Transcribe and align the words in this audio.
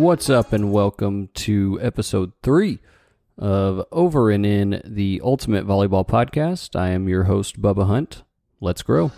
What's 0.00 0.30
up, 0.30 0.54
and 0.54 0.72
welcome 0.72 1.28
to 1.34 1.78
episode 1.82 2.32
three 2.42 2.78
of 3.36 3.84
Over 3.92 4.30
and 4.30 4.46
In, 4.46 4.80
the 4.82 5.20
Ultimate 5.22 5.66
Volleyball 5.66 6.08
Podcast. 6.08 6.74
I 6.74 6.88
am 6.88 7.06
your 7.06 7.24
host, 7.24 7.60
Bubba 7.60 7.86
Hunt. 7.86 8.22
Let's 8.62 8.82
grow. 8.82 9.12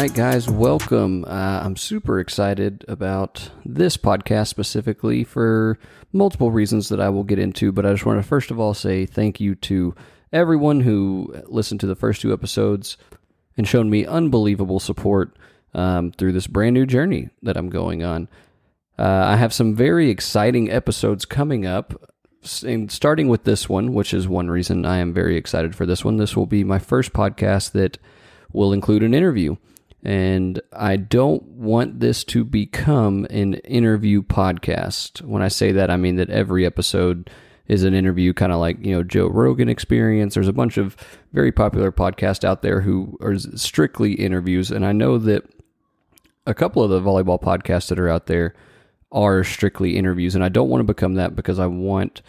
Right, 0.00 0.14
guys, 0.14 0.48
welcome. 0.48 1.26
Uh, 1.26 1.60
I'm 1.62 1.76
super 1.76 2.20
excited 2.20 2.86
about 2.88 3.50
this 3.66 3.98
podcast 3.98 4.48
specifically 4.48 5.24
for 5.24 5.78
multiple 6.10 6.50
reasons 6.50 6.88
that 6.88 7.02
I 7.02 7.10
will 7.10 7.22
get 7.22 7.38
into, 7.38 7.70
but 7.70 7.84
I 7.84 7.92
just 7.92 8.06
want 8.06 8.18
to 8.18 8.26
first 8.26 8.50
of 8.50 8.58
all 8.58 8.72
say 8.72 9.04
thank 9.04 9.40
you 9.40 9.54
to 9.56 9.94
everyone 10.32 10.80
who 10.80 11.34
listened 11.48 11.80
to 11.80 11.86
the 11.86 11.94
first 11.94 12.22
two 12.22 12.32
episodes 12.32 12.96
and 13.58 13.68
shown 13.68 13.90
me 13.90 14.06
unbelievable 14.06 14.80
support 14.80 15.36
um, 15.74 16.12
through 16.12 16.32
this 16.32 16.46
brand 16.46 16.72
new 16.72 16.86
journey 16.86 17.28
that 17.42 17.58
I'm 17.58 17.68
going 17.68 18.02
on. 18.02 18.26
Uh, 18.98 19.02
I 19.26 19.36
have 19.36 19.52
some 19.52 19.74
very 19.74 20.08
exciting 20.08 20.70
episodes 20.70 21.26
coming 21.26 21.66
up, 21.66 22.10
starting 22.40 23.28
with 23.28 23.44
this 23.44 23.68
one, 23.68 23.92
which 23.92 24.14
is 24.14 24.26
one 24.26 24.48
reason 24.48 24.86
I 24.86 24.96
am 24.96 25.12
very 25.12 25.36
excited 25.36 25.76
for 25.76 25.84
this 25.84 26.06
one. 26.06 26.16
This 26.16 26.34
will 26.34 26.46
be 26.46 26.64
my 26.64 26.78
first 26.78 27.12
podcast 27.12 27.72
that 27.72 27.98
will 28.50 28.72
include 28.72 29.02
an 29.02 29.12
interview. 29.12 29.56
And 30.02 30.60
I 30.72 30.96
don't 30.96 31.42
want 31.42 32.00
this 32.00 32.24
to 32.24 32.44
become 32.44 33.26
an 33.28 33.54
interview 33.54 34.22
podcast. 34.22 35.22
When 35.22 35.42
I 35.42 35.48
say 35.48 35.72
that, 35.72 35.90
I 35.90 35.96
mean 35.96 36.16
that 36.16 36.30
every 36.30 36.64
episode 36.64 37.30
is 37.68 37.84
an 37.84 37.94
interview, 37.94 38.32
kind 38.32 38.50
of 38.50 38.58
like, 38.58 38.84
you 38.84 38.94
know, 38.94 39.02
Joe 39.02 39.28
Rogan 39.28 39.68
experience. 39.68 40.34
There's 40.34 40.48
a 40.48 40.52
bunch 40.52 40.78
of 40.78 40.96
very 41.32 41.52
popular 41.52 41.92
podcasts 41.92 42.44
out 42.44 42.62
there 42.62 42.80
who 42.80 43.16
are 43.20 43.38
strictly 43.38 44.14
interviews. 44.14 44.70
And 44.70 44.84
I 44.86 44.92
know 44.92 45.18
that 45.18 45.44
a 46.46 46.54
couple 46.54 46.82
of 46.82 46.90
the 46.90 47.00
volleyball 47.00 47.40
podcasts 47.40 47.88
that 47.88 48.00
are 48.00 48.08
out 48.08 48.26
there 48.26 48.54
are 49.12 49.44
strictly 49.44 49.96
interviews. 49.96 50.34
And 50.34 50.42
I 50.42 50.48
don't 50.48 50.68
want 50.68 50.80
to 50.80 50.84
become 50.84 51.14
that 51.14 51.36
because 51.36 51.58
I 51.58 51.66
want 51.66 52.22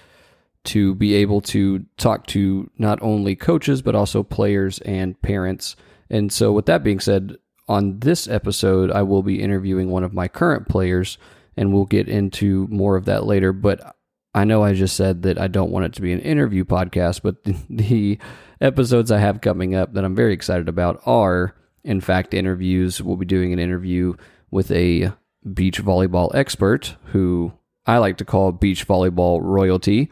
to 0.65 0.93
be 0.93 1.15
able 1.15 1.41
to 1.41 1.85
talk 1.97 2.27
to 2.27 2.69
not 2.77 3.01
only 3.01 3.35
coaches, 3.35 3.81
but 3.81 3.95
also 3.95 4.23
players 4.23 4.79
and 4.79 5.19
parents. 5.21 5.75
And 6.09 6.31
so, 6.31 6.51
with 6.51 6.65
that 6.67 6.83
being 6.83 6.99
said, 6.99 7.37
on 7.67 7.99
this 7.99 8.27
episode, 8.27 8.91
I 8.91 9.01
will 9.03 9.23
be 9.23 9.41
interviewing 9.41 9.89
one 9.89 10.03
of 10.03 10.13
my 10.13 10.27
current 10.27 10.67
players, 10.67 11.17
and 11.55 11.73
we'll 11.73 11.85
get 11.85 12.07
into 12.07 12.67
more 12.69 12.95
of 12.95 13.05
that 13.05 13.25
later. 13.25 13.53
But 13.53 13.95
I 14.33 14.43
know 14.43 14.63
I 14.63 14.73
just 14.73 14.95
said 14.95 15.23
that 15.23 15.39
I 15.39 15.47
don't 15.47 15.71
want 15.71 15.85
it 15.85 15.93
to 15.93 16.01
be 16.01 16.13
an 16.13 16.19
interview 16.19 16.65
podcast, 16.65 17.21
but 17.21 17.37
the, 17.69 18.17
episodes 18.61 19.11
I 19.11 19.17
have 19.17 19.41
coming 19.41 19.75
up 19.75 19.93
that 19.93 20.05
I'm 20.05 20.15
very 20.15 20.33
excited 20.33 20.69
about 20.69 21.01
are, 21.05 21.55
in 21.83 21.99
fact, 21.99 22.33
interviews. 22.33 23.01
We'll 23.01 23.17
be 23.17 23.25
doing 23.25 23.51
an 23.51 23.59
interview 23.59 24.13
with 24.51 24.71
a 24.71 25.11
beach 25.53 25.83
volleyball 25.83 26.33
expert 26.35 26.95
who 27.05 27.51
I 27.85 27.97
like 27.97 28.17
to 28.17 28.25
call 28.25 28.51
beach 28.51 28.87
volleyball 28.87 29.41
royalty. 29.41 30.11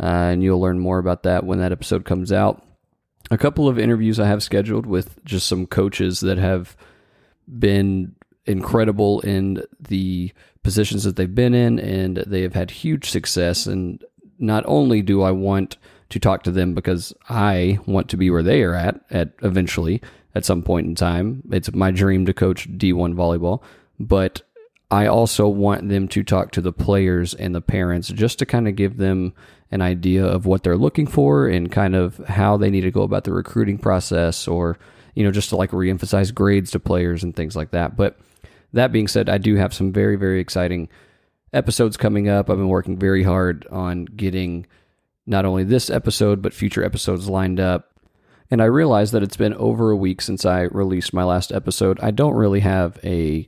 Uh, 0.00 0.32
and 0.32 0.42
you'll 0.42 0.60
learn 0.60 0.78
more 0.78 0.98
about 0.98 1.24
that 1.24 1.44
when 1.44 1.58
that 1.58 1.72
episode 1.72 2.06
comes 2.06 2.32
out. 2.32 2.64
A 3.30 3.38
couple 3.38 3.68
of 3.68 3.78
interviews 3.78 4.18
I 4.18 4.26
have 4.26 4.42
scheduled 4.42 4.86
with 4.86 5.22
just 5.24 5.46
some 5.46 5.66
coaches 5.66 6.20
that 6.20 6.38
have 6.38 6.74
been 7.58 8.14
incredible 8.46 9.20
in 9.20 9.62
the 9.80 10.32
positions 10.62 11.04
that 11.04 11.16
they've 11.16 11.34
been 11.34 11.54
in, 11.54 11.78
and 11.78 12.18
they 12.18 12.42
have 12.42 12.54
had 12.54 12.70
huge 12.70 13.10
success. 13.10 13.66
And 13.66 14.04
not 14.38 14.64
only 14.66 15.02
do 15.02 15.22
I 15.22 15.30
want 15.30 15.76
to 16.10 16.18
talk 16.18 16.42
to 16.42 16.50
them 16.50 16.74
because 16.74 17.14
I 17.28 17.78
want 17.86 18.08
to 18.10 18.16
be 18.16 18.30
where 18.30 18.42
they 18.42 18.62
are 18.62 18.74
at 18.74 19.00
at 19.10 19.32
eventually 19.42 20.02
at 20.34 20.44
some 20.44 20.62
point 20.62 20.86
in 20.86 20.94
time. 20.94 21.42
It's 21.50 21.72
my 21.72 21.90
dream 21.90 22.26
to 22.26 22.34
coach 22.34 22.68
D1 22.68 23.14
volleyball, 23.14 23.62
but 23.98 24.42
I 24.90 25.06
also 25.06 25.48
want 25.48 25.88
them 25.88 26.08
to 26.08 26.24
talk 26.24 26.50
to 26.52 26.60
the 26.60 26.72
players 26.72 27.32
and 27.34 27.54
the 27.54 27.60
parents 27.60 28.08
just 28.08 28.38
to 28.40 28.46
kind 28.46 28.66
of 28.66 28.74
give 28.74 28.96
them 28.96 29.32
an 29.70 29.82
idea 29.82 30.24
of 30.24 30.46
what 30.46 30.64
they're 30.64 30.76
looking 30.76 31.06
for 31.06 31.46
and 31.46 31.70
kind 31.70 31.94
of 31.94 32.18
how 32.26 32.56
they 32.56 32.70
need 32.70 32.80
to 32.80 32.90
go 32.90 33.02
about 33.02 33.22
the 33.22 33.32
recruiting 33.32 33.78
process 33.78 34.48
or 34.48 34.78
you 35.14 35.24
know, 35.24 35.30
just 35.30 35.48
to 35.50 35.56
like 35.56 35.70
reemphasize 35.70 36.34
grades 36.34 36.70
to 36.72 36.80
players 36.80 37.22
and 37.22 37.34
things 37.34 37.56
like 37.56 37.70
that. 37.70 37.96
But 37.96 38.18
that 38.72 38.92
being 38.92 39.08
said, 39.08 39.28
I 39.28 39.38
do 39.38 39.56
have 39.56 39.74
some 39.74 39.92
very, 39.92 40.16
very 40.16 40.40
exciting 40.40 40.88
episodes 41.52 41.96
coming 41.96 42.28
up. 42.28 42.48
I've 42.48 42.56
been 42.56 42.68
working 42.68 42.98
very 42.98 43.22
hard 43.22 43.66
on 43.70 44.04
getting 44.04 44.66
not 45.26 45.44
only 45.44 45.64
this 45.64 45.90
episode, 45.90 46.42
but 46.42 46.54
future 46.54 46.84
episodes 46.84 47.28
lined 47.28 47.60
up. 47.60 47.90
And 48.50 48.60
I 48.60 48.66
realize 48.66 49.12
that 49.12 49.22
it's 49.22 49.36
been 49.36 49.54
over 49.54 49.90
a 49.90 49.96
week 49.96 50.20
since 50.20 50.44
I 50.44 50.62
released 50.62 51.12
my 51.12 51.22
last 51.22 51.52
episode. 51.52 52.00
I 52.00 52.10
don't 52.10 52.34
really 52.34 52.60
have 52.60 52.98
a 53.04 53.46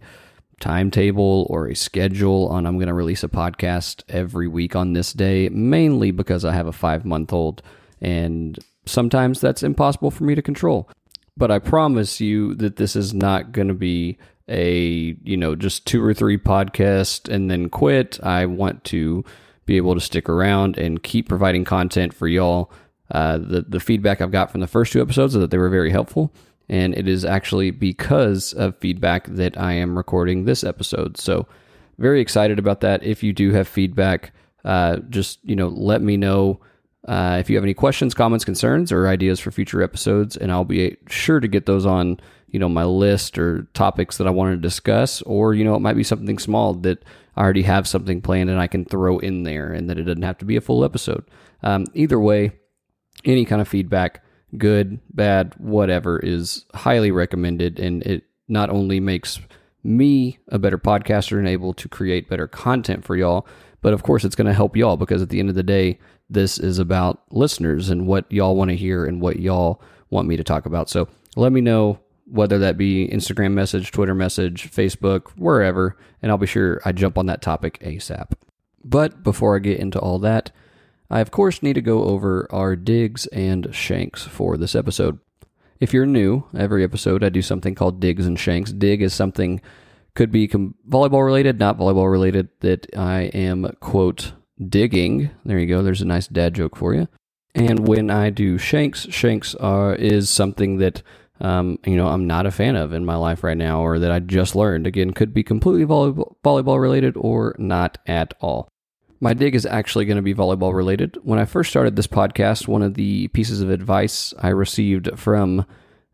timetable 0.61 1.47
or 1.51 1.67
a 1.67 1.75
schedule 1.75 2.47
on 2.49 2.67
I'm 2.67 2.77
going 2.77 2.87
to 2.87 2.95
release 2.95 3.25
a 3.25 3.29
podcast 3.29 4.05
every 4.09 4.47
week 4.47 4.77
on 4.77 4.93
this 4.93 5.13
day, 5.13 5.49
mainly 5.49 6.13
because 6.13 6.45
I 6.45 6.53
have 6.53 6.69
a 6.69 6.73
five 6.73 7.05
month 7.05 7.33
old. 7.33 7.63
And 8.01 8.57
sometimes 8.87 9.41
that's 9.41 9.65
impossible 9.65 10.13
for 10.13 10.23
me 10.23 10.37
to 10.37 10.43
control 10.43 10.89
but 11.37 11.51
I 11.51 11.59
promise 11.59 12.21
you 12.21 12.55
that 12.57 12.77
this 12.77 12.97
is 12.97 13.15
not 13.15 13.53
going 13.53 13.69
to 13.69 13.75
be 13.75 14.19
a, 14.49 15.17
you 15.23 15.37
know, 15.37 15.55
just 15.55 15.87
two 15.87 16.05
or 16.05 16.13
three 16.13 16.39
podcasts 16.39 17.33
and 17.33 17.51
then 17.51 17.69
quit. 17.69 18.19
I 18.23 18.47
want 18.47 18.85
to 18.85 19.25
be 19.65 19.77
able 19.77 19.95
to 19.95 20.01
stick 20.01 20.29
around 20.29 20.77
and 20.77 21.03
keep 21.03 21.29
providing 21.29 21.65
content 21.65 22.13
for 22.13 22.29
y'all. 22.29 22.71
Uh, 23.11 23.39
the, 23.39 23.65
the 23.69 23.81
feedback 23.81 24.21
I've 24.21 24.31
got 24.31 24.51
from 24.51 24.61
the 24.61 24.67
first 24.67 24.93
two 24.93 25.01
episodes 25.01 25.35
is 25.35 25.41
that 25.41 25.51
they 25.51 25.59
were 25.59 25.69
very 25.69 25.91
helpful. 25.91 26.33
And 26.69 26.95
it 26.97 27.09
is 27.09 27.25
actually 27.25 27.71
because 27.71 28.53
of 28.53 28.77
feedback 28.79 29.27
that 29.29 29.59
I 29.59 29.73
am 29.73 29.97
recording 29.97 30.45
this 30.45 30.65
episode. 30.65 31.19
So, 31.19 31.47
very 31.99 32.21
excited 32.21 32.59
about 32.59 32.81
that. 32.81 33.03
If 33.03 33.23
you 33.23 33.33
do 33.33 33.53
have 33.53 33.69
feedback, 33.69 34.33
uh, 34.65 34.97
just, 35.11 35.39
you 35.43 35.55
know, 35.55 35.69
let 35.69 36.01
me 36.01 36.17
know 36.17 36.61
uh, 37.09 37.37
if 37.41 37.51
you 37.51 37.57
have 37.57 37.65
any 37.65 37.75
questions, 37.75 38.15
comments, 38.15 38.45
concerns, 38.45 38.93
or 38.93 39.09
ideas 39.09 39.41
for 39.41 39.51
future 39.51 39.83
episodes, 39.83 40.37
and 40.37 40.53
I'll 40.53 40.65
be 40.65 40.97
sure 41.09 41.41
to 41.41 41.49
get 41.49 41.67
those 41.67 41.85
on 41.85 42.21
you 42.49 42.59
know 42.59 42.69
my 42.69 42.85
list 42.85 43.39
or 43.39 43.67
topics 43.75 44.19
that 44.19 44.27
I 44.27 44.31
want 44.31 44.53
to 44.53 44.57
discuss, 44.57 45.21
or 45.23 45.55
you 45.55 45.65
know 45.65 45.75
it 45.75 45.81
might 45.81 45.97
be 45.97 46.05
something 46.05 46.39
small 46.39 46.75
that 46.75 47.05
I 47.37 47.43
already 47.43 47.63
have 47.63 47.89
something 47.89 48.21
planned 48.21 48.51
and 48.51 48.61
I 48.61 48.69
can 48.69 48.85
throw 48.85 49.19
in 49.19 49.43
there, 49.43 49.73
and 49.73 49.91
that 49.91 49.99
it 49.99 50.05
doesn't 50.05 50.23
have 50.23 50.39
to 50.39 50.45
be 50.45 50.57
a 50.57 50.61
full 50.61 50.85
episode. 50.85 51.25
Um, 51.63 51.87
either 51.95 52.21
way, 52.21 52.53
any 53.25 53.45
kind 53.45 53.61
of 53.61 53.69
feedback, 53.69 54.23
good, 54.57 55.01
bad, 55.11 55.55
whatever, 55.59 56.21
is 56.21 56.67
highly 56.75 57.11
recommended, 57.11 57.81
and 57.81 58.03
it 58.05 58.25
not 58.47 58.71
only 58.71 59.01
makes 59.01 59.41
me 59.83 60.39
a 60.49 60.59
better 60.59 60.79
podcaster 60.79 61.39
and 61.39 61.49
able 61.49 61.75
to 61.75 61.89
create 61.89 62.29
better 62.29 62.47
content 62.47 63.05
for 63.05 63.17
y'all, 63.17 63.47
but 63.81 63.93
of 63.93 64.05
course 64.05 64.25
it's 64.25 64.37
going 64.37 64.47
to 64.47 64.53
help 64.55 64.77
y'all 64.77 64.97
because 64.97 65.21
at 65.21 65.29
the 65.29 65.41
end 65.41 65.49
of 65.49 65.57
the 65.57 65.63
day 65.63 65.99
this 66.33 66.59
is 66.59 66.79
about 66.79 67.23
listeners 67.31 67.91
and 67.91 68.07
what 68.07 68.31
y'all 68.31 68.57
want 68.57 68.71
to 68.71 68.77
hear 68.77 69.05
and 69.05 69.21
what 69.21 69.39
y'all 69.39 69.81
want 70.11 70.29
me 70.29 70.37
to 70.37 70.45
talk 70.45 70.67
about. 70.67 70.89
So 70.89 71.09
let 71.37 71.53
me 71.53 71.61
know 71.61 72.01
whether 72.27 72.59
that 72.59 72.79
be 72.79 73.09
Instagram 73.09 73.53
message, 73.53 73.91
Twitter 73.91 74.15
message, 74.15 74.71
Facebook, 74.71 75.31
wherever, 75.37 75.97
and 76.23 76.31
I'll 76.31 76.39
be 76.39 76.47
sure 76.47 76.81
I 76.85 76.93
jump 76.93 77.19
on 77.19 77.27
that 77.27 77.43
topic 77.43 77.79
ASAP. 77.81 78.33
But 78.85 79.23
before 79.23 79.57
I 79.57 79.61
get 79.61 79.81
into 79.81 79.99
all 79.99 80.19
that, 80.21 80.51
I 81.11 81.21
of 81.21 81.31
course 81.31 81.63
need 81.63 81.75
to 81.75 81.83
go 81.83 82.05
over 82.05 82.47
our 82.51 82.75
digs 82.75 83.27
and 83.27 83.75
shanks 83.75 84.23
for 84.23 84.57
this 84.57 84.75
episode. 84.75 85.19
If 85.79 85.93
you're 85.93 86.07
new, 86.07 86.45
every 86.57 86.85
episode 86.85 87.23
I 87.23 87.29
do 87.29 87.43
something 87.43 87.75
called 87.75 88.01
digs 88.01 88.27
and 88.27 88.39
shanks. 88.39 88.73
Dig 88.73 89.03
is 89.03 89.13
something 89.13 89.61
could 90.15 90.31
be 90.31 90.47
volleyball 90.49 91.25
related, 91.25 91.59
not 91.59 91.79
volleyball 91.79 92.11
related 92.11 92.49
that 92.61 92.87
I 92.97 93.23
am 93.35 93.71
quote 93.81 94.33
digging. 94.69 95.31
There 95.45 95.59
you 95.59 95.67
go. 95.67 95.83
There's 95.83 96.03
a 96.03 96.07
nice 96.07 96.27
dad 96.27 96.55
joke 96.55 96.77
for 96.77 96.95
you. 96.95 97.09
And 97.55 97.87
when 97.87 98.11
I 98.11 98.31
do 98.31 98.59
shanks, 98.59 99.07
shanks 99.11 99.55
are 99.57 99.95
is 99.95 100.31
something 100.31 100.79
that 100.79 101.03
um, 101.41 101.79
you 101.85 101.97
know 101.97 102.09
I'm 102.09 102.27
not 102.27 102.47
a 102.47 102.51
fan 102.51 102.77
of 102.77 102.93
in 102.93 103.05
my 103.05 103.17
life 103.17 103.45
right 103.45 103.57
now, 103.57 103.81
or 103.81 103.99
that 103.99 104.11
I 104.11 104.21
just 104.21 104.57
learned. 104.57 104.87
Again, 104.87 105.13
could 105.13 105.35
be 105.35 105.43
completely 105.43 105.85
volleyball, 105.85 106.37
volleyball 106.45 106.81
related 106.81 107.17
or 107.17 107.55
not 107.59 107.99
at 108.07 108.33
all. 108.41 108.69
My 109.21 109.35
dig 109.35 109.55
is 109.55 109.67
actually 109.67 110.05
going 110.05 110.17
to 110.17 110.23
be 110.23 110.35
volleyball 110.35 110.75
related. 110.75 111.17
When 111.23 111.39
I 111.39 111.45
first 111.45 111.71
started 111.71 111.95
this 111.95 112.09
podcast, 112.09 112.67
one 112.67 112.83
of 112.83 112.95
the 112.95 113.29
pieces 113.29 113.61
of 113.61 113.71
advice 113.71 114.35
I 114.41 114.49
received 114.49 115.17
from 115.17 115.65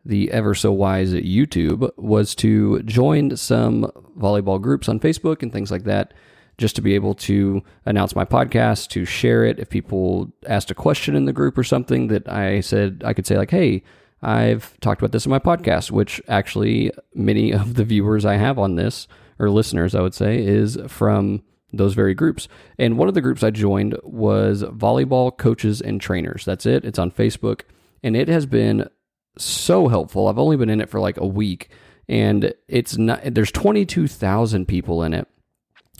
the 0.04 0.30
ever 0.30 0.54
so 0.54 0.72
wise 0.72 1.12
YouTube 1.12 1.90
was 1.96 2.34
to 2.36 2.82
join 2.82 3.36
some 3.36 3.90
volleyball 4.18 4.60
groups 4.60 4.88
on 4.88 5.00
Facebook 5.00 5.42
and 5.42 5.52
things 5.52 5.70
like 5.70 5.84
that 5.84 6.12
just 6.58 6.76
to 6.76 6.82
be 6.82 6.94
able 6.94 7.14
to 7.14 7.62
announce 7.86 8.14
my 8.14 8.24
podcast, 8.24 8.88
to 8.88 9.04
share 9.04 9.44
it. 9.44 9.58
If 9.58 9.70
people 9.70 10.32
asked 10.46 10.70
a 10.70 10.74
question 10.74 11.14
in 11.14 11.24
the 11.24 11.32
group 11.32 11.56
or 11.56 11.64
something 11.64 12.08
that 12.08 12.28
I 12.28 12.60
said, 12.60 13.02
I 13.04 13.14
could 13.14 13.26
say, 13.26 13.36
like, 13.36 13.50
hey, 13.50 13.82
I've 14.20 14.78
talked 14.80 15.00
about 15.00 15.12
this 15.12 15.24
in 15.24 15.30
my 15.30 15.38
podcast, 15.38 15.90
which 15.90 16.20
actually 16.28 16.90
many 17.14 17.52
of 17.54 17.74
the 17.74 17.84
viewers 17.84 18.24
I 18.24 18.34
have 18.34 18.58
on 18.58 18.74
this, 18.74 19.08
or 19.38 19.50
listeners, 19.50 19.94
I 19.94 20.00
would 20.00 20.14
say, 20.14 20.44
is 20.44 20.76
from 20.88 21.42
those 21.72 21.94
very 21.94 22.14
groups. 22.14 22.48
And 22.78 22.98
one 22.98 23.08
of 23.08 23.14
the 23.14 23.20
groups 23.20 23.42
I 23.42 23.50
joined 23.50 23.96
was 24.02 24.62
Volleyball 24.64 25.36
Coaches 25.36 25.80
and 25.80 26.00
Trainers. 26.00 26.44
That's 26.44 26.66
it. 26.66 26.84
It's 26.84 26.98
on 26.98 27.10
Facebook. 27.10 27.62
And 28.02 28.16
it 28.16 28.28
has 28.28 28.46
been 28.46 28.88
so 29.36 29.88
helpful. 29.88 30.28
I've 30.28 30.38
only 30.38 30.56
been 30.56 30.70
in 30.70 30.80
it 30.80 30.88
for 30.88 30.98
like 30.98 31.18
a 31.18 31.26
week 31.26 31.70
and 32.08 32.54
it's 32.68 32.96
not 32.96 33.20
there's 33.24 33.52
22,000 33.52 34.66
people 34.66 35.02
in 35.02 35.12
it. 35.12 35.28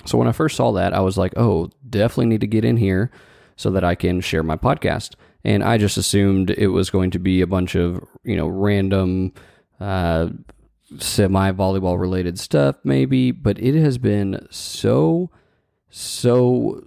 So 0.05 0.19
when 0.19 0.29
I 0.29 0.33
first 0.33 0.57
saw 0.57 0.73
that, 0.73 0.95
I 0.95 1.01
was 1.01 1.19
like, 1.19 1.33
"Oh, 1.37 1.71
definitely 1.89 2.27
need 2.27 2.41
to 2.41 2.47
get 2.47 2.65
in 2.65 2.77
here 2.77 3.11
so 3.57 3.71
that 3.71 3.85
I 3.85 3.95
can 3.95 4.21
share 4.21 4.43
my 4.43 4.57
podcast." 4.57 5.15
And 5.45 5.63
I 5.63 5.79
just 5.79 5.97
assumed 5.97 6.51
it 6.51 6.69
was 6.69 6.91
going 6.91 7.11
to 7.13 7.19
be 7.19 7.41
a 7.41 7.47
bunch 7.47 7.75
of, 7.75 8.05
you 8.25 8.37
know, 8.37 8.49
random 8.49 9.33
uh, 9.81 10.29
semi 10.99 11.53
volleyball 11.53 11.99
related 11.99 12.39
stuff 12.39 12.77
maybe, 12.85 13.31
but 13.31 13.59
it 13.59 13.75
has 13.75 13.99
been 13.99 14.47
so 14.51 15.31
so 15.91 16.85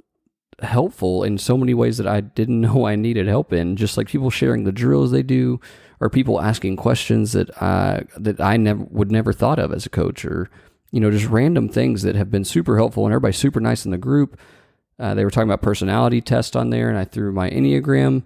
helpful 0.62 1.24
in 1.24 1.38
so 1.38 1.57
many 1.57 1.74
ways 1.74 1.98
that 1.98 2.07
I 2.07 2.22
didn't 2.22 2.62
know 2.62 2.86
I 2.86 2.96
needed 2.96 3.28
help 3.28 3.54
in. 3.54 3.75
Just 3.75 3.98
like 3.98 4.07
people 4.07 4.30
sharing 4.30 4.64
the 4.64 4.72
drills 4.72 5.12
they 5.12 5.24
do, 5.24 5.60
or 6.00 6.10
people 6.10 6.42
asking 6.42 6.78
questions 6.78 7.34
that 7.34 7.50
I 7.62 8.06
that 8.18 8.40
I 8.40 8.57
never 8.57 8.84
would 8.86 9.12
never 9.12 9.34
thought 9.34 9.60
of 9.60 9.74
as 9.74 9.86
a 9.86 9.90
coach, 9.90 10.25
or 10.25 10.50
you 10.92 11.00
know 11.00 11.12
just 11.12 11.28
random 11.28 11.70
things 11.70 12.04
that 12.04 12.16
have 12.16 12.30
been 12.30 12.46
super 12.46 12.78
helpful. 12.78 13.06
And 13.06 13.14
everybody's 13.14 13.38
super 13.38 13.60
nice 13.60 13.86
in 13.86 13.92
the 13.92 13.98
group. 13.98 14.40
Uh, 15.00 15.14
they 15.14 15.24
were 15.24 15.32
talking 15.32 15.50
about 15.50 15.62
personality 15.62 16.22
test 16.22 16.56
on 16.56 16.70
there, 16.70 16.90
and 16.90 16.98
I 16.98 17.06
threw 17.06 17.32
my 17.32 17.50
enneagram 17.50 18.24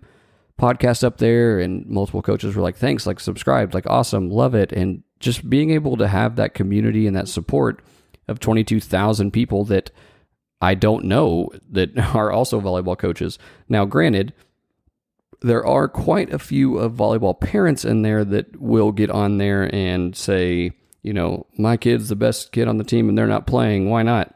podcast 0.60 1.04
up 1.04 1.18
there, 1.18 1.60
and 1.60 1.86
multiple 1.88 2.22
coaches 2.22 2.56
were 2.56 2.62
like, 2.62 2.76
"Thanks, 2.76 3.06
like 3.06 3.20
subscribed, 3.20 3.74
like 3.74 3.88
awesome, 3.88 4.30
love 4.30 4.56
it," 4.56 4.72
and 4.72 5.04
just 5.20 5.50
being 5.50 5.72
able 5.72 5.98
to 5.98 6.08
have 6.08 6.36
that 6.36 6.54
community 6.54 7.08
and 7.08 7.16
that 7.16 7.28
support 7.28 7.82
of 8.28 8.40
twenty 8.40 8.64
two 8.64 8.80
thousand 8.80 9.32
people 9.32 9.64
that 9.66 9.92
I 10.62 10.76
don't 10.76 11.06
know 11.06 11.50
that 11.72 11.98
are 12.16 12.32
also 12.32 12.60
volleyball 12.60 12.98
coaches. 12.98 13.38
Now, 13.70 13.86
granted, 13.86 14.34
there 15.42 15.66
are 15.66 15.88
quite 15.88 16.34
a 16.34 16.40
few 16.40 16.78
of 16.78 16.94
volleyball 16.94 17.40
parents 17.40 17.86
in 17.86 18.02
there 18.02 18.26
that 18.26 18.60
will 18.60 18.92
get 18.92 19.10
on 19.10 19.38
there 19.38 19.74
and 19.74 20.16
say, 20.16 20.72
you 21.06 21.14
know, 21.14 21.46
my 21.56 21.78
kid's 21.78 22.10
the 22.10 22.16
best 22.16 22.52
kid 22.52 22.68
on 22.68 22.78
the 22.78 22.84
team 22.84 23.08
and 23.08 23.16
they're 23.16 23.28
not 23.28 23.46
playing. 23.46 23.92
Why 23.92 24.02
not? 24.02 24.34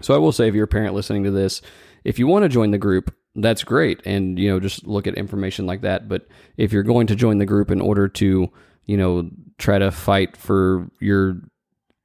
So 0.00 0.14
I 0.14 0.18
will 0.18 0.32
say, 0.32 0.48
if 0.48 0.54
you're 0.54 0.64
a 0.64 0.68
parent 0.68 0.96
listening 0.96 1.22
to 1.22 1.30
this, 1.30 1.62
if 2.02 2.18
you 2.18 2.26
want 2.26 2.42
to 2.42 2.48
join 2.48 2.72
the 2.72 2.78
group, 2.78 3.14
that's 3.36 3.62
great. 3.62 4.02
And, 4.04 4.36
you 4.36 4.50
know, 4.50 4.58
just 4.58 4.84
look 4.84 5.06
at 5.06 5.14
information 5.14 5.64
like 5.64 5.82
that. 5.82 6.08
But 6.08 6.26
if 6.56 6.72
you're 6.72 6.82
going 6.82 7.06
to 7.06 7.14
join 7.14 7.38
the 7.38 7.46
group 7.46 7.70
in 7.70 7.80
order 7.80 8.08
to, 8.08 8.50
you 8.84 8.96
know, 8.96 9.30
try 9.58 9.78
to 9.78 9.92
fight 9.92 10.36
for 10.36 10.90
your 10.98 11.40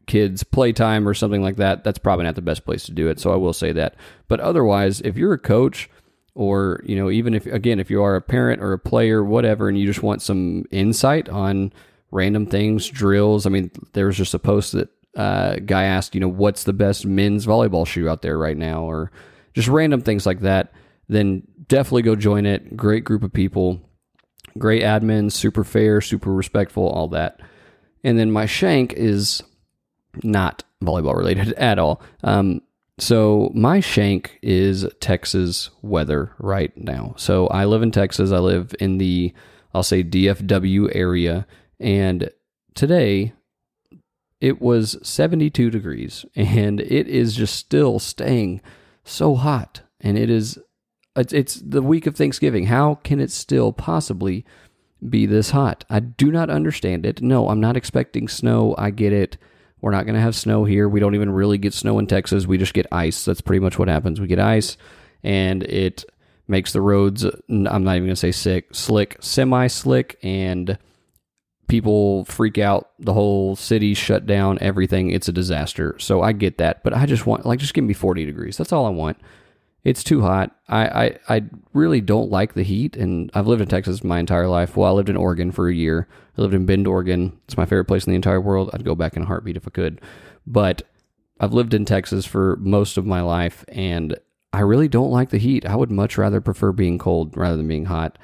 kids 0.05 0.43
playtime 0.43 1.07
or 1.07 1.15
something 1.15 1.41
like 1.41 1.55
that, 1.55 1.83
that's 1.83 1.97
probably 1.97 2.25
not 2.25 2.35
the 2.35 2.41
best 2.43 2.65
place 2.65 2.83
to 2.85 2.91
do 2.91 3.07
it. 3.07 3.19
So 3.19 3.33
I 3.33 3.35
will 3.35 3.51
say 3.51 3.71
that. 3.71 3.95
But 4.27 4.39
otherwise, 4.41 5.01
if 5.01 5.17
you're 5.17 5.33
a 5.33 5.39
coach 5.39 5.89
or, 6.35 6.83
you 6.85 6.95
know, 6.95 7.09
even 7.09 7.33
if 7.33 7.47
again, 7.47 7.79
if 7.79 7.89
you 7.89 8.03
are 8.03 8.15
a 8.15 8.21
parent 8.21 8.61
or 8.61 8.73
a 8.73 8.79
player, 8.79 9.23
whatever, 9.23 9.67
and 9.67 9.77
you 9.77 9.87
just 9.87 10.03
want 10.03 10.21
some 10.21 10.65
insight 10.69 11.27
on 11.29 11.73
random 12.11 12.45
things, 12.45 12.87
drills. 12.87 13.45
I 13.45 13.49
mean, 13.49 13.71
there 13.93 14.05
was 14.05 14.17
just 14.17 14.33
a 14.33 14.39
post 14.39 14.73
that 14.73 14.89
uh, 15.15 15.55
guy 15.57 15.83
asked, 15.83 16.15
you 16.15 16.21
know, 16.21 16.27
what's 16.27 16.63
the 16.63 16.73
best 16.73 17.05
men's 17.05 17.45
volleyball 17.45 17.85
shoe 17.85 18.07
out 18.09 18.21
there 18.21 18.37
right 18.37 18.57
now, 18.57 18.83
or 18.83 19.11
just 19.53 19.67
random 19.67 20.01
things 20.01 20.25
like 20.25 20.41
that. 20.41 20.71
Then 21.09 21.43
definitely 21.67 22.03
go 22.03 22.15
join 22.15 22.45
it. 22.45 22.77
Great 22.77 23.03
group 23.03 23.23
of 23.23 23.33
people, 23.33 23.81
great 24.57 24.83
admins, 24.83 25.31
super 25.33 25.63
fair, 25.63 26.01
super 26.01 26.33
respectful, 26.33 26.87
all 26.87 27.07
that. 27.09 27.39
And 28.03 28.17
then 28.17 28.31
my 28.31 28.45
shank 28.45 28.93
is 28.93 29.41
not 30.23 30.63
volleyball 30.83 31.15
related 31.15 31.53
at 31.57 31.79
all. 31.79 32.01
Um, 32.23 32.61
so 32.99 33.51
my 33.53 33.79
shank 33.79 34.39
is 34.41 34.85
Texas 34.99 35.69
weather 35.81 36.31
right 36.39 36.75
now. 36.75 37.13
So 37.17 37.47
I 37.47 37.65
live 37.65 37.83
in 37.83 37.91
Texas. 37.91 38.31
I 38.31 38.39
live 38.39 38.73
in 38.79 38.97
the 38.97 39.33
I'll 39.73 39.83
say 39.83 40.03
DFW 40.03 40.89
area, 40.95 41.45
and 41.79 42.29
today 42.75 43.33
it 44.39 44.61
was 44.61 44.97
72 45.01 45.69
degrees, 45.69 46.25
and 46.35 46.79
it 46.79 47.07
is 47.07 47.35
just 47.35 47.55
still 47.55 47.99
staying 47.99 48.61
so 49.03 49.35
hot. 49.35 49.81
And 49.99 50.17
it 50.17 50.29
is 50.29 50.59
it's, 51.15 51.55
the 51.55 51.81
week 51.81 52.05
of 52.05 52.15
Thanksgiving. 52.15 52.67
How 52.67 52.95
can 52.95 53.19
it 53.19 53.31
still 53.31 53.73
possibly 53.73 54.45
be 55.07 55.25
this 55.25 55.51
hot? 55.51 55.85
I 55.89 55.99
do 55.99 56.31
not 56.31 56.49
understand 56.49 57.05
it. 57.05 57.21
No, 57.21 57.49
I'm 57.49 57.59
not 57.59 57.77
expecting 57.77 58.27
snow. 58.27 58.75
I 58.77 58.91
get 58.91 59.13
it. 59.13 59.37
We're 59.81 59.91
not 59.91 60.05
going 60.05 60.15
to 60.15 60.21
have 60.21 60.35
snow 60.35 60.65
here. 60.65 60.87
We 60.87 60.99
don't 60.99 61.15
even 61.15 61.31
really 61.31 61.57
get 61.57 61.73
snow 61.73 61.99
in 61.99 62.07
Texas. 62.07 62.47
We 62.47 62.57
just 62.57 62.73
get 62.73 62.87
ice. 62.91 63.25
That's 63.25 63.41
pretty 63.41 63.59
much 63.59 63.79
what 63.79 63.87
happens. 63.87 64.19
We 64.19 64.27
get 64.27 64.39
ice, 64.39 64.77
and 65.23 65.63
it 65.63 66.05
makes 66.47 66.73
the 66.73 66.81
roads. 66.81 67.23
I'm 67.23 67.63
not 67.63 67.95
even 67.95 68.05
going 68.05 68.09
to 68.09 68.15
say 68.15 68.31
sick, 68.31 68.73
slick, 68.73 69.17
semi 69.19 69.67
slick, 69.67 70.17
and 70.23 70.77
people 71.67 72.25
freak 72.25 72.57
out. 72.57 72.91
The 72.99 73.13
whole 73.13 73.55
city 73.55 73.93
shut 73.93 74.25
down. 74.25 74.57
Everything. 74.61 75.11
It's 75.11 75.27
a 75.27 75.33
disaster. 75.33 75.97
So 75.99 76.21
I 76.21 76.31
get 76.31 76.57
that, 76.57 76.83
but 76.83 76.93
I 76.93 77.05
just 77.05 77.25
want 77.25 77.45
like 77.45 77.59
just 77.59 77.73
give 77.73 77.83
me 77.83 77.93
40 77.93 78.25
degrees. 78.25 78.57
That's 78.57 78.71
all 78.71 78.85
I 78.85 78.89
want. 78.89 79.17
It's 79.83 80.03
too 80.03 80.21
hot. 80.21 80.53
I, 80.67 80.87
I, 80.87 81.19
I 81.29 81.43
really 81.71 82.01
don't 82.01 82.29
like 82.29 82.55
the 82.55 82.63
heat, 82.63 82.97
and 82.97 83.31
I've 83.33 83.47
lived 83.47 83.61
in 83.61 83.69
Texas 83.69 84.03
my 84.03 84.19
entire 84.19 84.47
life. 84.47 84.75
Well, 84.75 84.89
I 84.89 84.93
lived 84.93 85.07
in 85.07 85.15
Oregon 85.15 85.49
for 85.51 85.69
a 85.69 85.73
year. 85.73 86.09
I 86.37 86.41
lived 86.41 86.53
in 86.53 86.65
Bend, 86.65 86.87
Oregon. 86.87 87.39
It's 87.45 87.55
my 87.55 87.63
favorite 87.63 87.85
place 87.85 88.05
in 88.05 88.11
the 88.11 88.17
entire 88.17 88.41
world. 88.41 88.69
I'd 88.73 88.83
go 88.83 88.95
back 88.95 89.15
in 89.15 89.23
a 89.23 89.27
heartbeat 89.27 89.55
if 89.55 89.65
I 89.65 89.71
could. 89.71 90.01
But 90.45 90.81
I've 91.39 91.53
lived 91.53 91.73
in 91.73 91.85
Texas 91.85 92.25
for 92.25 92.57
most 92.57 92.97
of 92.97 93.05
my 93.05 93.21
life, 93.21 93.63
and 93.69 94.17
I 94.51 94.61
really 94.61 94.89
don't 94.89 95.11
like 95.11 95.29
the 95.29 95.37
heat. 95.37 95.65
I 95.65 95.75
would 95.75 95.91
much 95.91 96.17
rather 96.17 96.41
prefer 96.41 96.73
being 96.73 96.97
cold 96.97 97.37
rather 97.37 97.55
than 97.55 97.67
being 97.67 97.85
hot. 97.85 98.17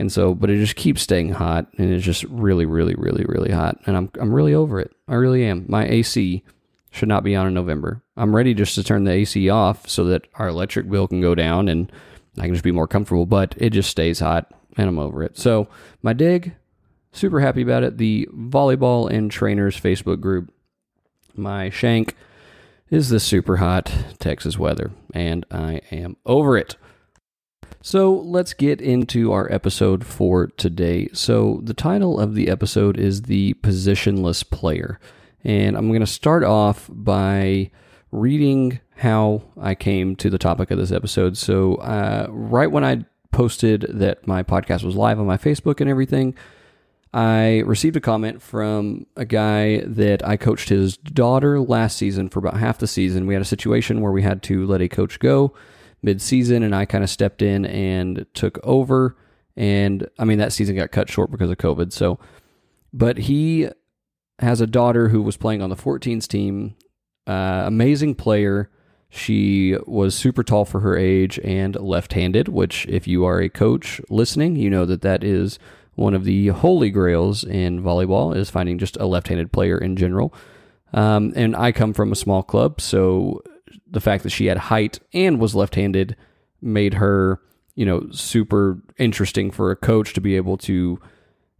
And 0.00 0.10
so, 0.10 0.34
but 0.34 0.50
it 0.50 0.58
just 0.58 0.76
keeps 0.76 1.02
staying 1.02 1.30
hot, 1.30 1.66
and 1.78 1.92
it's 1.92 2.04
just 2.04 2.24
really, 2.24 2.66
really, 2.66 2.94
really, 2.94 3.24
really 3.24 3.52
hot. 3.52 3.78
And 3.86 3.96
I'm 3.96 4.10
I'm 4.18 4.34
really 4.34 4.54
over 4.54 4.80
it. 4.80 4.92
I 5.06 5.14
really 5.14 5.44
am. 5.44 5.66
My 5.68 5.86
AC 5.86 6.42
should 6.90 7.08
not 7.08 7.22
be 7.22 7.36
on 7.36 7.46
in 7.46 7.54
November. 7.54 8.02
I'm 8.16 8.34
ready 8.34 8.54
just 8.54 8.74
to 8.74 8.82
turn 8.82 9.04
the 9.04 9.12
AC 9.12 9.48
off 9.48 9.88
so 9.88 10.04
that 10.04 10.26
our 10.34 10.48
electric 10.48 10.90
bill 10.90 11.06
can 11.06 11.20
go 11.20 11.34
down 11.34 11.68
and 11.68 11.90
I 12.36 12.42
can 12.42 12.54
just 12.54 12.64
be 12.64 12.72
more 12.72 12.88
comfortable, 12.88 13.26
but 13.26 13.54
it 13.58 13.70
just 13.70 13.90
stays 13.90 14.20
hot 14.20 14.52
and 14.76 14.88
I'm 14.88 14.98
over 14.98 15.22
it. 15.22 15.38
So, 15.38 15.68
my 16.02 16.12
dig, 16.12 16.54
super 17.12 17.40
happy 17.40 17.62
about 17.62 17.84
it. 17.84 17.98
The 17.98 18.28
volleyball 18.34 19.10
and 19.10 19.30
trainers 19.30 19.80
Facebook 19.80 20.20
group, 20.20 20.52
my 21.34 21.70
shank 21.70 22.16
is 22.90 23.08
the 23.08 23.20
super 23.20 23.58
hot 23.58 23.92
Texas 24.18 24.58
weather, 24.58 24.90
and 25.14 25.46
I 25.50 25.80
am 25.92 26.16
over 26.26 26.56
it. 26.56 26.76
So 27.82 28.12
let's 28.12 28.52
get 28.52 28.82
into 28.82 29.32
our 29.32 29.50
episode 29.50 30.04
for 30.04 30.48
today. 30.48 31.08
So, 31.14 31.60
the 31.62 31.72
title 31.72 32.20
of 32.20 32.34
the 32.34 32.48
episode 32.48 32.98
is 32.98 33.22
The 33.22 33.54
Positionless 33.62 34.48
Player. 34.48 35.00
And 35.44 35.78
I'm 35.78 35.88
going 35.88 36.00
to 36.00 36.06
start 36.06 36.44
off 36.44 36.90
by 36.92 37.70
reading 38.12 38.80
how 38.96 39.44
I 39.58 39.74
came 39.74 40.14
to 40.16 40.28
the 40.28 40.36
topic 40.36 40.70
of 40.70 40.76
this 40.76 40.92
episode. 40.92 41.38
So, 41.38 41.76
uh, 41.76 42.26
right 42.28 42.70
when 42.70 42.84
I 42.84 43.06
posted 43.32 43.86
that 43.88 44.26
my 44.26 44.42
podcast 44.42 44.82
was 44.82 44.94
live 44.94 45.18
on 45.18 45.26
my 45.26 45.38
Facebook 45.38 45.80
and 45.80 45.88
everything, 45.88 46.34
I 47.14 47.60
received 47.60 47.96
a 47.96 48.00
comment 48.00 48.42
from 48.42 49.06
a 49.16 49.24
guy 49.24 49.80
that 49.86 50.22
I 50.26 50.36
coached 50.36 50.68
his 50.68 50.98
daughter 50.98 51.58
last 51.58 51.96
season 51.96 52.28
for 52.28 52.40
about 52.40 52.58
half 52.58 52.76
the 52.76 52.86
season. 52.86 53.26
We 53.26 53.32
had 53.32 53.42
a 53.42 53.46
situation 53.46 54.02
where 54.02 54.12
we 54.12 54.22
had 54.22 54.42
to 54.44 54.66
let 54.66 54.82
a 54.82 54.88
coach 54.88 55.18
go 55.18 55.54
mid 56.02 56.20
season, 56.20 56.62
and 56.62 56.74
I 56.74 56.84
kind 56.84 57.04
of 57.04 57.10
stepped 57.10 57.42
in 57.42 57.64
and 57.66 58.26
took 58.34 58.58
over. 58.64 59.16
And 59.56 60.08
I 60.18 60.24
mean, 60.24 60.38
that 60.38 60.52
season 60.52 60.76
got 60.76 60.92
cut 60.92 61.10
short 61.10 61.30
because 61.30 61.50
of 61.50 61.58
COVID. 61.58 61.92
So, 61.92 62.18
but 62.92 63.18
he 63.18 63.68
has 64.38 64.60
a 64.60 64.66
daughter 64.66 65.08
who 65.08 65.22
was 65.22 65.36
playing 65.36 65.62
on 65.62 65.70
the 65.70 65.76
14s 65.76 66.26
team. 66.26 66.76
Uh, 67.26 67.64
amazing 67.66 68.14
player. 68.14 68.70
She 69.10 69.76
was 69.86 70.14
super 70.14 70.42
tall 70.42 70.64
for 70.64 70.80
her 70.80 70.96
age 70.96 71.38
and 71.42 71.74
left 71.76 72.12
handed, 72.12 72.48
which, 72.48 72.86
if 72.86 73.08
you 73.08 73.24
are 73.24 73.40
a 73.40 73.48
coach 73.48 74.00
listening, 74.08 74.56
you 74.56 74.70
know 74.70 74.86
that 74.86 75.02
that 75.02 75.24
is 75.24 75.58
one 75.96 76.14
of 76.14 76.24
the 76.24 76.48
holy 76.48 76.90
grails 76.90 77.44
in 77.44 77.82
volleyball, 77.82 78.34
is 78.34 78.50
finding 78.50 78.78
just 78.78 78.96
a 78.96 79.06
left 79.06 79.28
handed 79.28 79.52
player 79.52 79.76
in 79.76 79.96
general. 79.96 80.32
Um, 80.92 81.32
and 81.36 81.54
I 81.54 81.72
come 81.72 81.92
from 81.92 82.12
a 82.12 82.16
small 82.16 82.42
club, 82.42 82.80
so 82.80 83.42
the 83.90 84.00
fact 84.00 84.22
that 84.22 84.30
she 84.30 84.46
had 84.46 84.58
height 84.58 85.00
and 85.12 85.40
was 85.40 85.54
left 85.54 85.74
handed 85.74 86.16
made 86.62 86.94
her, 86.94 87.40
you 87.74 87.84
know, 87.84 88.08
super 88.10 88.80
interesting 88.98 89.50
for 89.50 89.70
a 89.70 89.76
coach 89.76 90.12
to 90.14 90.20
be 90.20 90.36
able 90.36 90.56
to 90.58 91.00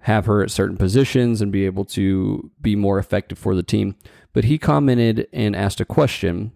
have 0.01 0.27
her 0.27 0.43
at 0.43 0.51
certain 0.51 0.77
positions 0.77 1.43
and 1.43 1.53
be 1.53 1.67
able 1.67 1.85
to 1.85 2.51
be 2.61 2.75
more 2.75 2.99
effective 2.99 3.39
for 3.39 3.55
the 3.55 3.63
team. 3.63 3.97
But 4.33 4.45
he 4.45 4.59
commented 4.59 5.29
and 5.33 5.55
asked 5.55 5.81
a 5.81 5.85
question. 5.85 6.53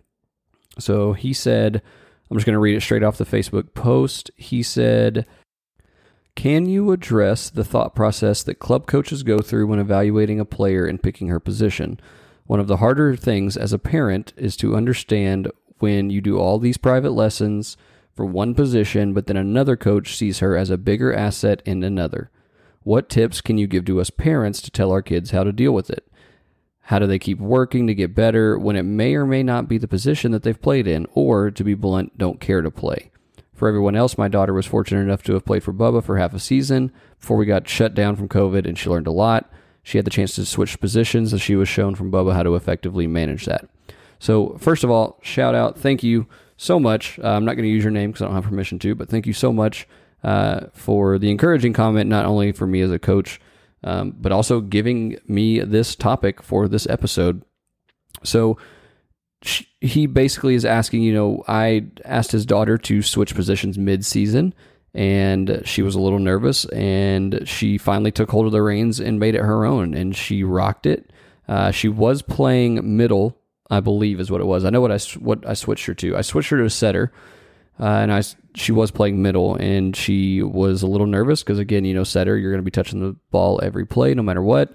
So 0.78 1.12
he 1.12 1.32
said, 1.32 1.82
I'm 2.30 2.36
just 2.36 2.46
going 2.46 2.54
to 2.54 2.60
read 2.60 2.76
it 2.76 2.80
straight 2.80 3.02
off 3.02 3.18
the 3.18 3.24
Facebook 3.24 3.74
post. 3.74 4.30
He 4.36 4.62
said, 4.62 5.26
Can 6.34 6.66
you 6.66 6.92
address 6.92 7.50
the 7.50 7.64
thought 7.64 7.94
process 7.94 8.42
that 8.44 8.58
club 8.58 8.86
coaches 8.86 9.22
go 9.22 9.40
through 9.40 9.66
when 9.66 9.78
evaluating 9.78 10.40
a 10.40 10.44
player 10.44 10.86
and 10.86 11.02
picking 11.02 11.28
her 11.28 11.40
position? 11.40 12.00
One 12.46 12.60
of 12.60 12.66
the 12.66 12.78
harder 12.78 13.16
things 13.16 13.56
as 13.56 13.72
a 13.72 13.78
parent 13.78 14.32
is 14.36 14.56
to 14.58 14.76
understand 14.76 15.50
when 15.84 16.08
you 16.08 16.22
do 16.22 16.38
all 16.38 16.58
these 16.58 16.78
private 16.78 17.10
lessons 17.10 17.76
for 18.14 18.24
one 18.24 18.54
position, 18.54 19.12
but 19.12 19.26
then 19.26 19.36
another 19.36 19.76
coach 19.76 20.16
sees 20.16 20.38
her 20.38 20.56
as 20.56 20.70
a 20.70 20.78
bigger 20.78 21.12
asset 21.12 21.60
in 21.66 21.82
another. 21.82 22.30
What 22.84 23.10
tips 23.10 23.42
can 23.42 23.58
you 23.58 23.66
give 23.66 23.84
to 23.84 24.00
us 24.00 24.08
parents 24.08 24.62
to 24.62 24.70
tell 24.70 24.90
our 24.90 25.02
kids 25.02 25.32
how 25.32 25.44
to 25.44 25.52
deal 25.52 25.72
with 25.72 25.90
it? 25.90 26.10
How 26.84 26.98
do 26.98 27.06
they 27.06 27.18
keep 27.18 27.38
working 27.38 27.86
to 27.86 27.94
get 27.94 28.14
better 28.14 28.58
when 28.58 28.76
it 28.76 28.84
may 28.84 29.14
or 29.14 29.26
may 29.26 29.42
not 29.42 29.68
be 29.68 29.76
the 29.76 29.86
position 29.86 30.32
that 30.32 30.42
they've 30.42 30.58
played 30.58 30.86
in, 30.86 31.06
or 31.12 31.50
to 31.50 31.62
be 31.62 31.74
blunt, 31.74 32.16
don't 32.16 32.40
care 32.40 32.62
to 32.62 32.70
play? 32.70 33.10
For 33.52 33.68
everyone 33.68 33.94
else, 33.94 34.16
my 34.16 34.28
daughter 34.28 34.54
was 34.54 34.64
fortunate 34.64 35.02
enough 35.02 35.22
to 35.24 35.34
have 35.34 35.44
played 35.44 35.62
for 35.62 35.74
Bubba 35.74 36.02
for 36.02 36.16
half 36.16 36.32
a 36.32 36.38
season 36.38 36.92
before 37.20 37.36
we 37.36 37.44
got 37.44 37.68
shut 37.68 37.94
down 37.94 38.16
from 38.16 38.30
COVID, 38.30 38.66
and 38.66 38.78
she 38.78 38.88
learned 38.88 39.06
a 39.06 39.12
lot. 39.12 39.52
She 39.82 39.98
had 39.98 40.06
the 40.06 40.10
chance 40.10 40.34
to 40.36 40.46
switch 40.46 40.80
positions, 40.80 41.30
and 41.34 41.42
she 41.42 41.56
was 41.56 41.68
shown 41.68 41.94
from 41.94 42.10
Bubba 42.10 42.32
how 42.32 42.42
to 42.42 42.54
effectively 42.54 43.06
manage 43.06 43.44
that. 43.44 43.68
So, 44.18 44.56
first 44.58 44.84
of 44.84 44.90
all, 44.90 45.18
shout 45.22 45.54
out, 45.54 45.78
thank 45.78 46.02
you 46.02 46.26
so 46.56 46.78
much. 46.80 47.18
Uh, 47.18 47.28
I'm 47.28 47.44
not 47.44 47.54
going 47.54 47.64
to 47.64 47.72
use 47.72 47.84
your 47.84 47.90
name 47.90 48.10
because 48.10 48.22
I 48.22 48.26
don't 48.26 48.34
have 48.34 48.44
permission 48.44 48.78
to, 48.80 48.94
but 48.94 49.08
thank 49.08 49.26
you 49.26 49.32
so 49.32 49.52
much 49.52 49.86
uh, 50.22 50.66
for 50.72 51.18
the 51.18 51.30
encouraging 51.30 51.72
comment, 51.72 52.08
not 52.08 52.24
only 52.24 52.52
for 52.52 52.66
me 52.66 52.80
as 52.80 52.90
a 52.90 52.98
coach, 52.98 53.40
um, 53.82 54.14
but 54.18 54.32
also 54.32 54.60
giving 54.60 55.18
me 55.26 55.60
this 55.60 55.94
topic 55.94 56.42
for 56.42 56.68
this 56.68 56.86
episode. 56.86 57.42
So, 58.22 58.56
he 59.80 60.06
basically 60.06 60.54
is 60.54 60.64
asking, 60.64 61.02
you 61.02 61.12
know, 61.12 61.44
I 61.46 61.86
asked 62.04 62.32
his 62.32 62.46
daughter 62.46 62.78
to 62.78 63.02
switch 63.02 63.34
positions 63.34 63.76
mid 63.76 64.04
season 64.04 64.54
and 64.94 65.60
she 65.64 65.82
was 65.82 65.94
a 65.94 66.00
little 66.00 66.18
nervous 66.18 66.64
and 66.66 67.46
she 67.46 67.76
finally 67.76 68.12
took 68.12 68.30
hold 68.30 68.46
of 68.46 68.52
the 68.52 68.62
reins 68.62 69.00
and 69.00 69.18
made 69.18 69.34
it 69.34 69.42
her 69.42 69.64
own 69.64 69.92
and 69.92 70.16
she 70.16 70.44
rocked 70.44 70.86
it. 70.86 71.10
Uh, 71.46 71.70
she 71.70 71.88
was 71.88 72.22
playing 72.22 72.96
middle, 72.96 73.36
I 73.70 73.80
believe 73.80 74.20
is 74.20 74.30
what 74.30 74.40
it 74.40 74.46
was. 74.46 74.64
I 74.64 74.70
know 74.70 74.80
what 74.80 74.92
I, 74.92 74.98
what 75.18 75.46
I 75.46 75.54
switched 75.54 75.86
her 75.86 75.94
to. 75.94 76.16
I 76.16 76.22
switched 76.22 76.50
her 76.50 76.58
to 76.58 76.64
a 76.64 76.70
setter. 76.70 77.12
Uh, 77.80 77.86
and 77.86 78.12
I, 78.12 78.22
she 78.54 78.70
was 78.70 78.92
playing 78.92 79.20
middle, 79.20 79.56
and 79.56 79.96
she 79.96 80.42
was 80.42 80.82
a 80.82 80.86
little 80.86 81.08
nervous 81.08 81.42
because, 81.42 81.58
again, 81.58 81.84
you 81.84 81.92
know, 81.92 82.04
setter, 82.04 82.36
you're 82.36 82.52
going 82.52 82.62
to 82.62 82.64
be 82.64 82.70
touching 82.70 83.00
the 83.00 83.16
ball 83.32 83.58
every 83.64 83.84
play, 83.84 84.14
no 84.14 84.22
matter 84.22 84.42
what. 84.42 84.72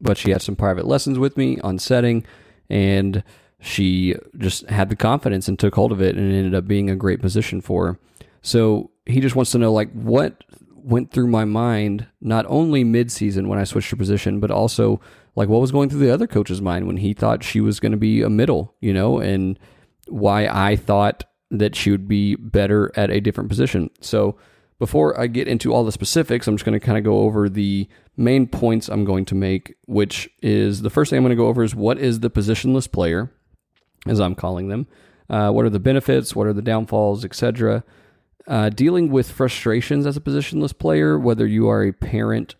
But 0.00 0.18
she 0.18 0.30
had 0.30 0.42
some 0.42 0.56
private 0.56 0.84
lessons 0.84 1.16
with 1.16 1.36
me 1.36 1.60
on 1.60 1.78
setting, 1.78 2.24
and 2.68 3.22
she 3.60 4.16
just 4.38 4.68
had 4.68 4.88
the 4.88 4.96
confidence 4.96 5.46
and 5.46 5.58
took 5.58 5.74
hold 5.74 5.92
of 5.92 6.00
it 6.00 6.16
and 6.16 6.32
it 6.32 6.36
ended 6.36 6.54
up 6.54 6.66
being 6.66 6.88
a 6.88 6.96
great 6.96 7.20
position 7.20 7.60
for 7.60 7.86
her. 7.86 7.98
So 8.42 8.90
he 9.04 9.20
just 9.20 9.36
wants 9.36 9.52
to 9.52 9.58
know 9.58 9.72
like 9.72 9.92
what 9.92 10.42
went 10.74 11.12
through 11.12 11.26
my 11.26 11.44
mind 11.44 12.06
not 12.22 12.46
only 12.48 12.84
mid-season 12.84 13.48
when 13.48 13.58
I 13.58 13.64
switched 13.64 13.90
her 13.90 13.96
position, 13.96 14.40
but 14.40 14.50
also 14.50 15.00
like 15.40 15.48
what 15.48 15.60
was 15.60 15.72
going 15.72 15.88
through 15.88 16.00
the 16.00 16.12
other 16.12 16.26
coach's 16.26 16.60
mind 16.60 16.86
when 16.86 16.98
he 16.98 17.12
thought 17.12 17.42
she 17.42 17.60
was 17.60 17.80
going 17.80 17.92
to 17.92 17.98
be 17.98 18.22
a 18.22 18.30
middle, 18.30 18.74
you 18.80 18.92
know, 18.92 19.18
and 19.18 19.58
why 20.06 20.46
I 20.46 20.76
thought 20.76 21.24
that 21.50 21.74
she 21.74 21.90
would 21.90 22.06
be 22.06 22.36
better 22.36 22.92
at 22.94 23.10
a 23.10 23.20
different 23.20 23.48
position. 23.48 23.90
So 24.00 24.36
before 24.78 25.18
I 25.18 25.26
get 25.26 25.48
into 25.48 25.72
all 25.72 25.84
the 25.84 25.92
specifics, 25.92 26.46
I'm 26.46 26.56
just 26.56 26.64
going 26.64 26.78
to 26.78 26.84
kind 26.84 26.98
of 26.98 27.04
go 27.04 27.20
over 27.20 27.48
the 27.48 27.88
main 28.16 28.46
points 28.46 28.88
I'm 28.88 29.04
going 29.04 29.24
to 29.26 29.34
make, 29.34 29.74
which 29.86 30.28
is 30.42 30.82
the 30.82 30.90
first 30.90 31.10
thing 31.10 31.16
I'm 31.16 31.24
going 31.24 31.30
to 31.30 31.36
go 31.36 31.48
over 31.48 31.62
is 31.62 31.74
what 31.74 31.98
is 31.98 32.20
the 32.20 32.30
positionless 32.30 32.90
player? 32.90 33.32
as 34.06 34.20
I'm 34.20 34.34
calling 34.34 34.68
them. 34.68 34.86
Uh, 35.28 35.50
what 35.50 35.64
are 35.64 35.70
the 35.70 35.78
benefits? 35.78 36.34
What 36.34 36.46
are 36.46 36.52
the 36.52 36.62
downfalls, 36.62 37.24
etc. 37.24 37.84
Uh, 38.46 38.68
dealing 38.70 39.10
with 39.10 39.30
frustrations 39.30 40.06
as 40.06 40.16
a 40.16 40.20
positionless 40.20 40.76
player, 40.76 41.18
whether 41.18 41.46
you 41.46 41.68
are 41.68 41.84
a 41.84 41.92
parent 41.92 42.56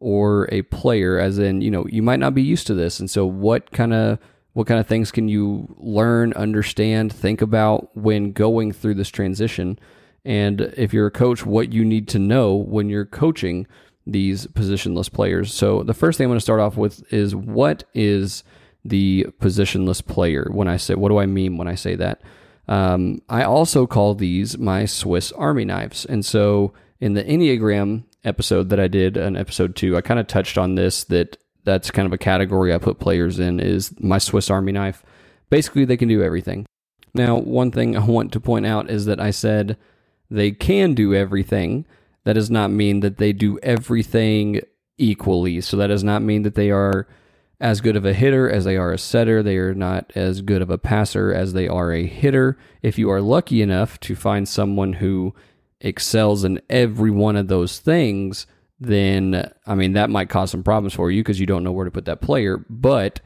or 0.00 0.48
a 0.50 0.62
player, 0.62 1.18
as 1.18 1.38
in 1.38 1.60
you 1.60 1.70
know 1.70 1.86
you 1.86 2.02
might 2.02 2.18
not 2.18 2.34
be 2.34 2.42
used 2.42 2.66
to 2.66 2.74
this, 2.74 2.98
and 2.98 3.08
so 3.08 3.24
what 3.24 3.70
kind 3.70 3.94
of 3.94 4.18
what 4.52 4.66
kind 4.66 4.80
of 4.80 4.86
things 4.86 5.12
can 5.12 5.28
you 5.28 5.74
learn, 5.78 6.32
understand, 6.32 7.12
think 7.12 7.40
about 7.40 7.96
when 7.96 8.32
going 8.32 8.72
through 8.72 8.94
this 8.94 9.08
transition? 9.08 9.78
And 10.24 10.60
if 10.76 10.92
you're 10.92 11.06
a 11.06 11.12
coach, 11.12 11.46
what 11.46 11.72
you 11.72 11.84
need 11.84 12.08
to 12.08 12.18
know 12.18 12.54
when 12.54 12.88
you're 12.88 13.06
coaching 13.06 13.66
these 14.06 14.46
positionless 14.48 15.10
players. 15.10 15.54
So 15.54 15.82
the 15.82 15.94
first 15.94 16.18
thing 16.18 16.24
I'm 16.24 16.30
going 16.30 16.38
to 16.38 16.42
start 16.42 16.60
off 16.60 16.76
with 16.76 17.12
is 17.12 17.34
what 17.34 17.84
is 17.94 18.42
the 18.84 19.26
positionless 19.40 20.04
player. 20.04 20.48
When 20.50 20.68
I 20.68 20.76
say, 20.78 20.94
what 20.94 21.10
do 21.10 21.18
I 21.18 21.26
mean 21.26 21.56
when 21.56 21.68
I 21.68 21.74
say 21.74 21.94
that? 21.96 22.20
Um, 22.66 23.22
I 23.28 23.44
also 23.44 23.86
call 23.86 24.14
these 24.14 24.58
my 24.58 24.84
Swiss 24.84 25.32
Army 25.32 25.64
knives. 25.64 26.04
And 26.04 26.24
so 26.24 26.72
in 27.00 27.14
the 27.14 27.24
Enneagram 27.24 28.04
episode 28.24 28.68
that 28.70 28.80
I 28.80 28.88
did, 28.88 29.16
an 29.16 29.36
episode 29.36 29.76
two, 29.76 29.96
I 29.96 30.00
kind 30.00 30.20
of 30.20 30.26
touched 30.26 30.58
on 30.58 30.74
this 30.74 31.04
that 31.04 31.36
that's 31.64 31.90
kind 31.90 32.06
of 32.06 32.12
a 32.12 32.18
category 32.18 32.72
I 32.72 32.78
put 32.78 32.98
players 32.98 33.38
in 33.38 33.60
is 33.60 33.94
my 34.00 34.18
Swiss 34.18 34.50
Army 34.50 34.72
knife. 34.72 35.02
Basically, 35.50 35.84
they 35.84 35.96
can 35.96 36.08
do 36.08 36.22
everything. 36.22 36.66
Now, 37.14 37.38
one 37.38 37.70
thing 37.70 37.96
I 37.96 38.04
want 38.04 38.32
to 38.32 38.40
point 38.40 38.66
out 38.66 38.90
is 38.90 39.06
that 39.06 39.20
I 39.20 39.30
said 39.30 39.76
they 40.30 40.52
can 40.52 40.94
do 40.94 41.14
everything. 41.14 41.86
That 42.24 42.34
does 42.34 42.50
not 42.50 42.70
mean 42.70 43.00
that 43.00 43.18
they 43.18 43.32
do 43.32 43.58
everything 43.62 44.60
equally. 44.98 45.60
So 45.60 45.76
that 45.78 45.88
does 45.88 46.04
not 46.04 46.22
mean 46.22 46.42
that 46.42 46.54
they 46.54 46.70
are 46.70 47.08
as 47.60 47.80
good 47.80 47.96
of 47.96 48.04
a 48.04 48.14
hitter 48.14 48.48
as 48.48 48.64
they 48.64 48.76
are 48.76 48.92
a 48.92 48.98
setter. 48.98 49.42
They 49.42 49.56
are 49.56 49.74
not 49.74 50.12
as 50.14 50.40
good 50.40 50.62
of 50.62 50.70
a 50.70 50.78
passer 50.78 51.32
as 51.32 51.52
they 51.52 51.68
are 51.68 51.92
a 51.92 52.06
hitter. 52.06 52.56
If 52.82 52.98
you 52.98 53.10
are 53.10 53.20
lucky 53.20 53.60
enough 53.60 53.98
to 54.00 54.14
find 54.14 54.48
someone 54.48 54.94
who 54.94 55.34
excels 55.80 56.44
in 56.44 56.60
every 56.68 57.10
one 57.10 57.36
of 57.36 57.48
those 57.48 57.78
things, 57.78 58.46
then 58.78 59.50
I 59.66 59.74
mean 59.74 59.92
that 59.92 60.10
might 60.10 60.28
cause 60.28 60.50
some 60.50 60.62
problems 60.62 60.94
for 60.94 61.10
you 61.10 61.22
because 61.22 61.40
you 61.40 61.46
don't 61.46 61.64
know 61.64 61.72
where 61.72 61.84
to 61.84 61.90
put 61.90 62.06
that 62.06 62.20
player. 62.20 62.64
But 62.68 63.20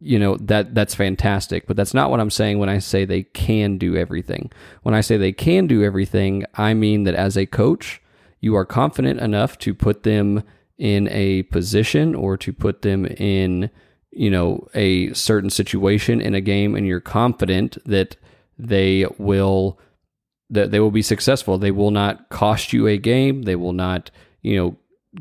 you 0.00 0.18
know 0.18 0.36
that 0.36 0.74
that's 0.74 0.94
fantastic 0.94 1.66
but 1.66 1.76
that's 1.76 1.94
not 1.94 2.10
what 2.10 2.20
i'm 2.20 2.30
saying 2.30 2.58
when 2.58 2.68
i 2.68 2.78
say 2.78 3.04
they 3.04 3.22
can 3.22 3.78
do 3.78 3.96
everything 3.96 4.50
when 4.82 4.94
i 4.94 5.00
say 5.00 5.16
they 5.16 5.32
can 5.32 5.66
do 5.66 5.82
everything 5.82 6.44
i 6.54 6.74
mean 6.74 7.04
that 7.04 7.14
as 7.14 7.36
a 7.36 7.46
coach 7.46 8.02
you 8.40 8.54
are 8.54 8.66
confident 8.66 9.18
enough 9.20 9.56
to 9.58 9.74
put 9.74 10.02
them 10.02 10.42
in 10.76 11.08
a 11.08 11.42
position 11.44 12.14
or 12.14 12.36
to 12.36 12.52
put 12.52 12.82
them 12.82 13.06
in 13.06 13.70
you 14.10 14.30
know 14.30 14.66
a 14.74 15.12
certain 15.14 15.50
situation 15.50 16.20
in 16.20 16.34
a 16.34 16.40
game 16.40 16.74
and 16.74 16.86
you're 16.86 17.00
confident 17.00 17.78
that 17.86 18.16
they 18.58 19.06
will 19.18 19.78
that 20.50 20.70
they 20.70 20.80
will 20.80 20.90
be 20.90 21.02
successful. 21.02 21.58
They 21.58 21.70
will 21.70 21.90
not 21.90 22.28
cost 22.28 22.72
you 22.72 22.86
a 22.86 22.98
game. 22.98 23.42
They 23.42 23.56
will 23.56 23.72
not 23.72 24.10
you 24.42 24.56
know 24.56 24.76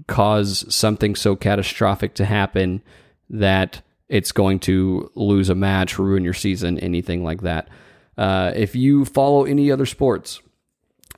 cause 0.07 0.65
something 0.73 1.15
so 1.15 1.35
catastrophic 1.35 2.15
to 2.15 2.25
happen 2.25 2.81
that 3.29 3.81
it's 4.09 4.31
going 4.31 4.59
to 4.59 5.09
lose 5.15 5.49
a 5.49 5.55
match 5.55 5.97
ruin 5.97 6.23
your 6.23 6.33
season 6.33 6.79
anything 6.79 7.23
like 7.23 7.41
that. 7.41 7.69
Uh, 8.17 8.51
if 8.55 8.75
you 8.75 9.03
follow 9.05 9.43
any 9.43 9.71
other 9.71 9.85
sports 9.85 10.41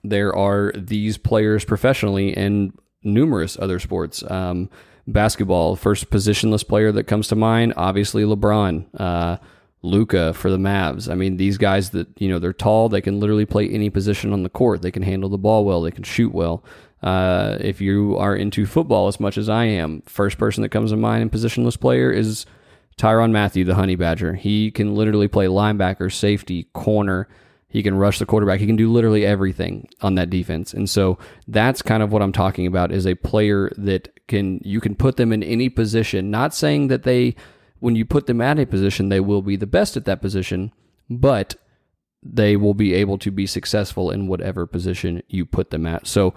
there 0.04 0.36
are 0.36 0.72
these 0.76 1.18
players 1.18 1.66
professionally 1.66 2.36
and 2.36 2.78
numerous 3.04 3.58
other 3.60 3.80
sports. 3.80 4.24
Um, 4.30 4.70
basketball, 5.08 5.76
first 5.76 6.10
positionless 6.10 6.68
player 6.68 6.92
that 6.92 7.06
comes 7.06 7.28
to 7.30 7.36
mind, 7.36 7.74
obviously 7.78 8.24
LeBron, 8.24 8.86
uh, 9.00 9.38
Luka 9.82 10.34
for 10.34 10.50
the 10.50 10.58
Mavs. 10.58 11.10
I 11.10 11.16
mean, 11.16 11.38
these 11.38 11.58
guys 11.58 11.92
that 11.92 12.08
you 12.20 12.30
know 12.30 12.40
they're 12.40 12.54
tall, 12.54 12.90
they 12.90 13.02
can 13.02 13.20
literally 13.20 13.46
play 13.46 13.70
any 13.70 13.90
position 13.90 14.34
on 14.34 14.44
the 14.44 14.50
court. 14.50 14.82
They 14.82 14.92
can 14.92 15.04
handle 15.04 15.30
the 15.30 15.38
ball 15.38 15.66
well. 15.66 15.82
They 15.82 15.92
can 15.92 16.04
shoot 16.04 16.34
well. 16.34 16.64
Uh, 17.02 17.58
if 17.60 17.80
you 17.80 18.18
are 18.18 18.36
into 18.36 18.66
football 18.66 19.08
as 19.08 19.20
much 19.20 19.38
as 19.38 19.50
I 19.50 19.66
am, 19.66 20.02
first 20.08 20.38
person 20.38 20.64
that 20.64 20.70
comes 20.70 20.92
to 20.92 20.98
mind 20.98 21.22
in 21.22 21.30
positionless 21.30 21.80
player 21.80 22.12
is 22.12 22.46
Tyrann 22.98 23.32
Mathieu, 23.32 23.64
the 23.64 23.76
Honey 23.76 23.96
Badger. 23.96 24.34
He 24.34 24.72
can 24.72 24.96
literally 24.96 25.28
play 25.28 25.46
linebacker, 25.46 26.12
safety, 26.12 26.64
corner. 26.74 27.28
He 27.70 27.84
can 27.84 27.96
rush 27.96 28.18
the 28.18 28.26
quarterback. 28.26 28.60
He 28.60 28.66
can 28.66 28.76
do 28.76 28.92
literally 28.92 29.26
everything 29.26 29.88
on 30.02 30.16
that 30.16 30.32
defense. 30.32 30.74
And 30.74 30.90
so 30.90 31.20
that's 31.48 31.84
kind 31.84 32.02
of 32.02 32.12
what 32.12 32.24
I'm 32.24 32.32
talking 32.32 32.66
about 32.66 32.92
is 32.92 33.06
a 33.06 33.14
player 33.14 33.72
that 33.78 34.10
can 34.28 34.60
you 34.64 34.82
can 34.82 34.96
put 34.96 35.18
them 35.18 35.32
in 35.32 35.44
any 35.44 35.70
position. 35.70 36.32
Not 36.32 36.56
saying 36.56 36.88
that 36.88 37.04
they 37.04 37.36
when 37.80 37.96
you 37.96 38.06
put 38.06 38.28
them 38.28 38.42
at 38.42 38.60
a 38.60 38.66
position 38.66 39.10
they 39.10 39.20
will 39.20 39.42
be 39.42 39.56
the 39.56 39.68
best 39.68 39.98
at 39.98 40.06
that 40.06 40.22
position, 40.22 40.72
but 41.10 41.56
they 42.24 42.56
will 42.56 42.74
be 42.74 42.94
able 42.94 43.18
to 43.20 43.32
be 43.32 43.46
successful 43.46 44.12
in 44.12 44.28
whatever 44.28 44.66
position 44.66 45.22
you 45.28 45.46
put 45.46 45.70
them 45.70 45.86
at. 45.86 46.08
So 46.08 46.34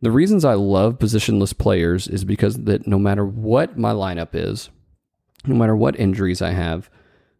the 0.00 0.10
reasons 0.10 0.44
I 0.44 0.54
love 0.54 0.98
positionless 0.98 1.56
players 1.56 2.06
is 2.08 2.24
because 2.24 2.64
that 2.64 2.86
no 2.86 2.98
matter 2.98 3.24
what 3.24 3.78
my 3.78 3.92
lineup 3.92 4.30
is, 4.32 4.70
no 5.46 5.54
matter 5.54 5.76
what 5.76 5.98
injuries 5.98 6.42
I 6.42 6.50
have, 6.50 6.90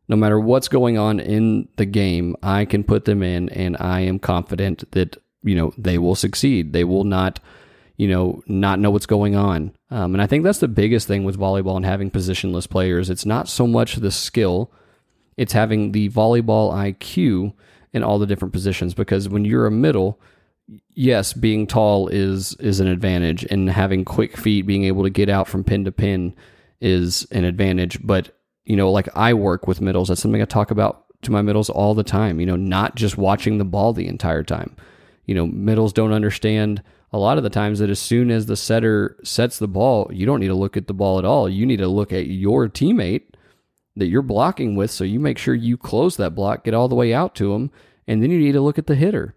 no 0.08 0.16
matter 0.16 0.38
what's 0.38 0.68
going 0.68 0.98
on 0.98 1.20
in 1.20 1.68
the 1.76 1.86
game, 1.86 2.36
I 2.42 2.64
can 2.64 2.84
put 2.84 3.04
them 3.04 3.22
in 3.22 3.48
and 3.50 3.76
I 3.78 4.00
am 4.00 4.18
confident 4.18 4.90
that, 4.92 5.16
you 5.42 5.54
know, 5.54 5.72
they 5.76 5.98
will 5.98 6.14
succeed. 6.14 6.72
They 6.72 6.84
will 6.84 7.04
not, 7.04 7.40
you 7.96 8.08
know, 8.08 8.42
not 8.46 8.78
know 8.78 8.90
what's 8.90 9.06
going 9.06 9.36
on. 9.36 9.74
Um, 9.90 10.14
and 10.14 10.22
I 10.22 10.26
think 10.26 10.44
that's 10.44 10.58
the 10.58 10.68
biggest 10.68 11.06
thing 11.06 11.24
with 11.24 11.38
volleyball 11.38 11.76
and 11.76 11.84
having 11.84 12.10
positionless 12.10 12.68
players. 12.68 13.08
It's 13.10 13.26
not 13.26 13.48
so 13.48 13.66
much 13.66 13.96
the 13.96 14.10
skill, 14.10 14.70
it's 15.36 15.52
having 15.52 15.92
the 15.92 16.08
volleyball 16.10 16.72
IQ 16.72 17.52
in 17.92 18.02
all 18.02 18.18
the 18.18 18.26
different 18.26 18.52
positions 18.52 18.94
because 18.94 19.28
when 19.28 19.44
you're 19.44 19.66
a 19.66 19.70
middle, 19.70 20.20
yes, 20.94 21.32
being 21.32 21.66
tall 21.66 22.08
is 22.08 22.54
is 22.54 22.80
an 22.80 22.86
advantage 22.86 23.44
and 23.44 23.70
having 23.70 24.04
quick 24.04 24.36
feet, 24.36 24.66
being 24.66 24.84
able 24.84 25.02
to 25.02 25.10
get 25.10 25.28
out 25.28 25.48
from 25.48 25.64
pin 25.64 25.84
to 25.84 25.92
pin 25.92 26.34
is 26.80 27.26
an 27.30 27.44
advantage, 27.44 28.04
but 28.04 28.36
you 28.64 28.76
know, 28.76 28.90
like 28.90 29.08
I 29.14 29.32
work 29.32 29.66
with 29.66 29.80
middles. 29.80 30.08
That's 30.08 30.20
something 30.20 30.42
I 30.42 30.46
talk 30.46 30.70
about 30.70 31.04
to 31.22 31.30
my 31.30 31.42
middles 31.42 31.70
all 31.70 31.94
the 31.94 32.02
time, 32.02 32.40
you 32.40 32.46
know, 32.46 32.56
not 32.56 32.96
just 32.96 33.16
watching 33.16 33.58
the 33.58 33.64
ball 33.64 33.92
the 33.92 34.08
entire 34.08 34.42
time. 34.42 34.76
You 35.24 35.34
know, 35.34 35.46
middles 35.46 35.92
don't 35.92 36.12
understand 36.12 36.82
a 37.12 37.18
lot 37.18 37.38
of 37.38 37.44
the 37.44 37.50
times 37.50 37.78
that 37.78 37.90
as 37.90 37.98
soon 37.98 38.30
as 38.30 38.46
the 38.46 38.56
setter 38.56 39.16
sets 39.22 39.58
the 39.58 39.68
ball, 39.68 40.10
you 40.12 40.26
don't 40.26 40.40
need 40.40 40.48
to 40.48 40.54
look 40.54 40.76
at 40.76 40.86
the 40.86 40.94
ball 40.94 41.18
at 41.18 41.24
all. 41.24 41.48
You 41.48 41.64
need 41.64 41.78
to 41.78 41.88
look 41.88 42.12
at 42.12 42.26
your 42.26 42.68
teammate 42.68 43.22
that 43.94 44.06
you're 44.06 44.22
blocking 44.22 44.76
with 44.76 44.90
so 44.90 45.04
you 45.04 45.18
make 45.18 45.38
sure 45.38 45.54
you 45.54 45.76
close 45.76 46.16
that 46.16 46.34
block, 46.34 46.64
get 46.64 46.74
all 46.74 46.88
the 46.88 46.94
way 46.94 47.14
out 47.14 47.34
to 47.36 47.52
them, 47.52 47.70
and 48.06 48.22
then 48.22 48.30
you 48.30 48.38
need 48.38 48.52
to 48.52 48.60
look 48.60 48.78
at 48.78 48.86
the 48.86 48.94
hitter. 48.94 49.34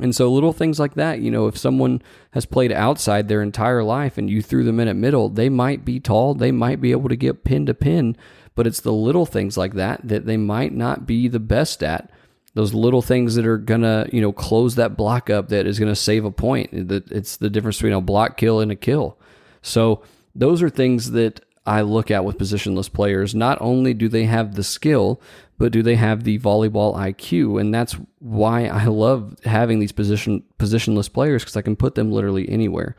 And 0.00 0.14
so 0.14 0.32
little 0.32 0.52
things 0.52 0.78
like 0.78 0.94
that, 0.94 1.20
you 1.20 1.30
know, 1.30 1.46
if 1.48 1.58
someone 1.58 2.02
has 2.30 2.46
played 2.46 2.70
outside 2.70 3.26
their 3.28 3.42
entire 3.42 3.82
life 3.82 4.16
and 4.16 4.30
you 4.30 4.42
threw 4.42 4.64
them 4.64 4.78
in 4.78 4.88
at 4.88 4.96
middle, 4.96 5.28
they 5.28 5.48
might 5.48 5.84
be 5.84 5.98
tall, 5.98 6.34
they 6.34 6.52
might 6.52 6.80
be 6.80 6.92
able 6.92 7.08
to 7.08 7.16
get 7.16 7.44
pin 7.44 7.66
to 7.66 7.74
pin, 7.74 8.16
but 8.54 8.66
it's 8.66 8.80
the 8.80 8.92
little 8.92 9.26
things 9.26 9.56
like 9.56 9.74
that 9.74 10.06
that 10.06 10.26
they 10.26 10.36
might 10.36 10.72
not 10.72 11.06
be 11.06 11.26
the 11.26 11.40
best 11.40 11.82
at. 11.82 12.10
Those 12.58 12.74
little 12.74 13.02
things 13.02 13.36
that 13.36 13.46
are 13.46 13.56
gonna, 13.56 14.08
you 14.12 14.20
know, 14.20 14.32
close 14.32 14.74
that 14.74 14.96
block 14.96 15.30
up 15.30 15.50
that 15.50 15.64
is 15.64 15.78
gonna 15.78 15.94
save 15.94 16.24
a 16.24 16.32
point. 16.32 16.70
It's 16.72 17.36
the 17.36 17.48
difference 17.48 17.76
between 17.76 17.92
a 17.92 18.00
block 18.00 18.36
kill 18.36 18.58
and 18.58 18.72
a 18.72 18.76
kill. 18.76 19.16
So 19.62 20.02
those 20.34 20.60
are 20.60 20.68
things 20.68 21.12
that 21.12 21.40
I 21.64 21.82
look 21.82 22.10
at 22.10 22.24
with 22.24 22.36
positionless 22.36 22.92
players. 22.92 23.32
Not 23.32 23.58
only 23.60 23.94
do 23.94 24.08
they 24.08 24.24
have 24.24 24.56
the 24.56 24.64
skill, 24.64 25.20
but 25.56 25.70
do 25.70 25.82
they 25.82 25.94
have 25.94 26.24
the 26.24 26.38
volleyball 26.40 26.96
IQ? 26.96 27.60
And 27.60 27.72
that's 27.72 27.96
why 28.18 28.66
I 28.66 28.86
love 28.86 29.36
having 29.44 29.78
these 29.78 29.92
position 29.92 30.42
positionless 30.58 31.12
players 31.12 31.42
because 31.44 31.56
I 31.56 31.62
can 31.62 31.76
put 31.76 31.94
them 31.94 32.10
literally 32.10 32.48
anywhere. 32.48 32.96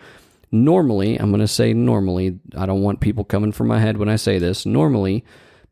Normally, 0.51 1.17
I'm 1.17 1.31
going 1.31 1.41
to 1.41 1.47
say 1.47 1.73
normally, 1.73 2.39
I 2.55 2.65
don't 2.65 2.81
want 2.81 3.01
people 3.01 3.23
coming 3.23 3.51
from 3.51 3.67
my 3.67 3.79
head 3.79 3.97
when 3.97 4.09
I 4.09 4.15
say 4.15 4.39
this. 4.39 4.65
Normally, 4.65 5.25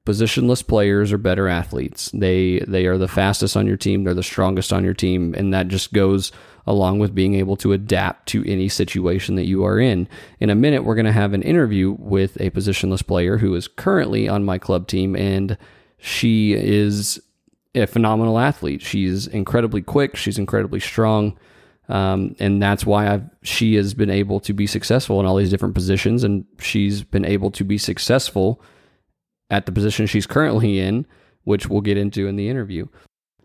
positionless 0.08 0.66
players 0.66 1.12
are 1.12 1.18
better 1.18 1.50
athletes. 1.50 2.10
They 2.14 2.60
they 2.66 2.86
are 2.86 2.98
the 2.98 3.10
fastest 3.10 3.58
on 3.58 3.68
your 3.68 3.76
team, 3.76 4.06
they're 4.06 4.14
the 4.14 4.24
strongest 4.24 4.72
on 4.72 4.86
your 4.86 4.94
team, 4.94 5.36
and 5.36 5.54
that 5.54 5.68
just 5.68 5.92
goes 5.92 6.32
along 6.66 7.00
with 7.00 7.14
being 7.14 7.36
able 7.36 7.58
to 7.58 7.74
adapt 7.74 8.28
to 8.30 8.44
any 8.50 8.70
situation 8.70 9.36
that 9.36 9.46
you 9.46 9.66
are 9.66 9.80
in. 9.80 10.08
In 10.40 10.50
a 10.50 10.56
minute, 10.56 10.84
we're 10.84 10.96
going 10.96 11.06
to 11.06 11.12
have 11.12 11.34
an 11.34 11.42
interview 11.42 11.96
with 11.98 12.40
a 12.42 12.50
positionless 12.52 13.06
player 13.06 13.38
who 13.38 13.54
is 13.56 13.68
currently 13.68 14.28
on 14.28 14.44
my 14.44 14.58
club 14.58 14.88
team 14.88 15.16
and 15.16 15.58
she 15.98 16.54
is 16.54 17.22
a 17.74 17.86
phenomenal 17.86 18.38
athlete. 18.38 18.82
She's 18.82 19.28
incredibly 19.28 19.82
quick. 19.82 20.18
She's 20.18 20.38
incredibly 20.38 20.82
strong. 20.82 21.38
Um, 21.88 22.36
and 22.38 22.62
that's 22.62 22.86
why 22.86 23.08
I've, 23.14 23.30
she 23.44 23.76
has 23.76 23.94
been 23.94 24.10
able 24.10 24.42
to 24.42 24.54
be 24.54 24.68
successful 24.68 25.22
in 25.22 25.26
all 25.26 25.38
these 25.38 25.50
different 25.50 25.74
positions. 25.74 26.26
And 26.26 26.46
she's 26.60 27.02
been 27.02 27.26
able 27.26 27.50
to 27.52 27.64
be 27.64 27.78
successful 27.78 28.62
at 29.50 29.66
the 29.66 29.72
position 29.72 30.06
she's 30.06 30.28
currently 30.28 30.80
in, 30.80 31.06
which 31.44 31.68
we'll 31.68 31.82
get 31.82 31.98
into 31.98 32.28
in 32.28 32.36
the 32.36 32.50
interview. 32.50 32.88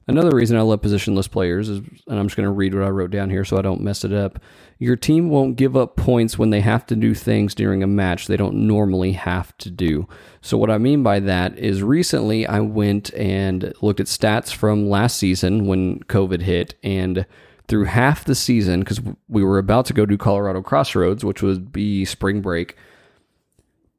Another 0.09 0.35
reason 0.35 0.59
I 0.59 0.62
love 0.62 0.80
positionless 0.80 1.30
players 1.30 1.68
is, 1.68 1.78
and 2.09 2.18
I'm 2.18 2.26
just 2.26 2.37
going 2.37 2.47
to 2.47 2.52
read 2.52 2.75
what 2.75 2.82
I 2.82 2.88
wrote 2.88 3.12
down 3.12 3.30
here 3.30 3.44
so 3.44 3.56
I 3.56 3.62
don't 3.62 3.82
mess 3.82 4.04
it 4.04 4.12
up. 4.12 4.40
Your 4.80 4.97
team 4.97 5.30
won't 5.30 5.54
give 5.54 5.76
up 5.76 5.97
points 5.97 6.37
when 6.37 6.50
they 6.50 6.61
have 6.61 6.85
to 6.87 6.97
do 6.97 7.14
things 7.14 7.54
during 7.54 7.85
a 7.85 7.87
match 7.87 8.26
they 8.26 8.37
don't 8.37 8.66
normally 8.66 9.12
have 9.12 9.56
to 9.59 9.71
do. 9.71 10.09
So, 10.40 10.59
what 10.59 10.71
I 10.71 10.78
mean 10.78 11.04
by 11.04 11.21
that 11.21 11.56
is 11.56 11.85
recently 11.85 12.47
I 12.49 12.59
went 12.59 13.14
and 13.14 13.73
looked 13.80 14.00
at 14.00 14.06
stats 14.06 14.52
from 14.52 14.90
last 14.90 15.18
season 15.18 15.66
when 15.66 16.00
COVID 16.00 16.42
hit, 16.42 16.75
and 16.82 17.25
through 17.68 17.85
half 17.85 18.25
the 18.25 18.35
season, 18.35 18.80
because 18.80 19.00
we 19.28 19.44
were 19.44 19.59
about 19.59 19.87
to 19.87 19.92
go 19.92 20.04
do 20.04 20.18
Colorado 20.18 20.62
Crossroads, 20.62 21.25
which 21.25 21.42
would 21.42 21.71
be 21.71 22.04
spring 22.04 22.40
break, 22.40 22.76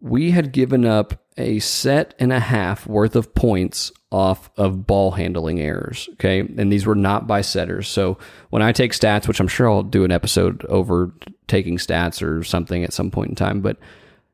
we 0.02 0.32
had 0.32 0.52
given 0.52 0.86
up 0.86 1.23
a 1.38 1.60
set 1.60 2.14
and 2.20 2.32
a 2.32 2.40
half 2.40 2.86
worth 2.86 3.16
of 3.16 3.34
points 3.34 3.92
off 4.12 4.52
of 4.58 4.86
ball 4.86 5.12
handling 5.12 5.60
errors. 5.60 6.08
Okay. 6.14 6.40
And 6.42 6.72
these 6.72 6.86
were 6.86 6.96
not 6.96 7.26
by 7.26 7.42
setters. 7.42 7.88
So 7.88 8.20
when 8.52 8.62
I 8.62 8.72
take 8.72 8.94
stats, 8.94 9.28
which 9.28 9.40
I'm 9.40 9.48
sure 9.48 9.70
I'll 9.70 9.82
do 9.82 10.04
an 10.04 10.12
episode 10.12 10.64
over 10.66 11.12
taking 11.48 11.78
stats 11.78 12.22
or 12.22 12.44
something 12.44 12.84
at 12.84 12.94
some 12.94 13.10
point 13.10 13.30
in 13.30 13.36
time, 13.36 13.62
but 13.62 13.78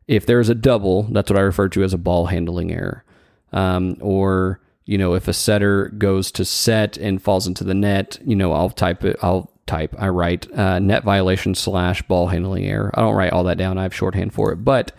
if 0.07 0.25
there's 0.25 0.49
a 0.49 0.55
double, 0.55 1.03
that's 1.03 1.29
what 1.29 1.39
I 1.39 1.43
refer 1.43 1.69
to 1.69 1.83
as 1.83 1.93
a 1.93 1.97
ball 1.97 2.25
handling 2.25 2.73
error. 2.73 3.05
Um, 3.53 3.95
or, 4.01 4.59
you 4.85 4.97
know, 4.97 5.13
if 5.13 5.27
a 5.27 5.33
setter 5.33 5.89
goes 5.97 6.31
to 6.33 6.43
set 6.43 6.97
and 6.97 7.21
falls 7.21 7.47
into 7.47 7.63
the 7.63 7.73
net, 7.73 8.19
you 8.25 8.35
know, 8.35 8.51
I'll 8.51 8.71
type 8.71 9.05
it, 9.05 9.17
I'll 9.21 9.51
type, 9.65 9.95
I 9.97 10.09
write 10.09 10.51
uh, 10.51 10.79
net 10.79 11.03
violation 11.03 11.55
slash 11.55 12.01
ball 12.01 12.27
handling 12.27 12.65
error. 12.65 12.91
I 12.95 13.01
don't 13.01 13.15
write 13.15 13.31
all 13.31 13.43
that 13.45 13.57
down. 13.57 13.77
I 13.77 13.83
have 13.83 13.93
shorthand 13.93 14.33
for 14.33 14.51
it. 14.51 14.57
But 14.57 14.91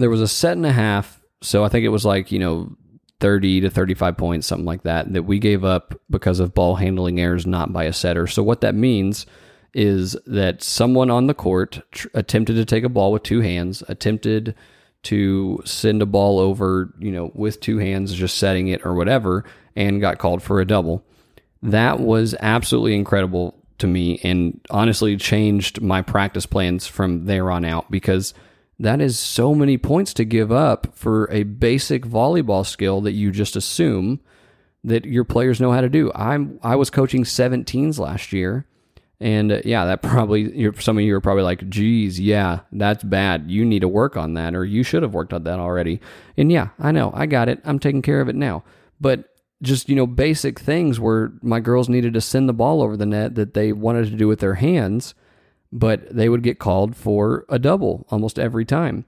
there 0.00 0.10
was 0.10 0.20
a 0.20 0.28
set 0.28 0.56
and 0.56 0.66
a 0.66 0.72
half. 0.72 1.20
So 1.42 1.62
I 1.62 1.68
think 1.68 1.84
it 1.84 1.90
was 1.90 2.04
like, 2.04 2.32
you 2.32 2.38
know, 2.38 2.76
30 3.20 3.60
to 3.60 3.70
35 3.70 4.16
points, 4.16 4.46
something 4.46 4.66
like 4.66 4.82
that, 4.82 5.12
that 5.12 5.24
we 5.24 5.38
gave 5.38 5.62
up 5.64 5.94
because 6.08 6.40
of 6.40 6.54
ball 6.54 6.76
handling 6.76 7.20
errors, 7.20 7.46
not 7.46 7.72
by 7.72 7.84
a 7.84 7.92
setter. 7.92 8.26
So 8.26 8.42
what 8.42 8.62
that 8.62 8.74
means 8.74 9.26
is 9.74 10.16
that 10.26 10.62
someone 10.62 11.10
on 11.10 11.26
the 11.26 11.34
court 11.34 11.80
tr- 11.92 12.08
attempted 12.14 12.54
to 12.54 12.64
take 12.64 12.82
a 12.82 12.88
ball 12.88 13.12
with 13.12 13.22
two 13.22 13.40
hands, 13.40 13.82
attempted 13.88 14.54
to 15.02 15.62
send 15.64 16.02
a 16.02 16.06
ball 16.06 16.38
over, 16.38 16.92
you 16.98 17.12
know, 17.12 17.30
with 17.34 17.60
two 17.60 17.78
hands, 17.78 18.14
just 18.14 18.38
setting 18.38 18.68
it 18.68 18.84
or 18.84 18.94
whatever, 18.94 19.44
and 19.76 20.00
got 20.00 20.18
called 20.18 20.42
for 20.42 20.60
a 20.60 20.66
double. 20.66 21.04
That 21.62 22.00
was 22.00 22.34
absolutely 22.40 22.94
incredible 22.94 23.54
to 23.78 23.86
me 23.86 24.18
and 24.24 24.60
honestly 24.70 25.16
changed 25.16 25.80
my 25.80 26.02
practice 26.02 26.46
plans 26.46 26.86
from 26.86 27.26
there 27.26 27.50
on 27.50 27.66
out 27.66 27.90
because– 27.90 28.32
that 28.80 29.02
is 29.02 29.18
so 29.18 29.54
many 29.54 29.76
points 29.76 30.14
to 30.14 30.24
give 30.24 30.50
up 30.50 30.96
for 30.96 31.30
a 31.30 31.42
basic 31.42 32.04
volleyball 32.06 32.64
skill 32.64 33.02
that 33.02 33.12
you 33.12 33.30
just 33.30 33.54
assume 33.54 34.20
that 34.82 35.04
your 35.04 35.22
players 35.24 35.60
know 35.60 35.70
how 35.70 35.82
to 35.82 35.90
do. 35.90 36.10
I'm 36.14 36.58
I 36.62 36.76
was 36.76 36.88
coaching 36.88 37.24
17s 37.24 37.98
last 37.98 38.32
year, 38.32 38.64
and 39.20 39.52
uh, 39.52 39.60
yeah, 39.66 39.84
that 39.84 40.00
probably 40.02 40.72
some 40.80 40.96
of 40.96 41.04
you 41.04 41.14
are 41.14 41.20
probably 41.20 41.42
like, 41.42 41.68
"Geez, 41.68 42.18
yeah, 42.18 42.60
that's 42.72 43.04
bad. 43.04 43.50
You 43.50 43.66
need 43.66 43.80
to 43.80 43.88
work 43.88 44.16
on 44.16 44.32
that, 44.34 44.54
or 44.54 44.64
you 44.64 44.82
should 44.82 45.02
have 45.02 45.12
worked 45.12 45.34
on 45.34 45.44
that 45.44 45.58
already." 45.58 46.00
And 46.38 46.50
yeah, 46.50 46.68
I 46.78 46.90
know, 46.90 47.12
I 47.14 47.26
got 47.26 47.50
it. 47.50 47.60
I'm 47.66 47.78
taking 47.78 48.00
care 48.00 48.22
of 48.22 48.30
it 48.30 48.36
now. 48.36 48.64
But 48.98 49.28
just 49.60 49.90
you 49.90 49.94
know, 49.94 50.06
basic 50.06 50.58
things 50.58 50.98
where 50.98 51.32
my 51.42 51.60
girls 51.60 51.90
needed 51.90 52.14
to 52.14 52.20
send 52.22 52.48
the 52.48 52.54
ball 52.54 52.80
over 52.80 52.96
the 52.96 53.04
net 53.04 53.34
that 53.34 53.52
they 53.52 53.74
wanted 53.74 54.06
to 54.06 54.16
do 54.16 54.26
with 54.26 54.40
their 54.40 54.54
hands 54.54 55.14
but 55.72 56.14
they 56.14 56.28
would 56.28 56.42
get 56.42 56.58
called 56.58 56.96
for 56.96 57.44
a 57.48 57.58
double 57.58 58.06
almost 58.10 58.38
every 58.38 58.64
time. 58.64 59.04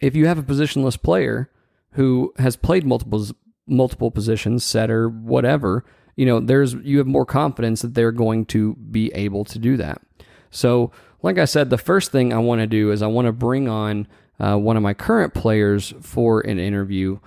If 0.00 0.16
you 0.16 0.26
have 0.26 0.38
a 0.38 0.42
positionless 0.42 1.00
player 1.00 1.50
who 1.92 2.32
has 2.38 2.56
played 2.56 2.84
multiple 2.84 3.26
multiple 3.66 4.10
positions, 4.10 4.64
setter, 4.64 5.08
whatever, 5.08 5.84
you 6.16 6.26
know, 6.26 6.40
there's 6.40 6.74
you 6.74 6.98
have 6.98 7.06
more 7.06 7.26
confidence 7.26 7.82
that 7.82 7.94
they're 7.94 8.12
going 8.12 8.46
to 8.46 8.74
be 8.74 9.12
able 9.14 9.44
to 9.46 9.58
do 9.58 9.76
that. 9.76 10.02
So, 10.50 10.92
like 11.22 11.38
I 11.38 11.44
said, 11.46 11.70
the 11.70 11.78
first 11.78 12.12
thing 12.12 12.32
I 12.32 12.38
want 12.38 12.60
to 12.60 12.66
do 12.66 12.90
is 12.90 13.02
I 13.02 13.06
want 13.06 13.26
to 13.26 13.32
bring 13.32 13.68
on 13.68 14.06
uh, 14.38 14.56
one 14.56 14.76
of 14.76 14.82
my 14.82 14.94
current 14.94 15.34
players 15.34 15.94
for 16.00 16.40
an 16.40 16.58
interview. 16.58 17.18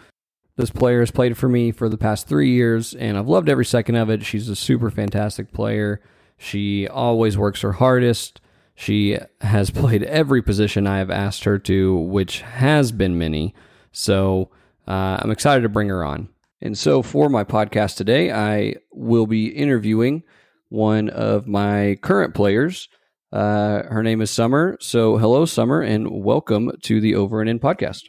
This 0.57 0.69
player 0.69 0.99
has 0.99 1.11
played 1.11 1.37
for 1.37 1.49
me 1.49 1.71
for 1.71 1.89
the 1.89 1.97
past 1.97 2.27
three 2.27 2.51
years, 2.51 2.93
and 2.93 3.17
I've 3.17 3.27
loved 3.27 3.49
every 3.49 3.65
second 3.65 3.95
of 3.95 4.09
it. 4.09 4.23
She's 4.23 4.47
a 4.47 4.55
super 4.55 4.89
fantastic 4.89 5.51
player. 5.51 6.01
She 6.37 6.87
always 6.87 7.37
works 7.37 7.61
her 7.61 7.73
hardest. 7.73 8.39
She 8.75 9.17
has 9.41 9.69
played 9.71 10.03
every 10.03 10.41
position 10.41 10.85
I 10.85 10.99
have 10.99 11.09
asked 11.09 11.45
her 11.45 11.57
to, 11.59 11.95
which 11.95 12.41
has 12.41 12.91
been 12.91 13.17
many. 13.17 13.55
So 13.91 14.49
uh, 14.87 15.19
I'm 15.21 15.31
excited 15.31 15.61
to 15.61 15.69
bring 15.69 15.89
her 15.89 16.03
on. 16.03 16.29
And 16.61 16.77
so 16.77 17.01
for 17.01 17.29
my 17.29 17.43
podcast 17.43 17.95
today, 17.95 18.31
I 18.31 18.75
will 18.91 19.27
be 19.27 19.47
interviewing 19.47 20.23
one 20.69 21.09
of 21.09 21.47
my 21.47 21.97
current 22.01 22.33
players. 22.33 22.89
Uh, 23.31 23.83
her 23.83 24.03
name 24.03 24.21
is 24.21 24.31
Summer. 24.31 24.77
So 24.79 25.17
hello, 25.17 25.45
Summer, 25.45 25.81
and 25.81 26.09
welcome 26.09 26.71
to 26.83 26.99
the 27.01 27.15
Over 27.15 27.41
and 27.41 27.49
In 27.49 27.59
podcast. 27.59 28.03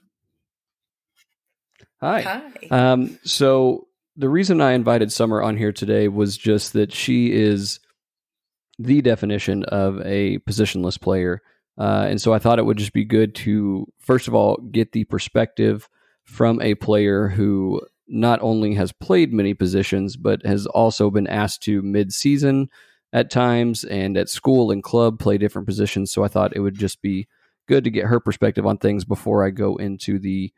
Hi. 2.00 2.20
Hi. 2.20 2.42
Um, 2.70 3.18
so 3.24 3.88
the 4.16 4.28
reason 4.28 4.60
I 4.60 4.72
invited 4.72 5.12
Summer 5.12 5.42
on 5.42 5.56
here 5.56 5.72
today 5.72 6.08
was 6.08 6.36
just 6.36 6.72
that 6.74 6.92
she 6.92 7.32
is 7.32 7.80
the 8.78 9.02
definition 9.02 9.64
of 9.64 10.00
a 10.04 10.38
positionless 10.40 11.00
player. 11.00 11.42
Uh, 11.78 12.06
and 12.08 12.20
so 12.20 12.32
I 12.32 12.38
thought 12.38 12.58
it 12.58 12.64
would 12.64 12.78
just 12.78 12.92
be 12.92 13.04
good 13.04 13.34
to, 13.36 13.86
first 13.98 14.28
of 14.28 14.34
all, 14.34 14.56
get 14.56 14.92
the 14.92 15.04
perspective 15.04 15.88
from 16.24 16.60
a 16.60 16.74
player 16.74 17.28
who 17.28 17.80
not 18.08 18.40
only 18.40 18.74
has 18.74 18.92
played 18.92 19.32
many 19.32 19.54
positions, 19.54 20.16
but 20.16 20.44
has 20.44 20.66
also 20.66 21.10
been 21.10 21.26
asked 21.26 21.62
to 21.64 21.82
mid 21.82 22.12
season 22.12 22.68
at 23.12 23.30
times 23.30 23.84
and 23.84 24.16
at 24.16 24.28
school 24.28 24.70
and 24.70 24.82
club 24.82 25.18
play 25.18 25.38
different 25.38 25.66
positions. 25.66 26.12
So 26.12 26.24
I 26.24 26.28
thought 26.28 26.56
it 26.56 26.60
would 26.60 26.78
just 26.78 27.02
be 27.02 27.28
good 27.66 27.84
to 27.84 27.90
get 27.90 28.06
her 28.06 28.20
perspective 28.20 28.66
on 28.66 28.78
things 28.78 29.04
before 29.04 29.44
I 29.44 29.50
go 29.50 29.76
into 29.76 30.18
the 30.18 30.52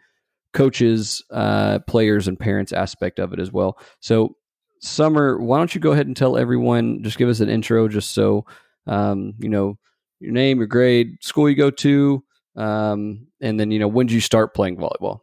coaches, 0.52 1.22
uh, 1.30 1.78
players, 1.80 2.28
and 2.28 2.38
parents 2.38 2.72
aspect 2.72 3.18
of 3.18 3.32
it 3.32 3.40
as 3.40 3.52
well. 3.52 3.78
So 4.00 4.36
Summer, 4.80 5.38
why 5.38 5.58
don't 5.58 5.74
you 5.74 5.80
go 5.80 5.92
ahead 5.92 6.06
and 6.06 6.16
tell 6.16 6.36
everyone, 6.36 7.02
just 7.02 7.18
give 7.18 7.28
us 7.28 7.40
an 7.40 7.48
intro, 7.48 7.88
just 7.88 8.12
so 8.12 8.46
um, 8.86 9.34
you 9.38 9.48
know 9.48 9.78
your 10.20 10.32
name, 10.32 10.58
your 10.58 10.66
grade, 10.66 11.18
school 11.22 11.48
you 11.48 11.56
go 11.56 11.70
to, 11.70 12.22
um, 12.56 13.26
and 13.40 13.58
then 13.58 13.70
you 13.70 13.78
know 13.78 13.88
when 13.88 14.06
did 14.06 14.14
you 14.14 14.20
start 14.20 14.54
playing 14.54 14.76
volleyball? 14.76 15.20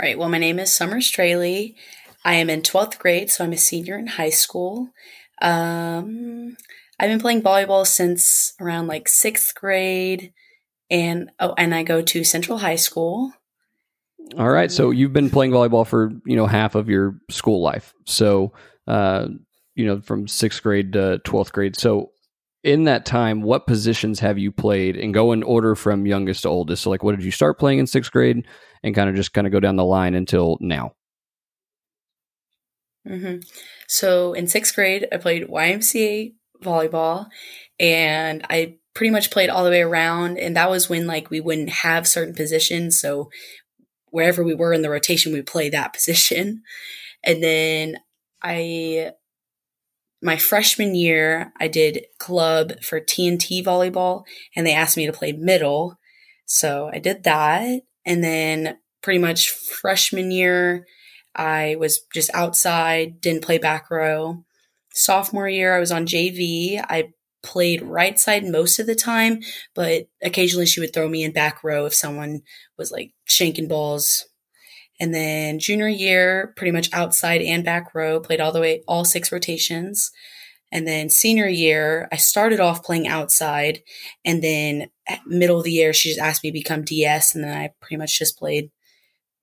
All 0.00 0.04
right. 0.06 0.18
Well, 0.18 0.28
my 0.28 0.38
name 0.38 0.58
is 0.58 0.72
Summer 0.72 1.00
Straley. 1.00 1.76
I 2.24 2.34
am 2.34 2.48
in 2.48 2.62
12th 2.62 2.98
grade, 2.98 3.30
so 3.30 3.44
I'm 3.44 3.52
a 3.52 3.58
senior 3.58 3.98
in 3.98 4.06
high 4.06 4.30
school. 4.30 4.90
Um, 5.42 6.56
I've 6.98 7.08
been 7.08 7.20
playing 7.20 7.42
volleyball 7.42 7.86
since 7.86 8.54
around 8.60 8.86
like 8.86 9.08
sixth 9.08 9.54
grade, 9.54 10.32
and 10.90 11.30
oh, 11.40 11.54
and 11.56 11.74
I 11.74 11.82
go 11.82 12.02
to 12.02 12.24
Central 12.24 12.58
High 12.58 12.76
School. 12.76 13.32
All 14.38 14.48
right, 14.48 14.70
so 14.70 14.90
you've 14.90 15.12
been 15.12 15.30
playing 15.30 15.52
volleyball 15.52 15.86
for 15.86 16.12
you 16.24 16.36
know 16.36 16.46
half 16.46 16.74
of 16.74 16.88
your 16.88 17.16
school 17.30 17.60
life. 17.60 17.94
So, 18.06 18.52
uh, 18.86 19.28
you 19.74 19.86
know, 19.86 20.00
from 20.00 20.28
sixth 20.28 20.62
grade 20.62 20.92
to 20.92 21.18
twelfth 21.24 21.52
grade. 21.52 21.76
So, 21.76 22.12
in 22.62 22.84
that 22.84 23.06
time, 23.06 23.42
what 23.42 23.66
positions 23.66 24.20
have 24.20 24.38
you 24.38 24.52
played? 24.52 24.96
And 24.96 25.12
go 25.12 25.32
in 25.32 25.42
order 25.42 25.74
from 25.74 26.06
youngest 26.06 26.42
to 26.42 26.48
oldest. 26.48 26.82
So, 26.82 26.90
like, 26.90 27.02
what 27.02 27.16
did 27.16 27.24
you 27.24 27.32
start 27.32 27.58
playing 27.58 27.80
in 27.80 27.86
sixth 27.86 28.12
grade, 28.12 28.46
and 28.82 28.94
kind 28.94 29.10
of 29.10 29.16
just 29.16 29.32
kind 29.32 29.46
of 29.46 29.52
go 29.52 29.60
down 29.60 29.76
the 29.76 29.84
line 29.84 30.14
until 30.14 30.58
now? 30.60 30.92
Mm-hmm. 33.08 33.40
So 33.88 34.32
in 34.34 34.46
sixth 34.46 34.74
grade, 34.74 35.08
I 35.12 35.16
played 35.16 35.48
YMCA 35.48 36.34
volleyball, 36.62 37.26
and 37.78 38.46
I 38.50 38.76
pretty 38.94 39.10
much 39.10 39.30
played 39.30 39.48
all 39.50 39.64
the 39.64 39.70
way 39.70 39.82
around. 39.82 40.38
And 40.38 40.56
that 40.56 40.70
was 40.70 40.88
when 40.88 41.06
like 41.06 41.30
we 41.30 41.40
wouldn't 41.40 41.70
have 41.70 42.06
certain 42.06 42.34
positions, 42.34 43.00
so 43.00 43.30
wherever 44.10 44.42
we 44.42 44.54
were 44.54 44.72
in 44.72 44.82
the 44.82 44.90
rotation, 44.90 45.32
we 45.32 45.42
play 45.42 45.68
that 45.70 45.92
position. 45.94 46.62
And 47.24 47.42
then 47.42 47.96
I, 48.42 49.12
my 50.22 50.36
freshman 50.36 50.94
year, 50.94 51.52
I 51.58 51.68
did 51.68 52.06
club 52.18 52.82
for 52.82 53.00
TNT 53.00 53.64
volleyball, 53.64 54.24
and 54.56 54.66
they 54.66 54.74
asked 54.74 54.96
me 54.96 55.06
to 55.06 55.12
play 55.12 55.32
middle, 55.32 55.98
so 56.46 56.90
I 56.92 56.98
did 56.98 57.24
that. 57.24 57.82
And 58.06 58.24
then 58.24 58.78
pretty 59.02 59.18
much 59.18 59.50
freshman 59.50 60.30
year 60.30 60.86
I 61.34 61.76
was 61.78 62.00
just 62.12 62.30
outside, 62.34 63.20
didn't 63.20 63.44
play 63.44 63.58
back 63.58 63.90
row. 63.90 64.44
Sophomore 64.92 65.48
year, 65.48 65.76
I 65.76 65.80
was 65.80 65.92
on 65.92 66.06
JV. 66.06 66.84
I 66.88 67.12
played 67.42 67.82
right 67.82 68.18
side 68.18 68.44
most 68.44 68.78
of 68.78 68.86
the 68.86 68.94
time, 68.94 69.40
but 69.74 70.08
occasionally 70.22 70.66
she 70.66 70.80
would 70.80 70.92
throw 70.92 71.08
me 71.08 71.24
in 71.24 71.32
back 71.32 71.62
row 71.64 71.86
if 71.86 71.94
someone 71.94 72.42
was 72.78 72.90
like 72.90 73.12
shanking 73.28 73.68
balls. 73.68 74.26
And 74.98 75.14
then 75.14 75.58
junior 75.58 75.88
year, 75.88 76.52
pretty 76.56 76.72
much 76.72 76.92
outside 76.92 77.40
and 77.40 77.64
back 77.64 77.94
row, 77.94 78.20
played 78.20 78.40
all 78.40 78.52
the 78.52 78.60
way, 78.60 78.82
all 78.86 79.04
six 79.04 79.32
rotations. 79.32 80.10
And 80.72 80.86
then 80.86 81.08
senior 81.08 81.48
year, 81.48 82.08
I 82.12 82.16
started 82.16 82.60
off 82.60 82.84
playing 82.84 83.08
outside. 83.08 83.80
And 84.24 84.42
then 84.42 84.90
middle 85.26 85.58
of 85.58 85.64
the 85.64 85.72
year, 85.72 85.92
she 85.92 86.10
just 86.10 86.20
asked 86.20 86.44
me 86.44 86.50
to 86.50 86.54
become 86.54 86.84
DS. 86.84 87.34
And 87.34 87.42
then 87.42 87.56
I 87.56 87.70
pretty 87.80 87.96
much 87.96 88.18
just 88.18 88.38
played 88.38 88.70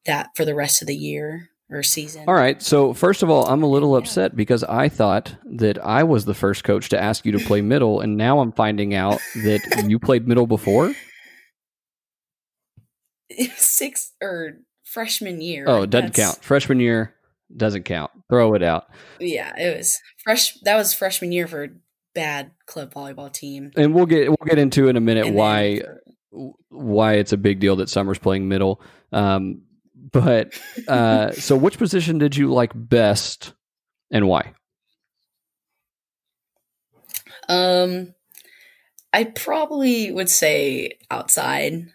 that 0.06 0.30
for 0.36 0.46
the 0.46 0.56
rest 0.56 0.82
of 0.82 0.88
the 0.88 0.96
year 0.96 1.50
or 1.70 1.84
season. 1.84 2.26
All 2.28 2.34
right. 2.34 2.62
So 2.62 2.94
first 2.94 3.24
of 3.24 3.30
all, 3.30 3.46
I'm 3.48 3.64
a 3.64 3.68
little 3.68 3.96
upset 3.96 4.36
because 4.36 4.64
I 4.64 4.90
thought 4.90 5.36
that 5.46 5.84
I 5.84 6.04
was 6.04 6.26
the 6.26 6.34
first 6.34 6.64
coach 6.64 6.90
to 6.90 7.02
ask 7.02 7.26
you 7.26 7.32
to 7.34 7.40
play 7.40 7.62
middle, 7.62 8.02
and 8.02 8.18
now 8.18 8.40
I'm 8.40 8.52
finding 8.52 8.94
out 8.94 9.20
that 9.36 9.86
you 9.88 10.00
played 10.00 10.28
middle 10.28 10.48
before. 10.48 10.94
Sixth 13.56 14.14
or 14.22 14.60
freshman 14.84 15.42
year. 15.42 15.66
Oh, 15.68 15.84
it 15.84 15.90
doesn't 15.90 16.14
count. 16.14 16.44
Freshman 16.44 16.80
year 16.80 17.14
doesn't 17.56 17.84
count. 17.84 18.12
Throw 18.30 18.54
it 18.56 18.64
out. 18.64 18.88
Yeah, 19.20 19.54
it 19.58 19.78
was 19.78 20.00
fresh. 20.24 20.54
That 20.62 20.78
was 20.78 20.94
freshman 20.94 21.32
year 21.32 21.48
for 21.48 21.68
bad 22.16 22.52
club 22.66 22.94
volleyball 22.94 23.32
team. 23.32 23.72
And 23.76 23.94
we'll 23.94 24.06
get 24.06 24.30
we'll 24.30 24.48
get 24.48 24.58
into 24.58 24.88
in 24.88 24.96
a 24.96 25.02
minute 25.02 25.28
and 25.28 25.36
why 25.36 25.82
for, 25.82 26.02
why 26.70 27.14
it's 27.14 27.34
a 27.34 27.38
big 27.38 27.60
deal 27.60 27.76
that 27.78 27.90
Summer's 27.90 28.18
playing 28.18 28.48
middle. 28.48 28.82
Um, 29.12 29.62
but 30.12 30.54
uh, 30.88 31.32
so, 31.32 31.56
which 31.56 31.78
position 31.78 32.18
did 32.18 32.36
you 32.36 32.52
like 32.52 32.72
best, 32.76 33.54
and 34.12 34.28
why? 34.28 34.54
Um, 37.50 38.14
I 39.14 39.26
probably 39.26 40.12
would 40.12 40.30
say 40.30 40.98
outside. 41.10 41.88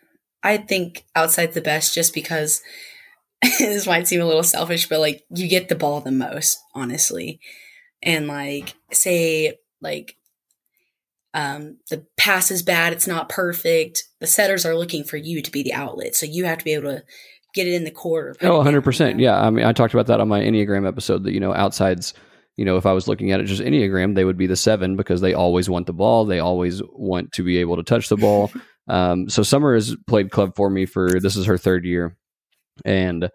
I 0.42 0.57
think 0.57 1.05
outside's 1.14 1.55
the 1.55 1.61
best, 1.61 1.94
just 1.94 2.14
because 2.14 2.62
this 3.59 3.87
might 3.87 4.09
seem 4.09 4.20
a 4.20 4.27
little 4.27 4.42
selfish, 4.42 4.88
but 4.88 5.01
like 5.01 5.25
you 5.31 5.48
get 5.48 5.68
the 5.68 5.75
ball 5.75 6.01
the 6.01 6.11
most, 6.11 6.59
honestly, 6.75 7.40
and 8.03 8.27
like 8.27 8.75
say 8.90 9.59
like 9.81 10.16
um, 11.35 11.79
the 11.90 12.07
pass 12.16 12.51
is 12.51 12.62
bad, 12.62 12.92
it's 12.92 13.07
not 13.07 13.29
perfect. 13.29 14.05
The 14.20 14.27
setters 14.27 14.66
are 14.66 14.77
looking 14.77 15.05
for 15.05 15.16
you 15.16 15.42
to 15.42 15.51
be 15.51 15.62
the 15.62 15.72
outlet, 15.75 16.14
so 16.14 16.27
you 16.27 16.44
have 16.44 16.59
to 16.59 16.64
be 16.64 16.75
able 16.75 16.90
to 16.90 17.05
get 17.55 17.67
it 17.67 17.75
in 17.75 17.85
the 17.85 17.91
court. 17.91 18.38
oh, 18.43 18.62
100%. 18.62 19.21
Yeah. 19.21 19.41
I 19.41 19.51
mean, 19.51 19.65
I 19.65 19.73
talked 19.73 19.95
about 19.95 20.07
that 20.07 20.21
on 20.21 20.29
my 20.29 20.41
Enneagram 20.41 20.87
episode 20.87 21.25
that, 21.25 21.33
you 21.33 21.41
know, 21.41 21.55
outsides, 21.55 22.15
you 22.57 22.65
know, 22.65 22.77
if 22.77 22.87
I 22.87 22.93
was 22.93 23.09
looking 23.09 23.33
at 23.33 23.41
it 23.41 23.45
just 23.45 23.62
Enneagram, 23.62 24.15
they 24.15 24.25
would 24.25 24.37
be 24.37 24.47
the 24.47 24.57
seven 24.57 24.97
because 24.97 25.21
they 25.21 25.35
always 25.35 25.69
want 25.69 25.87
the 25.87 25.93
ball. 25.93 26.25
They 26.25 26.38
always 26.38 26.83
want 26.93 27.33
to 27.33 27.43
be 27.43 27.59
able 27.59 27.77
to 27.77 27.83
touch 27.83 28.09
the 28.09 28.17
ball. 28.17 28.51
um, 28.88 29.29
so 29.29 29.43
Summer 29.43 29.75
has 29.75 29.97
played 30.07 30.31
club 30.31 30.55
for 30.57 30.71
me 30.71 30.87
for 30.87 31.21
this 31.21 31.37
is 31.37 31.47
her 31.47 31.59
third 31.59 31.85
year. 31.85 32.17
And 32.85 33.31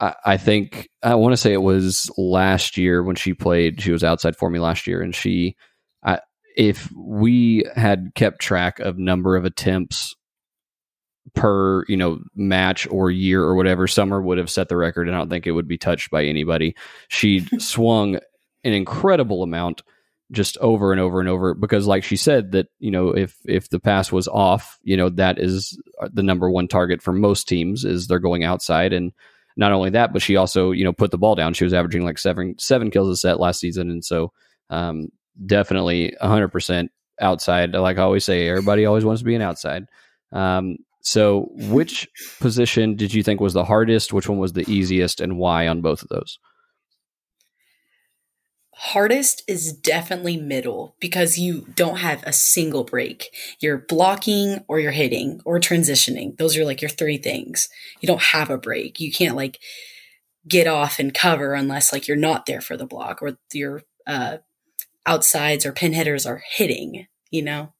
I, 0.00 0.14
I 0.24 0.36
think 0.36 0.88
I 1.02 1.14
want 1.14 1.32
to 1.32 1.36
say 1.36 1.52
it 1.52 1.62
was 1.62 2.10
last 2.16 2.76
year 2.76 3.02
when 3.02 3.16
she 3.16 3.34
played, 3.34 3.80
she 3.80 3.92
was 3.92 4.04
outside 4.04 4.36
for 4.36 4.50
me 4.50 4.58
last 4.58 4.86
year. 4.86 5.00
And 5.00 5.14
she, 5.14 5.56
I, 6.04 6.20
if 6.56 6.90
we 6.92 7.64
had 7.74 8.12
kept 8.14 8.40
track 8.40 8.78
of 8.80 8.98
number 8.98 9.36
of 9.36 9.44
attempts 9.44 10.14
per 11.34 11.84
you 11.88 11.96
know 11.96 12.20
match 12.34 12.86
or 12.90 13.10
year 13.10 13.42
or 13.42 13.54
whatever 13.54 13.86
summer 13.86 14.20
would 14.20 14.38
have 14.38 14.50
set 14.50 14.68
the 14.68 14.76
record 14.76 15.06
and 15.06 15.16
i 15.16 15.18
don't 15.18 15.30
think 15.30 15.46
it 15.46 15.52
would 15.52 15.68
be 15.68 15.78
touched 15.78 16.10
by 16.10 16.24
anybody. 16.24 16.74
She 17.08 17.46
swung 17.58 18.16
an 18.64 18.72
incredible 18.72 19.42
amount 19.42 19.82
just 20.32 20.56
over 20.58 20.92
and 20.92 21.00
over 21.00 21.20
and 21.20 21.28
over 21.28 21.54
because 21.54 21.86
like 21.86 22.02
she 22.02 22.16
said 22.16 22.52
that 22.52 22.66
you 22.78 22.90
know 22.90 23.10
if 23.10 23.36
if 23.44 23.68
the 23.68 23.78
pass 23.78 24.10
was 24.10 24.26
off 24.28 24.78
you 24.82 24.96
know 24.96 25.10
that 25.10 25.38
is 25.38 25.78
the 26.12 26.22
number 26.22 26.50
one 26.50 26.66
target 26.66 27.02
for 27.02 27.12
most 27.12 27.46
teams 27.46 27.84
is 27.84 28.06
they're 28.06 28.18
going 28.18 28.42
outside. 28.42 28.92
And 28.92 29.12
not 29.56 29.72
only 29.72 29.90
that 29.90 30.12
but 30.12 30.22
she 30.22 30.36
also 30.36 30.70
you 30.70 30.84
know 30.84 30.92
put 30.92 31.10
the 31.10 31.18
ball 31.18 31.34
down. 31.34 31.54
She 31.54 31.64
was 31.64 31.74
averaging 31.74 32.04
like 32.04 32.18
seven 32.18 32.58
seven 32.58 32.90
kills 32.90 33.10
a 33.10 33.16
set 33.16 33.38
last 33.38 33.60
season. 33.60 33.90
And 33.90 34.04
so 34.04 34.32
um, 34.70 35.08
definitely 35.44 36.16
100% 36.22 36.88
outside. 37.20 37.74
Like 37.74 37.98
i 37.98 38.02
always 38.02 38.24
say 38.24 38.48
everybody 38.48 38.86
always 38.86 39.04
wants 39.04 39.20
to 39.20 39.26
be 39.26 39.34
an 39.34 39.42
outside. 39.42 39.84
Um, 40.32 40.78
so, 41.02 41.48
which 41.54 42.08
position 42.40 42.94
did 42.94 43.12
you 43.12 43.24
think 43.24 43.40
was 43.40 43.54
the 43.54 43.64
hardest? 43.64 44.12
Which 44.12 44.28
one 44.28 44.38
was 44.38 44.52
the 44.52 44.68
easiest, 44.70 45.20
and 45.20 45.36
why 45.36 45.66
on 45.66 45.80
both 45.80 46.02
of 46.02 46.08
those? 46.08 46.38
Hardest 48.74 49.42
is 49.48 49.72
definitely 49.72 50.36
middle 50.36 50.94
because 51.00 51.38
you 51.38 51.66
don't 51.74 51.98
have 51.98 52.22
a 52.22 52.32
single 52.32 52.84
break. 52.84 53.34
You're 53.60 53.78
blocking 53.78 54.64
or 54.68 54.78
you're 54.78 54.92
hitting 54.92 55.40
or 55.44 55.58
transitioning. 55.58 56.36
Those 56.38 56.56
are 56.56 56.64
like 56.64 56.80
your 56.80 56.88
three 56.88 57.18
things. 57.18 57.68
You 58.00 58.06
don't 58.06 58.22
have 58.22 58.48
a 58.48 58.56
break. 58.56 59.00
You 59.00 59.12
can't 59.12 59.36
like 59.36 59.58
get 60.48 60.66
off 60.68 60.98
and 60.98 61.12
cover 61.12 61.52
unless 61.52 61.92
like 61.92 62.06
you're 62.06 62.16
not 62.16 62.46
there 62.46 62.60
for 62.60 62.76
the 62.76 62.86
block 62.86 63.22
or 63.22 63.38
your 63.52 63.82
uh, 64.06 64.38
outsides 65.04 65.66
or 65.66 65.72
pin 65.72 65.92
hitters 65.92 66.26
are 66.26 66.42
hitting, 66.48 67.06
you 67.30 67.42
know? 67.42 67.72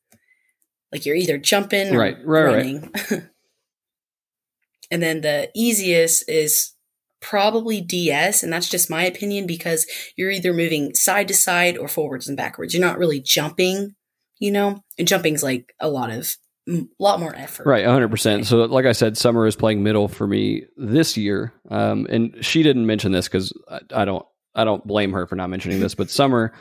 Like 0.92 1.06
you're 1.06 1.16
either 1.16 1.38
jumping 1.38 1.94
right, 1.94 2.16
right, 2.24 2.44
running. 2.44 2.92
Right. 3.10 3.22
and 4.90 5.02
then 5.02 5.22
the 5.22 5.50
easiest 5.54 6.28
is 6.28 6.74
probably 7.20 7.80
DS, 7.80 8.42
and 8.42 8.52
that's 8.52 8.68
just 8.68 8.90
my 8.90 9.04
opinion 9.04 9.46
because 9.46 9.86
you're 10.16 10.30
either 10.30 10.52
moving 10.52 10.94
side 10.94 11.28
to 11.28 11.34
side 11.34 11.78
or 11.78 11.88
forwards 11.88 12.28
and 12.28 12.36
backwards. 12.36 12.74
You're 12.74 12.84
not 12.86 12.98
really 12.98 13.20
jumping, 13.20 13.94
you 14.38 14.50
know. 14.50 14.82
And 14.98 15.08
jumping's 15.08 15.42
like 15.42 15.74
a 15.80 15.88
lot 15.88 16.10
of 16.10 16.36
a 16.68 16.86
lot 16.98 17.20
more 17.20 17.34
effort. 17.34 17.66
Right, 17.66 17.84
100%. 17.84 18.44
So 18.44 18.64
like 18.64 18.86
I 18.86 18.92
said 18.92 19.16
Summer 19.16 19.46
is 19.46 19.56
playing 19.56 19.82
middle 19.82 20.08
for 20.08 20.26
me 20.26 20.64
this 20.76 21.16
year. 21.16 21.52
Um, 21.70 22.06
and 22.10 22.36
she 22.40 22.62
didn't 22.62 22.86
mention 22.86 23.12
this 23.12 23.28
cuz 23.28 23.52
I, 23.68 23.80
I 23.94 24.04
don't 24.04 24.24
I 24.54 24.64
don't 24.64 24.86
blame 24.86 25.12
her 25.12 25.26
for 25.26 25.34
not 25.36 25.50
mentioning 25.50 25.80
this, 25.80 25.94
but 25.94 26.10
Summer 26.10 26.52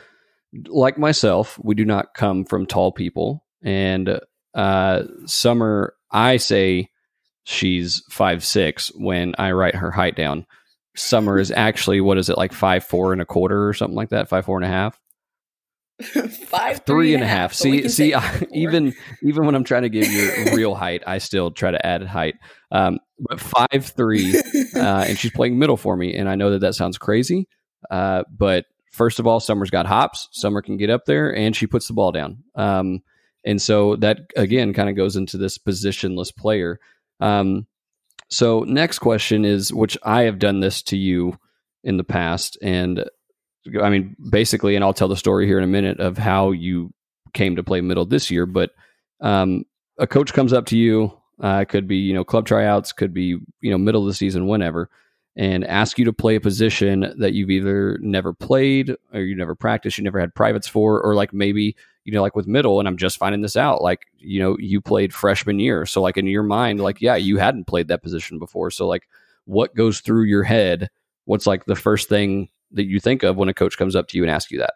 like 0.66 0.98
myself, 0.98 1.58
we 1.62 1.74
do 1.74 1.84
not 1.84 2.14
come 2.14 2.44
from 2.44 2.66
tall 2.66 2.92
people 2.92 3.41
and 3.62 4.20
uh, 4.54 5.02
Summer, 5.26 5.94
I 6.10 6.36
say 6.36 6.90
she's 7.44 8.02
five 8.10 8.44
six 8.44 8.88
when 8.94 9.34
I 9.38 9.52
write 9.52 9.74
her 9.74 9.90
height 9.90 10.16
down. 10.16 10.46
Summer 10.94 11.38
is 11.38 11.50
actually 11.50 12.00
what 12.00 12.18
is 12.18 12.28
it 12.28 12.36
like 12.36 12.52
five 12.52 12.84
four 12.84 13.12
and 13.12 13.22
a 13.22 13.26
quarter 13.26 13.68
or 13.68 13.72
something 13.72 13.96
like 13.96 14.10
that, 14.10 14.28
five 14.28 14.44
four 14.44 14.56
and 14.56 14.64
a 14.64 14.68
half. 14.68 14.98
five 16.02 16.82
three 16.84 17.14
and 17.14 17.22
a 17.22 17.26
half. 17.26 17.52
half. 17.52 17.54
See, 17.54 17.88
see, 17.88 18.14
I, 18.14 18.42
even 18.52 18.94
even 19.22 19.46
when 19.46 19.54
I'm 19.54 19.64
trying 19.64 19.82
to 19.82 19.88
give 19.88 20.06
you 20.06 20.30
real 20.54 20.74
height, 20.74 21.02
I 21.06 21.18
still 21.18 21.50
try 21.50 21.70
to 21.70 21.86
add 21.86 22.02
height. 22.02 22.34
Um, 22.70 22.98
but 23.18 23.40
five 23.40 23.92
three, 23.96 24.38
uh, 24.74 25.04
and 25.08 25.18
she's 25.18 25.30
playing 25.30 25.58
middle 25.58 25.76
for 25.76 25.96
me, 25.96 26.14
and 26.14 26.28
I 26.28 26.34
know 26.34 26.50
that 26.50 26.60
that 26.60 26.74
sounds 26.74 26.98
crazy, 26.98 27.48
uh, 27.90 28.24
but 28.30 28.66
first 28.90 29.18
of 29.18 29.26
all, 29.26 29.40
Summer's 29.40 29.70
got 29.70 29.86
hops. 29.86 30.28
Summer 30.32 30.62
can 30.62 30.76
get 30.76 30.90
up 30.90 31.04
there, 31.06 31.34
and 31.34 31.54
she 31.54 31.66
puts 31.66 31.88
the 31.88 31.94
ball 31.94 32.12
down. 32.12 32.42
Um, 32.54 33.02
and 33.44 33.60
so 33.60 33.96
that 33.96 34.30
again 34.36 34.72
kind 34.72 34.88
of 34.88 34.96
goes 34.96 35.16
into 35.16 35.36
this 35.36 35.58
positionless 35.58 36.34
player. 36.34 36.78
Um, 37.20 37.66
So, 38.28 38.60
next 38.60 39.00
question 39.00 39.44
is 39.44 39.74
which 39.74 39.98
I 40.02 40.22
have 40.22 40.38
done 40.38 40.60
this 40.60 40.82
to 40.84 40.96
you 40.96 41.38
in 41.84 41.98
the 41.98 42.04
past. 42.04 42.56
And 42.62 43.04
I 43.82 43.90
mean, 43.90 44.16
basically, 44.30 44.74
and 44.74 44.82
I'll 44.82 44.94
tell 44.94 45.08
the 45.08 45.16
story 45.16 45.46
here 45.46 45.58
in 45.58 45.64
a 45.64 45.66
minute 45.68 46.00
of 46.00 46.16
how 46.16 46.50
you 46.52 46.94
came 47.34 47.56
to 47.56 47.62
play 47.62 47.82
middle 47.82 48.06
this 48.06 48.30
year. 48.30 48.46
But 48.46 48.70
um, 49.20 49.64
a 49.98 50.06
coach 50.06 50.32
comes 50.32 50.52
up 50.52 50.64
to 50.66 50.78
you, 50.78 51.12
uh, 51.42 51.66
could 51.66 51.86
be, 51.86 51.96
you 51.96 52.14
know, 52.14 52.24
club 52.24 52.46
tryouts, 52.46 52.92
could 52.92 53.12
be, 53.12 53.36
you 53.60 53.70
know, 53.70 53.78
middle 53.78 54.00
of 54.00 54.06
the 54.06 54.14
season, 54.14 54.46
whenever, 54.46 54.88
and 55.36 55.64
ask 55.66 55.98
you 55.98 56.06
to 56.06 56.12
play 56.12 56.36
a 56.36 56.40
position 56.40 57.14
that 57.18 57.34
you've 57.34 57.50
either 57.50 57.98
never 58.00 58.32
played 58.32 58.96
or 59.12 59.20
you 59.20 59.36
never 59.36 59.54
practiced, 59.54 59.98
you 59.98 60.04
never 60.04 60.20
had 60.20 60.34
privates 60.34 60.68
for, 60.68 61.02
or 61.02 61.14
like 61.14 61.34
maybe 61.34 61.76
you 62.04 62.12
know, 62.12 62.22
like 62.22 62.34
with 62.34 62.46
middle, 62.46 62.78
and 62.78 62.88
I'm 62.88 62.96
just 62.96 63.18
finding 63.18 63.42
this 63.42 63.56
out, 63.56 63.82
like, 63.82 64.06
you 64.18 64.40
know, 64.40 64.56
you 64.58 64.80
played 64.80 65.14
freshman 65.14 65.60
year. 65.60 65.86
So, 65.86 66.02
like, 66.02 66.16
in 66.16 66.26
your 66.26 66.42
mind, 66.42 66.80
like, 66.80 67.00
yeah, 67.00 67.16
you 67.16 67.38
hadn't 67.38 67.66
played 67.66 67.88
that 67.88 68.02
position 68.02 68.38
before. 68.38 68.70
So, 68.70 68.86
like, 68.88 69.08
what 69.44 69.74
goes 69.74 70.00
through 70.00 70.24
your 70.24 70.42
head? 70.42 70.88
What's 71.24 71.46
like 71.46 71.64
the 71.64 71.76
first 71.76 72.08
thing 72.08 72.48
that 72.72 72.84
you 72.84 73.00
think 73.00 73.22
of 73.22 73.36
when 73.36 73.48
a 73.48 73.54
coach 73.54 73.76
comes 73.76 73.94
up 73.94 74.08
to 74.08 74.16
you 74.16 74.24
and 74.24 74.30
asks 74.30 74.50
you 74.50 74.58
that? 74.58 74.74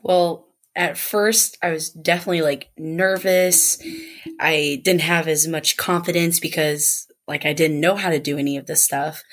Well, 0.00 0.46
at 0.76 0.96
first, 0.96 1.58
I 1.62 1.70
was 1.70 1.90
definitely 1.90 2.42
like 2.42 2.70
nervous. 2.78 3.82
I 4.38 4.80
didn't 4.84 5.02
have 5.02 5.26
as 5.26 5.48
much 5.48 5.76
confidence 5.76 6.38
because, 6.38 7.08
like, 7.26 7.44
I 7.44 7.52
didn't 7.52 7.80
know 7.80 7.96
how 7.96 8.10
to 8.10 8.20
do 8.20 8.38
any 8.38 8.56
of 8.56 8.66
this 8.66 8.82
stuff. 8.82 9.24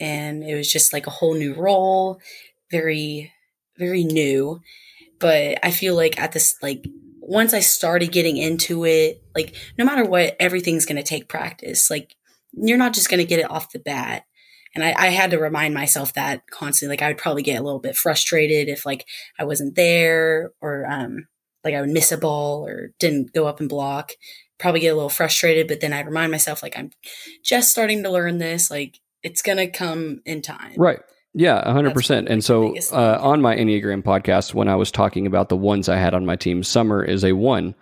And 0.00 0.42
it 0.42 0.54
was 0.56 0.72
just 0.72 0.92
like 0.92 1.06
a 1.06 1.10
whole 1.10 1.34
new 1.34 1.54
role, 1.54 2.18
very 2.70 3.33
very 3.78 4.04
new, 4.04 4.60
but 5.18 5.58
I 5.62 5.70
feel 5.70 5.94
like 5.94 6.18
at 6.18 6.32
this 6.32 6.56
like 6.62 6.84
once 7.20 7.54
I 7.54 7.60
started 7.60 8.12
getting 8.12 8.36
into 8.36 8.84
it, 8.84 9.22
like 9.34 9.54
no 9.78 9.84
matter 9.84 10.04
what, 10.04 10.36
everything's 10.38 10.86
going 10.86 10.96
to 10.96 11.02
take 11.02 11.28
practice. 11.28 11.90
Like 11.90 12.14
you're 12.52 12.78
not 12.78 12.92
just 12.92 13.08
going 13.08 13.18
to 13.18 13.26
get 13.26 13.40
it 13.40 13.50
off 13.50 13.72
the 13.72 13.78
bat. 13.78 14.24
And 14.74 14.82
I, 14.82 14.92
I, 14.96 15.06
had 15.08 15.30
to 15.30 15.38
remind 15.38 15.72
myself 15.72 16.14
that 16.14 16.50
constantly. 16.50 16.94
Like 16.94 17.02
I 17.02 17.08
would 17.08 17.18
probably 17.18 17.42
get 17.42 17.60
a 17.60 17.62
little 17.62 17.78
bit 17.78 17.96
frustrated 17.96 18.68
if 18.68 18.84
like 18.84 19.06
I 19.38 19.44
wasn't 19.44 19.76
there 19.76 20.52
or 20.60 20.84
um 20.86 21.28
like 21.62 21.74
I 21.74 21.80
would 21.80 21.90
miss 21.90 22.12
a 22.12 22.18
ball 22.18 22.66
or 22.66 22.92
didn't 22.98 23.32
go 23.32 23.46
up 23.46 23.60
and 23.60 23.68
block. 23.68 24.12
Probably 24.58 24.80
get 24.80 24.88
a 24.88 24.94
little 24.94 25.08
frustrated, 25.08 25.68
but 25.68 25.80
then 25.80 25.92
I'd 25.92 26.06
remind 26.06 26.32
myself 26.32 26.62
like 26.62 26.76
I'm 26.76 26.90
just 27.42 27.70
starting 27.70 28.02
to 28.02 28.10
learn 28.10 28.38
this. 28.38 28.70
Like 28.70 28.98
it's 29.22 29.42
gonna 29.42 29.70
come 29.70 30.20
in 30.26 30.42
time. 30.42 30.74
Right. 30.76 31.00
Yeah, 31.34 31.62
100%. 31.66 32.28
And 32.30 32.44
so 32.44 32.74
uh, 32.92 33.18
on 33.20 33.42
my 33.42 33.56
Enneagram 33.56 34.04
podcast, 34.04 34.54
when 34.54 34.68
I 34.68 34.76
was 34.76 34.92
talking 34.92 35.26
about 35.26 35.48
the 35.48 35.56
ones 35.56 35.88
I 35.88 35.96
had 35.96 36.14
on 36.14 36.24
my 36.24 36.36
team, 36.36 36.62
Summer 36.62 37.02
is 37.02 37.24
a 37.24 37.32
one 37.32 37.74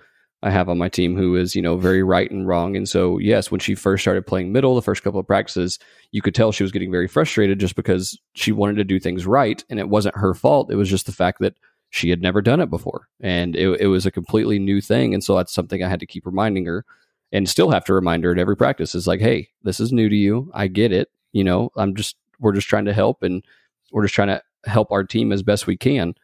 I 0.43 0.51
have 0.51 0.71
on 0.71 0.79
my 0.79 0.89
team 0.89 1.17
who 1.17 1.37
is, 1.37 1.55
you 1.55 1.61
know, 1.61 1.77
very 1.77 2.03
right 2.03 2.31
and 2.31 2.49
wrong. 2.49 2.77
And 2.77 2.89
so, 2.89 3.19
yes, 3.19 3.51
when 3.51 3.61
she 3.61 3.75
first 3.75 4.03
started 4.03 4.27
playing 4.27 4.53
middle, 4.53 4.75
the 4.75 4.83
first 4.83 5.03
couple 5.03 5.21
of 5.21 5.27
practices, 5.27 5.79
you 6.13 6.23
could 6.23 6.35
tell 6.35 6.51
she 6.51 6.65
was 6.65 6.73
getting 6.73 6.91
very 6.91 7.07
frustrated 7.07 7.61
just 7.61 7.77
because 7.77 8.19
she 8.35 8.53
wanted 8.53 8.77
to 8.77 8.85
do 8.85 8.99
things 8.99 9.27
right. 9.27 9.63
And 9.69 9.79
it 9.79 9.91
wasn't 9.91 10.17
her 10.17 10.33
fault. 10.33 10.73
It 10.73 10.77
was 10.77 10.89
just 10.89 11.05
the 11.05 11.13
fact 11.13 11.39
that 11.41 11.55
she 11.91 12.09
had 12.09 12.23
never 12.23 12.41
done 12.41 12.61
it 12.61 12.71
before. 12.71 13.07
And 13.21 13.55
it, 13.55 13.83
it 13.83 13.87
was 13.87 14.07
a 14.07 14.11
completely 14.11 14.59
new 14.59 14.81
thing. 14.81 15.13
And 15.13 15.23
so 15.23 15.37
that's 15.37 15.53
something 15.53 15.83
I 15.83 15.89
had 15.91 16.01
to 16.01 16.07
keep 16.07 16.25
reminding 16.25 16.65
her 16.65 16.87
and 17.33 17.49
still 17.49 17.71
have 17.71 17.85
to 17.85 17.95
remind 17.95 18.25
her 18.25 18.33
at 18.33 18.39
every 18.39 18.57
practice 18.57 18.95
is 18.95 19.07
like, 19.07 19.21
hey, 19.21 19.51
this 19.63 19.79
is 19.79 19.93
new 19.93 20.09
to 20.09 20.17
you. 20.17 20.51
I 20.55 20.69
get 20.69 20.91
it. 20.91 21.11
You 21.33 21.45
know, 21.45 21.71
I'm 21.77 21.95
just 21.95 22.17
we're 22.43 22.53
just 22.53 22.69
trying 22.69 22.85
to 22.85 22.93
help 22.93 23.23
and 23.23 23.45
we're 23.93 24.05
just 24.05 24.15
trying 24.15 24.29
to 24.29 24.43
help 24.65 24.93
our 24.93 25.05
team 25.05 25.33
as 25.33 25.43
best 25.43 25.67
we 25.67 25.77
can. 25.77 26.15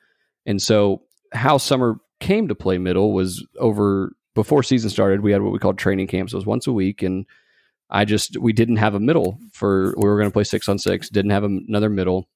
And 0.46 0.60
so 0.60 1.02
how 1.32 1.58
summer 1.58 1.98
came 2.20 2.48
to 2.48 2.54
play 2.54 2.78
middle 2.78 3.12
was 3.12 3.46
over 3.58 4.12
before 4.34 4.62
season 4.62 4.90
started. 4.90 5.22
We 5.22 5.32
had 5.32 5.42
what 5.42 5.52
we 5.52 5.58
called 5.58 5.78
training 5.78 6.06
camps. 6.06 6.32
It 6.32 6.36
was 6.36 6.46
once 6.46 6.66
a 6.66 6.72
week, 6.72 7.02
and 7.02 7.26
I 7.90 8.04
just 8.04 8.36
we 8.38 8.52
didn't 8.52 8.76
have 8.76 8.94
a 8.94 9.00
middle 9.00 9.38
for 9.52 9.94
we 9.96 10.08
were 10.08 10.16
going 10.16 10.30
to 10.30 10.32
play 10.32 10.44
six 10.44 10.68
on 10.68 10.78
six. 10.78 11.08
Didn't 11.08 11.30
have 11.30 11.44
another 11.44 11.90
middle, 11.90 12.28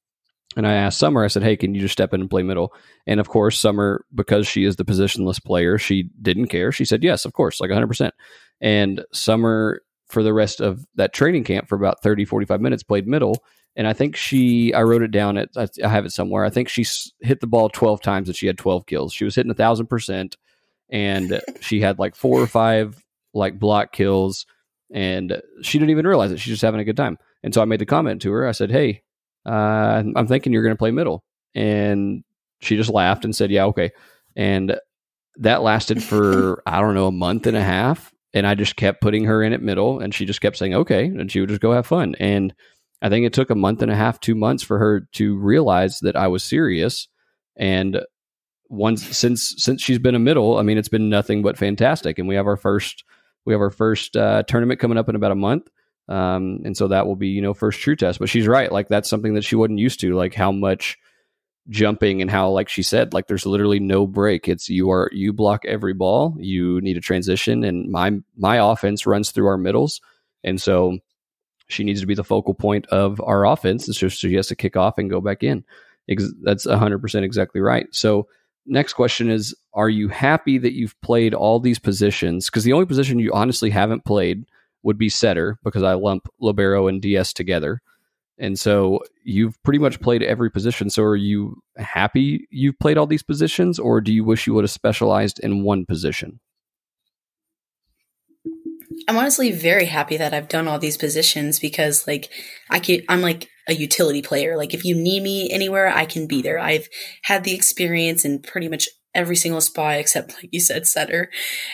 and 0.56 0.66
I 0.66 0.74
asked 0.74 0.98
Summer. 0.98 1.24
I 1.24 1.28
said, 1.28 1.42
"Hey, 1.42 1.56
can 1.56 1.74
you 1.74 1.80
just 1.80 1.92
step 1.92 2.12
in 2.12 2.20
and 2.20 2.30
play 2.30 2.42
middle?" 2.42 2.74
And 3.06 3.20
of 3.20 3.28
course, 3.28 3.58
Summer, 3.58 4.04
because 4.14 4.46
she 4.46 4.64
is 4.64 4.76
the 4.76 4.84
positionless 4.84 5.42
player, 5.42 5.78
she 5.78 6.10
didn't 6.20 6.48
care. 6.48 6.72
She 6.72 6.84
said, 6.84 7.02
"Yes, 7.02 7.24
of 7.24 7.32
course, 7.32 7.60
like 7.60 7.70
100." 7.70 7.86
percent 7.86 8.14
And 8.60 9.04
Summer, 9.12 9.82
for 10.08 10.22
the 10.22 10.34
rest 10.34 10.60
of 10.60 10.84
that 10.96 11.12
training 11.12 11.44
camp, 11.44 11.68
for 11.68 11.76
about 11.76 12.02
30, 12.02 12.24
45 12.24 12.60
minutes, 12.60 12.82
played 12.82 13.06
middle 13.06 13.44
and 13.76 13.86
I 13.86 13.92
think 13.92 14.16
she 14.16 14.72
I 14.74 14.82
wrote 14.82 15.02
it 15.02 15.10
down 15.10 15.38
at 15.38 15.50
I 15.56 15.88
have 15.88 16.04
it 16.04 16.12
somewhere. 16.12 16.44
I 16.44 16.50
think 16.50 16.68
she 16.68 16.84
hit 17.20 17.40
the 17.40 17.46
ball 17.46 17.68
12 17.68 18.00
times 18.02 18.28
and 18.28 18.36
she 18.36 18.46
had 18.46 18.58
12 18.58 18.86
kills. 18.86 19.12
She 19.12 19.24
was 19.24 19.34
hitting 19.34 19.50
a 19.50 19.54
thousand 19.54 19.86
percent 19.86 20.36
and 20.90 21.40
she 21.60 21.80
had 21.80 21.98
like 21.98 22.14
four 22.14 22.40
or 22.40 22.46
five 22.46 23.02
like 23.34 23.58
block 23.58 23.92
kills 23.92 24.46
and 24.92 25.40
she 25.62 25.78
didn't 25.78 25.90
even 25.90 26.06
realize 26.06 26.32
it. 26.32 26.38
She's 26.38 26.52
just 26.52 26.62
having 26.62 26.80
a 26.80 26.84
good 26.84 26.96
time. 26.96 27.18
And 27.42 27.52
so 27.52 27.62
I 27.62 27.64
made 27.64 27.80
the 27.80 27.86
comment 27.86 28.22
to 28.22 28.32
her. 28.32 28.46
I 28.46 28.52
said, 28.52 28.70
"Hey, 28.70 29.02
uh, 29.46 30.02
I'm 30.14 30.26
thinking 30.26 30.52
you're 30.52 30.62
going 30.62 30.74
to 30.74 30.78
play 30.78 30.90
middle." 30.90 31.24
And 31.54 32.22
she 32.60 32.76
just 32.76 32.90
laughed 32.90 33.24
and 33.24 33.34
said, 33.34 33.50
"Yeah, 33.50 33.64
okay." 33.66 33.90
And 34.36 34.78
that 35.36 35.62
lasted 35.62 36.02
for 36.04 36.62
I 36.66 36.80
don't 36.80 36.94
know 36.94 37.08
a 37.08 37.12
month 37.12 37.46
and 37.46 37.56
a 37.56 37.62
half, 37.62 38.12
and 38.34 38.46
I 38.46 38.54
just 38.54 38.76
kept 38.76 39.00
putting 39.00 39.24
her 39.24 39.42
in 39.42 39.52
at 39.52 39.62
middle, 39.62 39.98
and 39.98 40.14
she 40.14 40.24
just 40.24 40.40
kept 40.40 40.56
saying, 40.56 40.74
"Okay," 40.74 41.06
and 41.06 41.32
she 41.32 41.40
would 41.40 41.48
just 41.48 41.62
go 41.62 41.72
have 41.72 41.86
fun. 41.86 42.14
And 42.20 42.54
I 43.02 43.08
think 43.08 43.26
it 43.26 43.32
took 43.32 43.50
a 43.50 43.56
month 43.56 43.82
and 43.82 43.90
a 43.90 43.96
half, 43.96 44.20
two 44.20 44.34
months 44.36 44.62
for 44.62 44.78
her 44.78 45.08
to 45.14 45.36
realize 45.36 45.98
that 46.00 46.16
I 46.16 46.28
was 46.28 46.44
serious. 46.44 47.08
And 47.56 48.00
once 48.68 49.16
since 49.16 49.54
since 49.58 49.82
she's 49.82 49.98
been 49.98 50.14
a 50.14 50.20
middle, 50.20 50.56
I 50.56 50.62
mean, 50.62 50.78
it's 50.78 50.88
been 50.88 51.10
nothing 51.10 51.42
but 51.42 51.58
fantastic. 51.58 52.18
And 52.18 52.28
we 52.28 52.36
have 52.36 52.46
our 52.46 52.56
first 52.56 53.04
we 53.44 53.52
have 53.52 53.60
our 53.60 53.70
first 53.70 54.16
uh, 54.16 54.44
tournament 54.44 54.80
coming 54.80 54.98
up 54.98 55.08
in 55.08 55.16
about 55.16 55.32
a 55.32 55.36
month. 55.36 55.68
Um, 56.08 56.60
and 56.64 56.76
so 56.76 56.88
that 56.88 57.06
will 57.06 57.16
be 57.16 57.28
you 57.28 57.42
know 57.42 57.54
first 57.54 57.80
true 57.80 57.96
test. 57.96 58.20
But 58.20 58.28
she's 58.28 58.46
right, 58.46 58.70
like 58.70 58.88
that's 58.88 59.10
something 59.10 59.34
that 59.34 59.44
she 59.44 59.56
wasn't 59.56 59.80
used 59.80 60.00
to, 60.00 60.14
like 60.14 60.34
how 60.34 60.52
much 60.52 60.96
jumping 61.68 62.20
and 62.20 62.30
how 62.30 62.50
like 62.50 62.68
she 62.68 62.82
said 62.82 63.14
like 63.14 63.28
there's 63.28 63.46
literally 63.46 63.78
no 63.78 64.04
break 64.04 64.48
it's 64.48 64.68
you 64.68 64.90
are 64.90 65.08
you 65.12 65.32
block 65.32 65.64
every 65.64 65.94
ball 65.94 66.34
you 66.38 66.80
need 66.80 66.96
a 66.96 67.00
transition 67.00 67.62
and 67.62 67.88
my 67.88 68.10
my 68.36 68.56
offense 68.56 69.06
runs 69.06 69.30
through 69.30 69.46
our 69.46 69.56
middles 69.56 70.00
and 70.42 70.60
so 70.60 70.98
she 71.72 71.84
needs 71.84 72.00
to 72.00 72.06
be 72.06 72.14
the 72.14 72.24
focal 72.24 72.54
point 72.54 72.86
of 72.86 73.20
our 73.22 73.46
offense. 73.46 73.86
So 73.86 74.08
she 74.08 74.34
has 74.34 74.46
to 74.48 74.56
kick 74.56 74.76
off 74.76 74.98
and 74.98 75.10
go 75.10 75.20
back 75.20 75.42
in. 75.42 75.64
That's 76.42 76.66
100% 76.66 77.22
exactly 77.22 77.60
right. 77.60 77.86
So, 77.92 78.26
next 78.66 78.92
question 78.92 79.30
is 79.30 79.54
Are 79.74 79.88
you 79.88 80.08
happy 80.08 80.58
that 80.58 80.74
you've 80.74 81.00
played 81.00 81.34
all 81.34 81.60
these 81.60 81.78
positions? 81.78 82.46
Because 82.46 82.64
the 82.64 82.72
only 82.72 82.86
position 82.86 83.18
you 83.18 83.32
honestly 83.32 83.70
haven't 83.70 84.04
played 84.04 84.44
would 84.82 84.98
be 84.98 85.08
setter 85.08 85.58
because 85.62 85.82
I 85.82 85.94
lump 85.94 86.28
Libero 86.40 86.88
and 86.88 87.00
DS 87.00 87.32
together. 87.32 87.80
And 88.38 88.58
so 88.58 89.00
you've 89.22 89.62
pretty 89.62 89.78
much 89.78 90.00
played 90.00 90.22
every 90.22 90.50
position. 90.50 90.90
So 90.90 91.04
are 91.04 91.16
you 91.16 91.62
happy 91.76 92.48
you've 92.50 92.78
played 92.78 92.98
all 92.98 93.06
these 93.06 93.22
positions, 93.22 93.78
or 93.78 94.00
do 94.00 94.12
you 94.12 94.24
wish 94.24 94.46
you 94.46 94.54
would 94.54 94.64
have 94.64 94.70
specialized 94.70 95.38
in 95.40 95.62
one 95.62 95.86
position? 95.86 96.40
I'm 99.08 99.16
honestly 99.16 99.50
very 99.52 99.86
happy 99.86 100.16
that 100.16 100.34
I've 100.34 100.48
done 100.48 100.68
all 100.68 100.78
these 100.78 100.96
positions 100.96 101.58
because 101.58 102.06
like 102.06 102.30
I 102.70 102.78
can 102.78 103.02
I'm 103.08 103.20
like 103.20 103.48
a 103.68 103.74
utility 103.74 104.22
player. 104.22 104.56
Like 104.56 104.74
if 104.74 104.84
you 104.84 104.94
need 104.94 105.22
me 105.22 105.50
anywhere, 105.50 105.88
I 105.88 106.06
can 106.06 106.26
be 106.26 106.42
there. 106.42 106.58
I've 106.58 106.88
had 107.22 107.44
the 107.44 107.54
experience 107.54 108.24
in 108.24 108.40
pretty 108.40 108.68
much 108.68 108.88
every 109.14 109.36
single 109.36 109.60
spot 109.60 109.98
except 109.98 110.34
like 110.34 110.48
you 110.52 110.60
said 110.60 110.86
setter. 110.86 111.30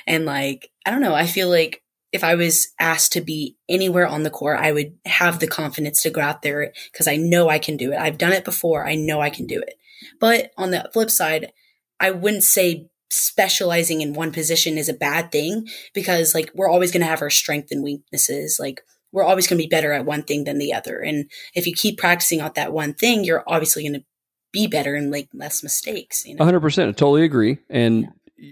And 0.07 0.25
like 0.25 0.71
I 0.87 0.91
don't 0.91 1.01
know, 1.01 1.14
I 1.14 1.27
feel 1.27 1.49
like 1.49 1.83
if 2.12 2.25
I 2.25 2.35
was 2.35 2.69
asked 2.81 3.12
to 3.12 3.21
be 3.21 3.57
anywhere 3.69 4.07
on 4.07 4.23
the 4.23 4.31
court, 4.31 4.59
I 4.59 4.73
would 4.73 4.95
have 5.05 5.41
the 5.41 5.47
confidence 5.47 6.03
to 6.03 6.11
go 6.11 6.21
out 6.21 6.43
there 6.43 6.73
because 6.91 7.07
I 7.07 7.17
know 7.17 7.49
I 7.49 7.59
can 7.59 7.77
do 7.77 7.93
it. 7.93 7.99
I've 7.99 8.19
done 8.19 8.33
it 8.33 8.45
before. 8.45 8.87
I 8.87 8.95
know 8.95 9.21
I 9.21 9.31
can 9.31 9.47
do 9.47 9.61
it. 9.61 9.75
But 10.21 10.53
on 10.57 10.71
the 10.71 10.88
flip 10.93 11.11
side, 11.11 11.53
I 12.01 12.12
wouldn't 12.12 12.45
say 12.45 12.88
specializing 13.11 14.01
in 14.01 14.12
one 14.12 14.33
position 14.33 14.77
is 14.77 14.88
a 14.88 14.94
bad 14.94 15.33
thing 15.33 15.66
because 15.94 16.35
like 16.35 16.51
we're 16.55 16.68
always 16.68 16.92
going 16.92 17.01
to 17.01 17.07
have 17.07 17.23
our 17.23 17.31
strengths 17.31 17.73
and 17.73 17.83
weaknesses. 17.83 18.59
Like 18.61 18.83
we're 19.12 19.25
always 19.25 19.47
going 19.47 19.59
to 19.59 19.64
be 19.64 19.68
better 19.68 19.92
at 19.92 20.05
one 20.05 20.23
thing 20.23 20.44
than 20.44 20.59
the 20.59 20.73
other. 20.73 21.01
And 21.01 21.31
if 21.55 21.66
you 21.66 21.75
keep 21.75 21.99
practicing 21.99 22.40
on 22.40 22.53
that 22.55 22.73
one 22.73 22.94
thing 22.94 23.25
you're 23.25 23.44
obviously 23.47 23.83
going 23.83 24.01
to 24.01 24.07
be 24.53 24.66
better 24.66 24.94
and 24.94 25.11
make 25.11 25.29
less 25.35 25.62
mistakes 25.62 26.25
you 26.27 26.35
know? 26.35 26.44
100% 26.44 26.88
I 26.88 26.92
totally 26.92 27.25
agree. 27.25 27.59
And 27.68 28.09
yeah. 28.37 28.51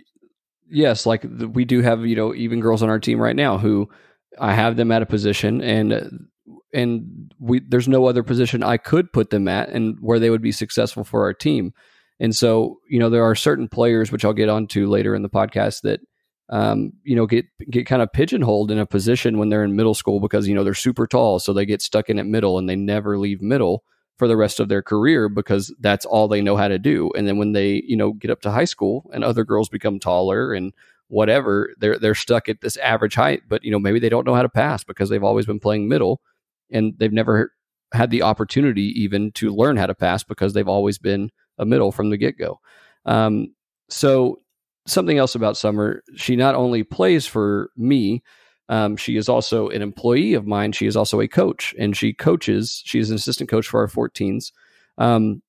yes 0.69 1.07
like 1.07 1.25
we 1.53 1.65
do 1.65 1.83
have 1.83 2.07
you 2.07 2.17
know 2.17 2.35
even 2.35 2.61
girls 2.61 2.83
on 2.83 2.89
our 2.89 2.99
team 2.99 3.21
right 3.21 3.37
now 3.37 3.59
who 3.59 3.89
i 4.39 4.53
have 4.53 4.77
them 4.77 4.91
at 4.91 5.03
a 5.03 5.07
position 5.07 5.63
and 5.63 6.29
and 6.73 7.33
we 7.39 7.61
there's 7.61 7.89
no 7.89 8.07
other 8.07 8.23
position 8.23 8.63
i 8.63 8.77
could 8.77 9.13
put 9.13 9.31
them 9.31 9.49
at 9.49 9.69
and 9.69 9.97
where 10.01 10.19
they 10.19 10.29
would 10.29 10.43
be 10.43 10.53
successful 10.53 11.05
for 11.05 11.23
our 11.23 11.33
team 11.33 11.73
and 12.19 12.35
so, 12.35 12.81
you 12.89 12.99
know, 12.99 13.11
there 13.11 13.25
are 13.25 13.35
certain 13.35 13.69
players, 13.69 14.11
which 14.11 14.25
I'll 14.25 14.33
get 14.33 14.49
onto 14.49 14.89
later 14.89 15.15
in 15.15 15.23
the 15.23 15.29
podcast, 15.29 15.83
that 15.83 16.01
um, 16.49 16.93
you 17.03 17.17
know, 17.17 17.27
get 17.27 17.47
get 17.71 17.87
kind 17.87 18.03
of 18.03 18.13
pigeonholed 18.13 18.71
in 18.71 18.79
a 18.79 18.87
position 18.87 19.39
when 19.39 19.49
they're 19.49 19.65
in 19.65 19.77
middle 19.77 19.95
school 19.95 20.21
because 20.21 20.47
you 20.47 20.55
know 20.55 20.65
they're 20.65 20.75
super 20.75 21.07
tall, 21.07 21.39
so 21.39 21.53
they 21.53 21.67
get 21.67 21.83
stuck 21.83 22.09
in 22.09 22.19
at 22.19 22.27
middle 22.27 22.59
and 22.59 22.69
they 22.69 22.77
never 22.77 23.19
leave 23.19 23.43
middle 23.43 23.83
for 24.17 24.29
the 24.29 24.37
rest 24.37 24.61
of 24.61 24.69
their 24.69 24.83
career 24.83 25.29
because 25.29 25.75
that's 25.81 26.07
all 26.07 26.29
they 26.29 26.41
know 26.41 26.57
how 26.57 26.69
to 26.69 26.79
do. 26.79 27.11
And 27.17 27.27
then 27.27 27.37
when 27.37 27.53
they 27.53 27.83
you 27.87 27.97
know 27.97 28.13
get 28.13 28.31
up 28.31 28.41
to 28.43 28.51
high 28.51 28.65
school 28.65 29.11
and 29.13 29.25
other 29.25 29.45
girls 29.45 29.69
become 29.69 29.99
taller 29.99 30.55
and 30.55 30.73
whatever, 31.09 31.75
they're 31.79 31.99
they're 31.99 32.15
stuck 32.15 32.49
at 32.49 32.61
this 32.61 32.77
average 32.77 33.17
height, 33.17 33.43
but 33.49 33.65
you 33.65 33.73
know 33.73 33.81
maybe 33.81 33.99
they 33.99 34.09
don't 34.09 34.27
know 34.27 34.35
how 34.35 34.43
to 34.43 34.49
pass 34.49 34.85
because 34.85 35.11
they've 35.11 35.25
always 35.25 35.47
been 35.47 35.61
playing 35.61 35.89
middle, 35.89 36.21
and 36.71 36.95
they've 36.99 37.13
never 37.13 37.53
had 37.93 38.11
the 38.11 38.23
opportunity 38.23 38.93
even 39.01 39.33
to 39.33 39.55
learn 39.55 39.77
how 39.77 39.87
to 39.87 39.95
pass 39.95 40.23
because 40.23 40.53
they've 40.53 40.69
always 40.69 40.99
been 40.99 41.31
a 41.59 41.65
middle 41.65 41.93
from 41.93 42.11
the 42.11 42.17
get 42.17 42.39
go. 42.39 42.61
Um, 43.05 43.55
so 43.89 44.41
something 44.87 45.19
else 45.19 45.35
about 45.35 45.57
Summer, 45.57 46.03
she 46.17 46.37
not 46.37 46.55
only 46.55 46.83
plays 46.83 47.27
for 47.27 47.71
me, 47.77 48.23
um, 48.69 48.97
she 48.97 49.17
is 49.17 49.29
also 49.29 49.69
an 49.69 49.83
employee 49.83 50.35
of 50.35 50.47
mine. 50.47 50.73
She 50.73 50.87
is 50.87 50.97
also 50.97 51.21
a 51.21 51.29
coach, 51.29 51.75
and 51.79 51.97
she 51.97 52.13
coaches. 52.13 52.83
She 52.85 52.99
is 52.99 53.11
an 53.11 53.17
assistant 53.17 53.49
coach 53.49 53.69
for 53.69 53.81
our 53.81 53.87
14s. 53.87 54.53
Um, 54.99 55.43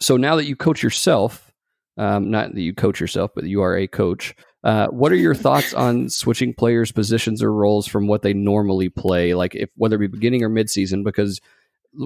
so 0.00 0.16
now 0.16 0.36
that 0.36 0.46
you 0.46 0.56
coach 0.56 0.82
yourself, 0.82 1.52
um, 1.96 2.30
not 2.30 2.54
that 2.54 2.60
you 2.60 2.74
coach 2.74 3.00
yourself, 3.00 3.32
but 3.34 3.44
you 3.44 3.62
are 3.62 3.76
a 3.76 3.86
coach. 3.86 4.34
Uh, 4.64 4.86
what 4.88 5.10
are 5.10 5.16
your 5.16 5.34
thoughts 5.34 5.74
on 5.74 6.08
switching 6.08 6.54
players' 6.54 6.92
positions 6.92 7.42
or 7.42 7.52
roles 7.52 7.86
from 7.86 8.06
what 8.06 8.22
they 8.22 8.32
normally 8.32 8.88
play, 8.88 9.34
like 9.34 9.54
if 9.54 9.70
whether 9.76 9.96
it 9.96 10.00
be 10.00 10.06
beginning 10.06 10.42
or 10.42 10.50
midseason? 10.50 11.04
Because 11.04 11.40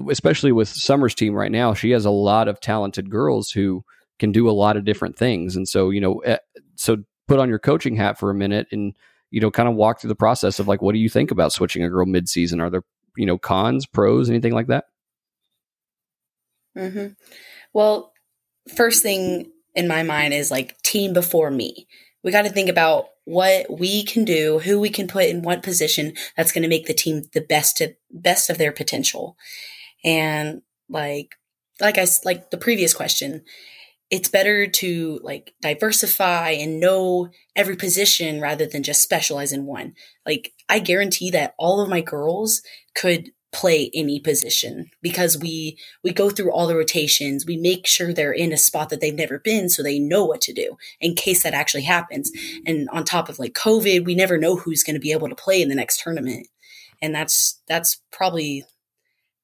especially 0.09 0.51
with 0.51 0.69
Summer's 0.69 1.15
team 1.15 1.33
right 1.33 1.51
now, 1.51 1.73
she 1.73 1.91
has 1.91 2.05
a 2.05 2.11
lot 2.11 2.47
of 2.47 2.59
talented 2.59 3.09
girls 3.09 3.51
who 3.51 3.83
can 4.19 4.31
do 4.31 4.49
a 4.49 4.51
lot 4.51 4.77
of 4.77 4.85
different 4.85 5.17
things, 5.17 5.55
and 5.55 5.67
so 5.67 5.89
you 5.89 6.01
know, 6.01 6.19
eh, 6.19 6.37
so 6.75 6.97
put 7.27 7.39
on 7.39 7.49
your 7.49 7.59
coaching 7.59 7.95
hat 7.95 8.17
for 8.17 8.29
a 8.29 8.35
minute 8.35 8.67
and 8.71 8.93
you 9.29 9.41
know, 9.41 9.51
kind 9.51 9.67
of 9.67 9.75
walk 9.75 9.99
through 9.99 10.09
the 10.09 10.15
process 10.15 10.59
of 10.59 10.67
like, 10.67 10.81
what 10.81 10.93
do 10.93 10.99
you 10.99 11.09
think 11.09 11.31
about 11.31 11.51
switching 11.51 11.83
a 11.83 11.89
girl 11.89 12.05
mid-season? 12.05 12.61
Are 12.61 12.69
there, 12.69 12.83
you 13.15 13.25
know, 13.25 13.37
cons, 13.37 13.85
pros, 13.85 14.29
anything 14.29 14.53
like 14.53 14.67
that? 14.67 14.85
Mm-hmm. 16.77 17.07
Well, 17.73 18.13
first 18.75 19.03
thing 19.03 19.51
in 19.75 19.87
my 19.87 20.03
mind 20.03 20.33
is 20.33 20.51
like 20.51 20.81
team 20.81 21.13
before 21.13 21.51
me. 21.51 21.87
We 22.23 22.31
got 22.31 22.43
to 22.43 22.49
think 22.49 22.69
about 22.69 23.07
what 23.25 23.65
we 23.69 24.03
can 24.03 24.23
do, 24.23 24.59
who 24.59 24.79
we 24.79 24.89
can 24.89 25.07
put 25.07 25.25
in 25.25 25.41
what 25.41 25.63
position 25.63 26.13
that's 26.35 26.51
going 26.51 26.63
to 26.63 26.69
make 26.69 26.85
the 26.85 26.93
team 26.93 27.23
the 27.33 27.41
best 27.41 27.77
to, 27.77 27.95
best 28.11 28.49
of 28.49 28.57
their 28.57 28.71
potential. 28.71 29.35
And 30.03 30.61
like 30.89 31.35
like 31.79 31.97
I 31.97 32.07
like 32.25 32.49
the 32.49 32.57
previous 32.57 32.93
question, 32.93 33.43
it's 34.09 34.29
better 34.29 34.67
to 34.67 35.19
like 35.23 35.53
diversify 35.61 36.51
and 36.51 36.79
know 36.79 37.29
every 37.55 37.75
position 37.75 38.39
rather 38.41 38.65
than 38.65 38.83
just 38.83 39.03
specialize 39.03 39.51
in 39.51 39.65
one. 39.65 39.93
Like 40.25 40.53
I 40.69 40.79
guarantee 40.79 41.29
that 41.31 41.53
all 41.57 41.81
of 41.81 41.89
my 41.89 42.01
girls 42.01 42.61
could 42.95 43.31
play 43.53 43.89
any 43.93 44.19
position 44.19 44.89
because 45.01 45.37
we 45.37 45.77
we 46.03 46.11
go 46.11 46.29
through 46.29 46.51
all 46.51 46.67
the 46.67 46.75
rotations. 46.75 47.45
We 47.45 47.57
make 47.57 47.87
sure 47.87 48.13
they're 48.13 48.31
in 48.31 48.53
a 48.53 48.57
spot 48.57 48.89
that 48.89 49.01
they've 49.01 49.13
never 49.13 49.39
been 49.39 49.69
so 49.69 49.81
they 49.81 49.99
know 49.99 50.25
what 50.25 50.41
to 50.41 50.53
do 50.53 50.77
in 50.99 51.15
case 51.15 51.43
that 51.43 51.53
actually 51.53 51.83
happens. 51.83 52.31
And 52.65 52.89
on 52.89 53.03
top 53.03 53.29
of 53.29 53.39
like 53.39 53.53
covid 53.53 54.05
we 54.05 54.15
never 54.15 54.37
know 54.37 54.57
who's 54.57 54.83
going 54.83 54.95
to 54.95 54.99
be 54.99 55.11
able 55.11 55.29
to 55.29 55.35
play 55.35 55.61
in 55.61 55.69
the 55.69 55.75
next 55.75 56.01
tournament. 56.01 56.47
And 57.01 57.15
that's 57.15 57.61
that's 57.67 58.01
probably 58.11 58.63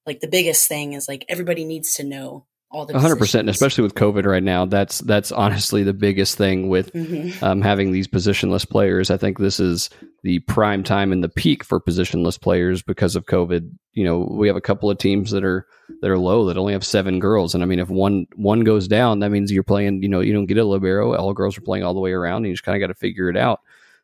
like 0.06 0.20
the 0.20 0.28
biggest 0.28 0.68
thing 0.68 0.94
is 0.94 1.08
like 1.08 1.26
everybody 1.30 1.66
needs 1.66 1.94
to 1.96 2.04
know 2.04 2.46
all 2.74 2.88
the 2.88 2.94
100% 2.94 3.40
and 3.40 3.50
especially 3.50 3.84
with 3.84 3.94
covid 3.94 4.26
right 4.26 4.42
now 4.42 4.66
that's 4.66 4.98
that's 5.00 5.32
honestly 5.32 5.84
the 5.84 5.94
biggest 5.94 6.38
thing 6.38 6.70
with 6.70 6.92
mm-hmm. 6.92 7.44
um, 7.46 7.62
having 7.62 7.92
these 7.92 8.08
positionless 8.08 8.68
players. 8.68 9.12
I 9.12 9.18
think 9.18 9.38
this 9.38 9.60
is 9.60 9.92
the 10.24 10.40
prime 10.40 10.84
time 10.84 11.12
and 11.12 11.24
the 11.24 11.30
peak 11.30 11.64
for 11.64 11.80
positionless 11.80 12.42
players 12.42 12.82
because 12.82 13.16
of 13.16 13.26
covid. 13.26 13.72
You 13.94 14.04
know 14.04 14.28
we 14.32 14.48
have 14.48 14.58
a 14.58 14.62
couple 14.62 14.90
of 14.90 14.98
teams 14.98 15.30
that 15.32 15.44
are 15.44 15.68
that 16.02 16.10
are 16.10 16.18
low 16.18 16.46
that 16.46 16.58
only 16.58 16.74
have 16.74 16.84
seven 16.84 17.20
girls 17.20 17.54
and 17.54 17.64
i 17.64 17.68
mean 17.68 17.78
if 17.78 17.90
one 17.90 18.26
one 18.36 18.62
goes 18.62 18.88
down 18.88 19.20
that 19.20 19.30
means 19.30 19.52
you're 19.52 19.62
playing 19.62 20.02
you 20.02 20.10
know 20.10 20.22
you 20.22 20.34
don't 20.34 20.48
get 20.48 20.58
a 20.58 20.66
libero 20.66 21.16
all 21.16 21.34
girls 21.34 21.58
are 21.58 21.62
playing 21.62 21.84
all 21.84 21.94
the 21.94 22.00
way 22.00 22.12
around 22.12 22.38
and 22.38 22.48
you 22.48 22.54
just 22.54 22.64
kind 22.64 22.76
of 22.76 22.82
got 22.82 22.92
to 22.92 23.00
figure 23.00 23.30
it 23.30 23.38
out. 23.38 23.60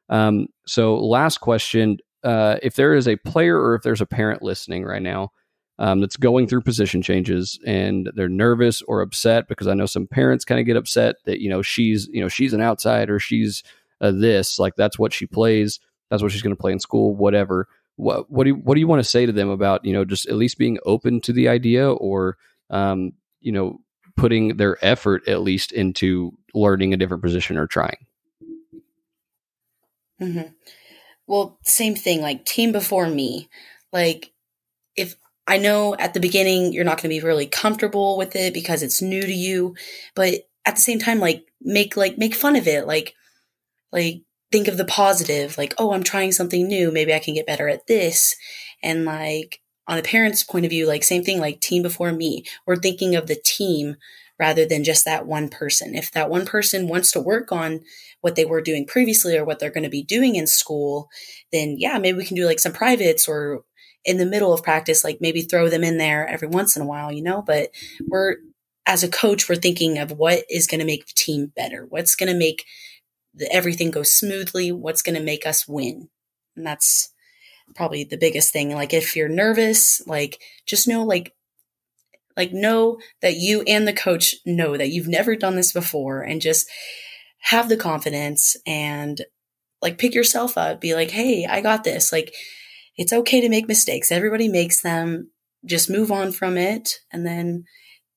Um, 0.09 0.47
so 0.67 0.97
last 0.97 1.39
question 1.39 1.97
uh, 2.23 2.57
if 2.61 2.75
there 2.75 2.93
is 2.93 3.07
a 3.07 3.15
player 3.15 3.59
or 3.59 3.75
if 3.75 3.81
there's 3.81 4.01
a 4.01 4.05
parent 4.05 4.43
listening 4.43 4.83
right 4.83 5.01
now 5.01 5.31
um, 5.79 6.01
that's 6.01 6.17
going 6.17 6.45
through 6.45 6.61
position 6.61 7.01
changes 7.01 7.57
and 7.65 8.11
they're 8.13 8.27
nervous 8.27 8.81
or 8.83 9.01
upset 9.01 9.47
because 9.47 9.65
I 9.65 9.73
know 9.73 9.85
some 9.85 10.07
parents 10.07 10.43
kind 10.43 10.59
of 10.59 10.65
get 10.65 10.75
upset 10.75 11.15
that 11.25 11.39
you 11.39 11.49
know 11.49 11.61
she's 11.61 12.07
you 12.11 12.21
know 12.21 12.27
she's 12.27 12.53
an 12.53 12.61
outsider, 12.61 13.17
she's 13.17 13.63
uh, 14.01 14.11
this 14.11 14.59
like 14.59 14.75
that's 14.75 14.99
what 14.99 15.13
she 15.13 15.25
plays, 15.25 15.79
that's 16.09 16.21
what 16.21 16.31
she's 16.31 16.41
going 16.41 16.55
to 16.55 16.61
play 16.61 16.73
in 16.73 16.79
school, 16.79 17.15
whatever. 17.15 17.67
What 17.95 18.29
what 18.29 18.43
do 18.43 18.49
you, 18.49 18.55
what 18.55 18.75
do 18.75 18.81
you 18.81 18.87
want 18.87 19.01
to 19.01 19.09
say 19.09 19.25
to 19.25 19.31
them 19.31 19.49
about 19.49 19.85
you 19.85 19.93
know 19.93 20.03
just 20.03 20.27
at 20.27 20.35
least 20.35 20.57
being 20.57 20.77
open 20.85 21.21
to 21.21 21.33
the 21.33 21.47
idea 21.47 21.89
or 21.89 22.37
um, 22.69 23.13
you 23.39 23.53
know 23.53 23.79
putting 24.17 24.57
their 24.57 24.77
effort 24.85 25.25
at 25.29 25.41
least 25.41 25.71
into 25.71 26.33
learning 26.53 26.93
a 26.93 26.97
different 26.97 27.23
position 27.23 27.57
or 27.57 27.67
trying? 27.67 28.05
Mm-hmm. 30.21 30.51
Well, 31.25 31.57
same 31.63 31.95
thing. 31.95 32.21
Like 32.21 32.43
team 32.43 32.73
before 32.73 33.07
me, 33.07 33.47
like 33.93 34.33
if 34.97 35.15
I 35.49 35.57
know 35.57 35.95
at 35.97 36.13
the 36.13 36.19
beginning 36.19 36.73
you're 36.73 36.83
not 36.85 36.97
going 36.97 37.09
to 37.09 37.19
be 37.19 37.25
really 37.25 37.47
comfortable 37.47 38.17
with 38.17 38.35
it 38.35 38.53
because 38.53 38.83
it's 38.83 39.01
new 39.01 39.23
to 39.23 39.33
you, 39.33 39.75
but 40.15 40.35
at 40.65 40.75
the 40.75 40.81
same 40.81 40.99
time, 40.99 41.19
like 41.19 41.43
make 41.59 41.97
like 41.97 42.19
make 42.19 42.35
fun 42.35 42.55
of 42.55 42.67
it, 42.67 42.85
like 42.85 43.15
like 43.91 44.21
think 44.51 44.67
of 44.67 44.77
the 44.77 44.85
positive, 44.85 45.57
like 45.57 45.73
oh 45.79 45.91
I'm 45.91 46.03
trying 46.03 46.31
something 46.33 46.67
new, 46.67 46.91
maybe 46.91 47.13
I 47.15 47.19
can 47.19 47.33
get 47.33 47.47
better 47.47 47.67
at 47.67 47.87
this, 47.87 48.35
and 48.83 49.05
like 49.05 49.59
on 49.87 49.97
a 49.97 50.03
parent's 50.03 50.43
point 50.43 50.65
of 50.65 50.69
view, 50.69 50.85
like 50.85 51.03
same 51.03 51.23
thing, 51.23 51.39
like 51.39 51.61
team 51.61 51.81
before 51.81 52.11
me, 52.11 52.43
we're 52.67 52.75
thinking 52.75 53.15
of 53.15 53.25
the 53.25 53.41
team 53.43 53.95
rather 54.39 54.65
than 54.65 54.83
just 54.83 55.03
that 55.05 55.25
one 55.25 55.49
person. 55.49 55.95
If 55.95 56.11
that 56.11 56.29
one 56.29 56.45
person 56.45 56.87
wants 56.87 57.11
to 57.13 57.19
work 57.19 57.51
on 57.51 57.81
what 58.21 58.35
they 58.35 58.45
were 58.45 58.61
doing 58.61 58.85
previously 58.85 59.35
or 59.35 59.43
what 59.43 59.59
they're 59.59 59.71
going 59.71 59.83
to 59.83 59.89
be 59.89 60.03
doing 60.03 60.35
in 60.35 60.45
school, 60.45 61.09
then 61.51 61.75
yeah, 61.79 61.97
maybe 61.97 62.19
we 62.19 62.25
can 62.25 62.35
do 62.35 62.45
like 62.45 62.59
some 62.59 62.71
privates 62.71 63.27
or 63.27 63.63
in 64.05 64.17
the 64.17 64.25
middle 64.25 64.53
of 64.53 64.63
practice, 64.63 65.03
like 65.03 65.19
maybe 65.21 65.41
throw 65.41 65.69
them 65.69 65.83
in 65.83 65.97
there 65.97 66.27
every 66.27 66.47
once 66.47 66.75
in 66.75 66.81
a 66.81 66.85
while, 66.85 67.11
you 67.11 67.21
know, 67.21 67.41
but 67.41 67.69
we're, 68.07 68.37
as 68.85 69.03
a 69.03 69.09
coach, 69.09 69.47
we're 69.47 69.55
thinking 69.55 69.97
of 69.97 70.11
what 70.11 70.43
is 70.49 70.67
going 70.67 70.79
to 70.79 70.85
make 70.85 71.05
the 71.05 71.13
team 71.15 71.51
better. 71.55 71.85
What's 71.87 72.15
going 72.15 72.31
to 72.31 72.37
make 72.37 72.65
the, 73.33 73.51
everything 73.53 73.91
go 73.91 74.03
smoothly? 74.03 74.71
What's 74.71 75.01
going 75.01 75.15
to 75.15 75.23
make 75.23 75.45
us 75.45 75.67
win? 75.67 76.09
And 76.55 76.65
that's 76.65 77.13
probably 77.75 78.03
the 78.03 78.17
biggest 78.17 78.51
thing. 78.51 78.73
Like 78.73 78.93
if 78.93 79.15
you're 79.15 79.29
nervous, 79.29 80.01
like 80.07 80.41
just 80.65 80.87
know, 80.87 81.03
like, 81.03 81.35
like 82.35 82.53
know 82.53 82.99
that 83.21 83.35
you 83.35 83.61
and 83.63 83.87
the 83.87 83.93
coach 83.93 84.35
know 84.45 84.77
that 84.77 84.89
you've 84.89 85.07
never 85.07 85.35
done 85.35 85.55
this 85.55 85.73
before 85.73 86.21
and 86.21 86.41
just 86.41 86.69
have 87.41 87.69
the 87.69 87.77
confidence 87.77 88.55
and 88.65 89.21
like 89.81 89.97
pick 89.97 90.13
yourself 90.13 90.57
up, 90.57 90.81
be 90.81 90.95
like, 90.95 91.11
Hey, 91.11 91.45
I 91.45 91.61
got 91.61 91.83
this. 91.83 92.11
Like, 92.11 92.33
it's 92.99 93.13
okay 93.13 93.39
to 93.39 93.49
make 93.49 93.67
mistakes. 93.67 94.11
Everybody 94.11 94.49
makes 94.49 94.81
them. 94.81 95.31
Just 95.65 95.89
move 95.89 96.11
on 96.11 96.31
from 96.31 96.57
it 96.57 96.99
and 97.11 97.25
then 97.25 97.65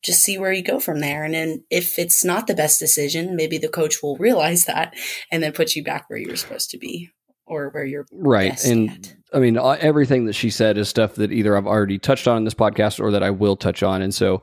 just 0.03 0.23
see 0.23 0.39
where 0.39 0.53
you 0.53 0.63
go 0.63 0.79
from 0.79 1.01
there. 1.01 1.25
And 1.25 1.35
then 1.35 1.65
if 1.71 1.99
it's 1.99 2.25
not 2.25 2.47
the 2.47 2.55
best 2.55 2.79
decision, 2.79 3.37
maybe 3.37 3.59
the 3.59 3.69
coach 3.69 4.03
will 4.03 4.17
realize 4.17 4.67
that 4.67 4.95
and 5.31 5.43
then 5.43 5.53
put 5.53 5.75
you 5.75 5.83
back 5.83 6.09
where 6.09 6.19
you're 6.19 6.37
supposed 6.37 6.71
to 6.71 6.79
be 6.79 7.11
or 7.47 7.71
where 7.71 7.85
you're 7.85 8.07
right. 8.13 8.65
and 8.65 8.91
at. 8.91 9.15
I 9.33 9.39
mean, 9.39 9.57
uh, 9.57 9.77
everything 9.81 10.27
that 10.27 10.35
she 10.35 10.51
said 10.51 10.79
is 10.79 10.89
stuff 10.89 11.17
that 11.17 11.33
either 11.33 11.57
I've 11.57 11.67
already 11.67 11.99
touched 11.99 12.29
on 12.29 12.39
in 12.39 12.45
this 12.45 12.55
podcast 12.55 13.01
or 13.01 13.13
that 13.13 13.23
I 13.23 13.31
will 13.31 13.57
touch 13.57 13.83
on. 13.83 14.03
And 14.03 14.15
so 14.15 14.43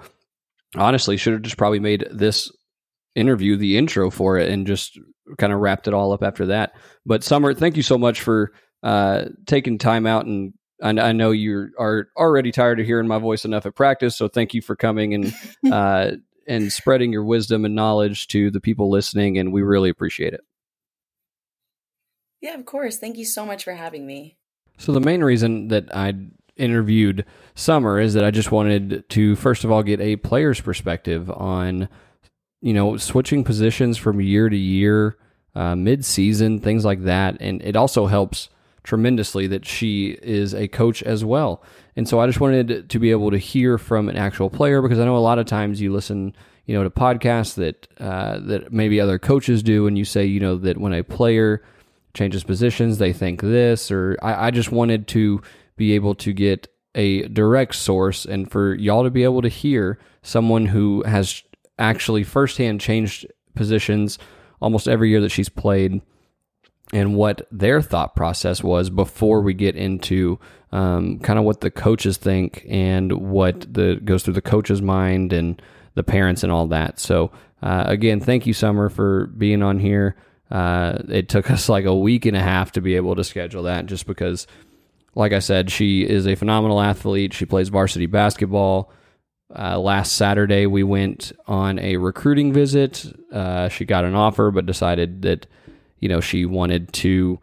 honestly, 0.75 1.15
should 1.15 1.33
have 1.33 1.41
just 1.41 1.57
probably 1.57 1.79
made 1.79 2.05
this 2.11 2.51
interview 3.15 3.55
the 3.57 3.77
intro 3.77 4.09
for 4.09 4.37
it 4.37 4.49
and 4.49 4.67
just 4.67 4.97
kind 5.37 5.53
of 5.53 5.59
wrapped 5.59 5.87
it 5.87 5.93
all 5.93 6.11
up 6.11 6.23
after 6.23 6.47
that. 6.47 6.73
But 7.05 7.23
Summer, 7.23 7.53
thank 7.53 7.77
you 7.77 7.83
so 7.83 7.97
much 7.97 8.21
for 8.21 8.51
uh, 8.83 9.25
taking 9.45 9.77
time 9.77 10.05
out 10.05 10.25
and 10.25 10.53
I, 10.81 10.89
I, 10.89 11.11
know 11.11 11.31
you 11.31 11.71
are 11.77 12.07
already 12.15 12.51
tired 12.51 12.79
of 12.79 12.85
hearing 12.85 13.07
my 13.07 13.19
voice 13.19 13.45
enough 13.45 13.65
at 13.65 13.75
practice. 13.75 14.15
So 14.15 14.27
thank 14.27 14.53
you 14.53 14.61
for 14.61 14.75
coming 14.75 15.13
and 15.13 15.33
uh, 15.71 16.11
and 16.47 16.71
spreading 16.71 17.11
your 17.11 17.23
wisdom 17.23 17.65
and 17.65 17.75
knowledge 17.75 18.27
to 18.29 18.49
the 18.49 18.59
people 18.59 18.89
listening, 18.89 19.37
and 19.37 19.53
we 19.53 19.61
really 19.61 19.89
appreciate 19.89 20.33
it. 20.33 20.41
Yeah, 22.41 22.55
of 22.55 22.65
course. 22.65 22.97
Thank 22.97 23.17
you 23.17 23.25
so 23.25 23.45
much 23.45 23.63
for 23.63 23.73
having 23.73 24.07
me. 24.07 24.37
So 24.77 24.93
the 24.93 25.01
main 25.01 25.23
reason 25.23 25.67
that 25.67 25.93
I 25.95 26.13
interviewed 26.55 27.25
Summer 27.55 27.99
is 27.99 28.13
that 28.13 28.23
I 28.23 28.31
just 28.31 28.51
wanted 28.51 29.07
to 29.09 29.35
first 29.35 29.63
of 29.63 29.71
all 29.71 29.83
get 29.83 30.01
a 30.01 30.15
player's 30.17 30.59
perspective 30.59 31.29
on 31.29 31.89
you 32.61 32.73
know 32.73 32.97
switching 32.97 33.43
positions 33.43 33.97
from 33.97 34.21
year 34.21 34.49
to 34.49 34.57
year, 34.57 35.17
uh, 35.55 35.75
mid 35.75 36.05
season, 36.05 36.59
things 36.59 36.85
like 36.85 37.03
that, 37.03 37.37
and 37.41 37.61
it 37.61 37.75
also 37.75 38.07
helps 38.07 38.49
tremendously 38.83 39.47
that 39.47 39.65
she 39.65 40.17
is 40.21 40.53
a 40.53 40.67
coach 40.67 41.03
as 41.03 41.23
well. 41.25 41.63
And 41.95 42.07
so 42.07 42.19
I 42.19 42.27
just 42.27 42.39
wanted 42.39 42.89
to 42.89 42.99
be 42.99 43.11
able 43.11 43.31
to 43.31 43.37
hear 43.37 43.77
from 43.77 44.09
an 44.09 44.15
actual 44.15 44.49
player 44.49 44.81
because 44.81 44.99
I 44.99 45.05
know 45.05 45.17
a 45.17 45.19
lot 45.19 45.39
of 45.39 45.45
times 45.45 45.81
you 45.81 45.91
listen, 45.91 46.35
you 46.65 46.75
know, 46.75 46.83
to 46.83 46.89
podcasts 46.89 47.55
that 47.55 47.87
uh, 47.99 48.39
that 48.39 48.71
maybe 48.71 48.99
other 48.99 49.19
coaches 49.19 49.63
do, 49.63 49.87
and 49.87 49.97
you 49.97 50.05
say, 50.05 50.25
you 50.25 50.39
know, 50.39 50.55
that 50.57 50.77
when 50.77 50.93
a 50.93 51.03
player 51.03 51.63
changes 52.13 52.43
positions, 52.43 52.97
they 52.97 53.13
think 53.13 53.41
this, 53.41 53.91
or 53.91 54.17
I, 54.21 54.47
I 54.47 54.51
just 54.51 54.71
wanted 54.71 55.07
to 55.09 55.41
be 55.75 55.93
able 55.93 56.15
to 56.15 56.33
get 56.33 56.67
a 56.95 57.27
direct 57.27 57.75
source 57.75 58.25
and 58.25 58.49
for 58.49 58.75
y'all 58.75 59.03
to 59.03 59.11
be 59.11 59.23
able 59.23 59.41
to 59.41 59.47
hear 59.47 59.99
someone 60.21 60.65
who 60.65 61.03
has 61.03 61.43
actually 61.77 62.23
firsthand 62.23 62.81
changed 62.81 63.25
positions 63.55 64.17
almost 64.61 64.87
every 64.87 65.09
year 65.09 65.21
that 65.21 65.29
she's 65.29 65.49
played 65.49 66.01
and 66.93 67.15
what 67.15 67.47
their 67.51 67.81
thought 67.81 68.15
process 68.15 68.63
was 68.63 68.89
before 68.89 69.41
we 69.41 69.53
get 69.53 69.75
into 69.75 70.39
um, 70.71 71.19
kind 71.19 71.39
of 71.39 71.45
what 71.45 71.61
the 71.61 71.71
coaches 71.71 72.17
think 72.17 72.65
and 72.69 73.11
what 73.11 73.71
the 73.73 73.95
goes 74.03 74.23
through 74.23 74.33
the 74.33 74.41
coach's 74.41 74.81
mind 74.81 75.33
and 75.33 75.61
the 75.95 76.03
parents 76.03 76.43
and 76.43 76.51
all 76.51 76.67
that. 76.67 76.99
So 76.99 77.31
uh, 77.61 77.83
again, 77.87 78.19
thank 78.19 78.45
you, 78.45 78.53
Summer, 78.53 78.89
for 78.89 79.27
being 79.27 79.63
on 79.63 79.79
here. 79.79 80.15
Uh, 80.49 80.99
it 81.09 81.29
took 81.29 81.51
us 81.51 81.69
like 81.69 81.85
a 81.85 81.95
week 81.95 82.25
and 82.25 82.37
a 82.37 82.41
half 82.41 82.71
to 82.73 82.81
be 82.81 82.95
able 82.95 83.15
to 83.15 83.23
schedule 83.23 83.63
that, 83.63 83.85
just 83.85 84.05
because, 84.05 84.47
like 85.15 85.33
I 85.33 85.39
said, 85.39 85.71
she 85.71 86.03
is 86.03 86.27
a 86.27 86.35
phenomenal 86.35 86.81
athlete. 86.81 87.33
She 87.33 87.45
plays 87.45 87.69
varsity 87.69 88.05
basketball. 88.05 88.91
Uh, 89.57 89.79
last 89.79 90.13
Saturday, 90.13 90.67
we 90.67 90.83
went 90.83 91.31
on 91.47 91.79
a 91.79 91.97
recruiting 91.97 92.53
visit. 92.53 93.05
Uh, 93.33 93.67
she 93.67 93.83
got 93.83 94.05
an 94.05 94.13
offer, 94.13 94.51
but 94.51 94.67
decided 94.67 95.23
that 95.23 95.47
you 95.99 96.09
know 96.09 96.19
she 96.19 96.45
wanted 96.45 96.91
to 96.93 97.39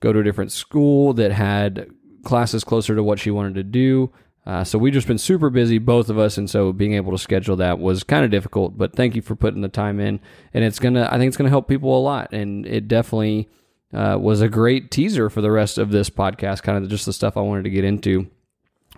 go 0.00 0.12
to 0.12 0.20
a 0.20 0.24
different 0.24 0.52
school 0.52 1.12
that 1.14 1.32
had 1.32 1.90
classes 2.24 2.64
closer 2.64 2.94
to 2.94 3.02
what 3.02 3.18
she 3.18 3.30
wanted 3.30 3.54
to 3.54 3.62
do. 3.62 4.12
Uh, 4.46 4.62
so 4.62 4.78
we've 4.78 4.92
just 4.92 5.06
been 5.06 5.16
super 5.16 5.48
busy, 5.48 5.78
both 5.78 6.10
of 6.10 6.18
us, 6.18 6.36
and 6.36 6.50
so 6.50 6.72
being 6.72 6.92
able 6.92 7.10
to 7.10 7.18
schedule 7.18 7.56
that 7.56 7.78
was 7.78 8.04
kind 8.04 8.24
of 8.24 8.30
difficult. 8.30 8.76
But 8.76 8.94
thank 8.94 9.16
you 9.16 9.22
for 9.22 9.34
putting 9.34 9.62
the 9.62 9.68
time 9.68 10.00
in, 10.00 10.20
and 10.52 10.64
it's 10.64 10.78
gonna, 10.78 11.08
I 11.10 11.16
think 11.16 11.28
it's 11.28 11.36
gonna 11.36 11.48
help 11.48 11.66
people 11.66 11.98
a 11.98 12.02
lot, 12.02 12.32
and 12.32 12.66
it 12.66 12.86
definitely 12.86 13.48
uh, 13.94 14.18
was 14.20 14.42
a 14.42 14.48
great 14.48 14.90
teaser 14.90 15.30
for 15.30 15.40
the 15.40 15.50
rest 15.50 15.78
of 15.78 15.90
this 15.90 16.10
podcast, 16.10 16.62
kind 16.62 16.82
of 16.82 16.90
just 16.90 17.06
the 17.06 17.12
stuff 17.12 17.36
I 17.36 17.40
wanted 17.40 17.64
to 17.64 17.70
get 17.70 17.84
into. 17.84 18.26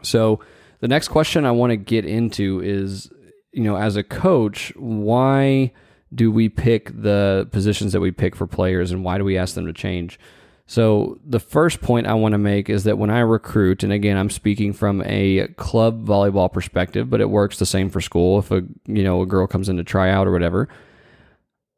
So 0.03 0.40
the 0.80 0.88
next 0.88 1.09
question 1.09 1.44
I 1.44 1.53
want 1.53 1.70
to 1.70 1.76
get 1.76 2.05
into 2.05 2.61
is, 2.62 3.11
you 3.53 3.62
know, 3.62 3.76
as 3.76 3.97
a 3.97 4.03
coach, 4.03 4.72
why 4.76 5.72
do 6.17 6.33
we 6.33 6.49
pick 6.49 6.91
the 7.01 7.49
positions 7.53 7.93
that 7.93 8.01
we 8.01 8.11
pick 8.11 8.35
for 8.35 8.47
players, 8.47 8.91
and 8.91 9.05
why 9.05 9.19
do 9.19 9.25
we 9.25 9.39
ask 9.39 9.55
them 9.55 9.67
to 9.67 9.73
change? 9.73 10.19
So 10.67 11.21
the 11.25 11.39
first 11.39 11.81
point 11.81 12.09
I 12.09 12.14
want 12.14 12.33
to 12.33 12.39
make 12.39 12.69
is 12.69 12.85
that 12.85 12.99
when 12.99 13.11
I 13.11 13.21
recruit, 13.21 13.85
and 13.85 13.93
again, 13.93 14.17
I'm 14.17 14.31
speaking 14.31 14.73
from 14.73 15.01
a 15.07 15.47
club 15.57 16.05
volleyball 16.05 16.53
perspective, 16.53 17.09
but 17.09 17.21
it 17.21 17.31
works 17.31 17.59
the 17.59 17.67
same 17.67 17.89
for 17.89 18.01
school. 18.01 18.41
If 18.41 18.51
a 18.51 18.62
you 18.87 19.05
know 19.05 19.23
a 19.23 19.27
girl 19.27 19.47
comes 19.47 19.69
in 19.69 19.77
to 19.77 19.85
try 19.85 20.11
out 20.11 20.27
or 20.27 20.33
whatever, 20.33 20.69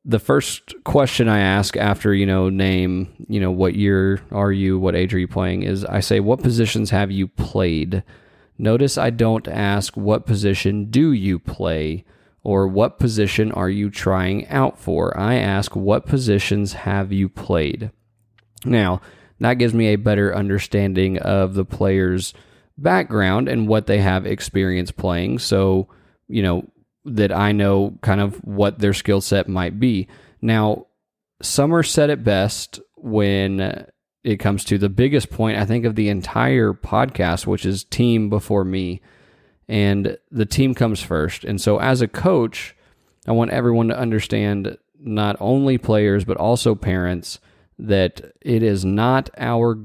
the 0.06 0.18
first 0.18 0.72
question 0.84 1.28
I 1.28 1.40
ask 1.40 1.76
after 1.76 2.14
you 2.14 2.24
know 2.24 2.48
name, 2.48 3.26
you 3.28 3.40
know 3.40 3.50
what 3.50 3.74
year 3.74 4.22
are 4.30 4.52
you, 4.52 4.78
what 4.78 4.94
age 4.94 5.12
are 5.12 5.18
you 5.18 5.28
playing, 5.28 5.64
is 5.64 5.84
I 5.84 6.00
say 6.00 6.20
what 6.20 6.42
positions 6.42 6.88
have 6.90 7.10
you 7.10 7.28
played. 7.28 8.02
Notice 8.56 8.96
I 8.96 9.10
don't 9.10 9.46
ask 9.46 9.96
what 9.96 10.24
position 10.24 10.86
do 10.86 11.12
you 11.12 11.38
play 11.38 12.04
or 12.48 12.66
what 12.66 12.98
position 12.98 13.52
are 13.52 13.68
you 13.68 13.90
trying 13.90 14.46
out 14.46 14.78
for. 14.78 15.14
I 15.20 15.34
ask 15.34 15.76
what 15.76 16.06
positions 16.06 16.72
have 16.72 17.12
you 17.12 17.28
played. 17.28 17.90
Now, 18.64 19.02
that 19.38 19.58
gives 19.58 19.74
me 19.74 19.88
a 19.88 19.96
better 19.96 20.34
understanding 20.34 21.18
of 21.18 21.52
the 21.52 21.66
player's 21.66 22.32
background 22.78 23.50
and 23.50 23.68
what 23.68 23.86
they 23.86 24.00
have 24.00 24.24
experience 24.24 24.90
playing. 24.90 25.40
So, 25.40 25.88
you 26.26 26.40
know, 26.40 26.66
that 27.04 27.32
I 27.32 27.52
know 27.52 27.98
kind 28.00 28.22
of 28.22 28.36
what 28.36 28.78
their 28.78 28.94
skill 28.94 29.20
set 29.20 29.46
might 29.46 29.78
be. 29.78 30.08
Now, 30.40 30.86
Summer 31.42 31.82
said 31.82 32.08
it 32.08 32.24
best 32.24 32.80
when 32.96 33.84
it 34.24 34.38
comes 34.38 34.64
to 34.64 34.78
the 34.78 34.88
biggest 34.88 35.28
point, 35.28 35.58
I 35.58 35.66
think, 35.66 35.84
of 35.84 35.96
the 35.96 36.08
entire 36.08 36.72
podcast, 36.72 37.46
which 37.46 37.66
is 37.66 37.84
team 37.84 38.30
before 38.30 38.64
me. 38.64 39.02
And 39.68 40.16
the 40.30 40.46
team 40.46 40.74
comes 40.74 41.02
first. 41.02 41.44
And 41.44 41.60
so, 41.60 41.78
as 41.78 42.00
a 42.00 42.08
coach, 42.08 42.74
I 43.26 43.32
want 43.32 43.50
everyone 43.50 43.88
to 43.88 43.98
understand 43.98 44.78
not 44.98 45.36
only 45.40 45.76
players, 45.78 46.24
but 46.24 46.38
also 46.38 46.74
parents 46.74 47.38
that 47.78 48.32
it 48.40 48.62
is 48.62 48.84
not 48.84 49.30
our 49.38 49.78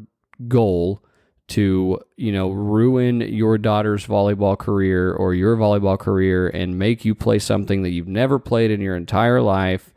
goal 0.47 1.03
to 1.45 1.99
you 2.15 2.31
know 2.31 2.49
ruin 2.49 3.21
your 3.21 3.57
daughter's 3.57 4.07
volleyball 4.07 4.57
career 4.57 5.13
or 5.13 5.33
your 5.33 5.57
volleyball 5.57 5.99
career 5.99 6.47
and 6.47 6.79
make 6.79 7.03
you 7.03 7.13
play 7.13 7.37
something 7.37 7.83
that 7.83 7.89
you've 7.89 8.07
never 8.07 8.39
played 8.39 8.71
in 8.71 8.81
your 8.81 8.95
entire 8.95 9.41
life 9.41 9.93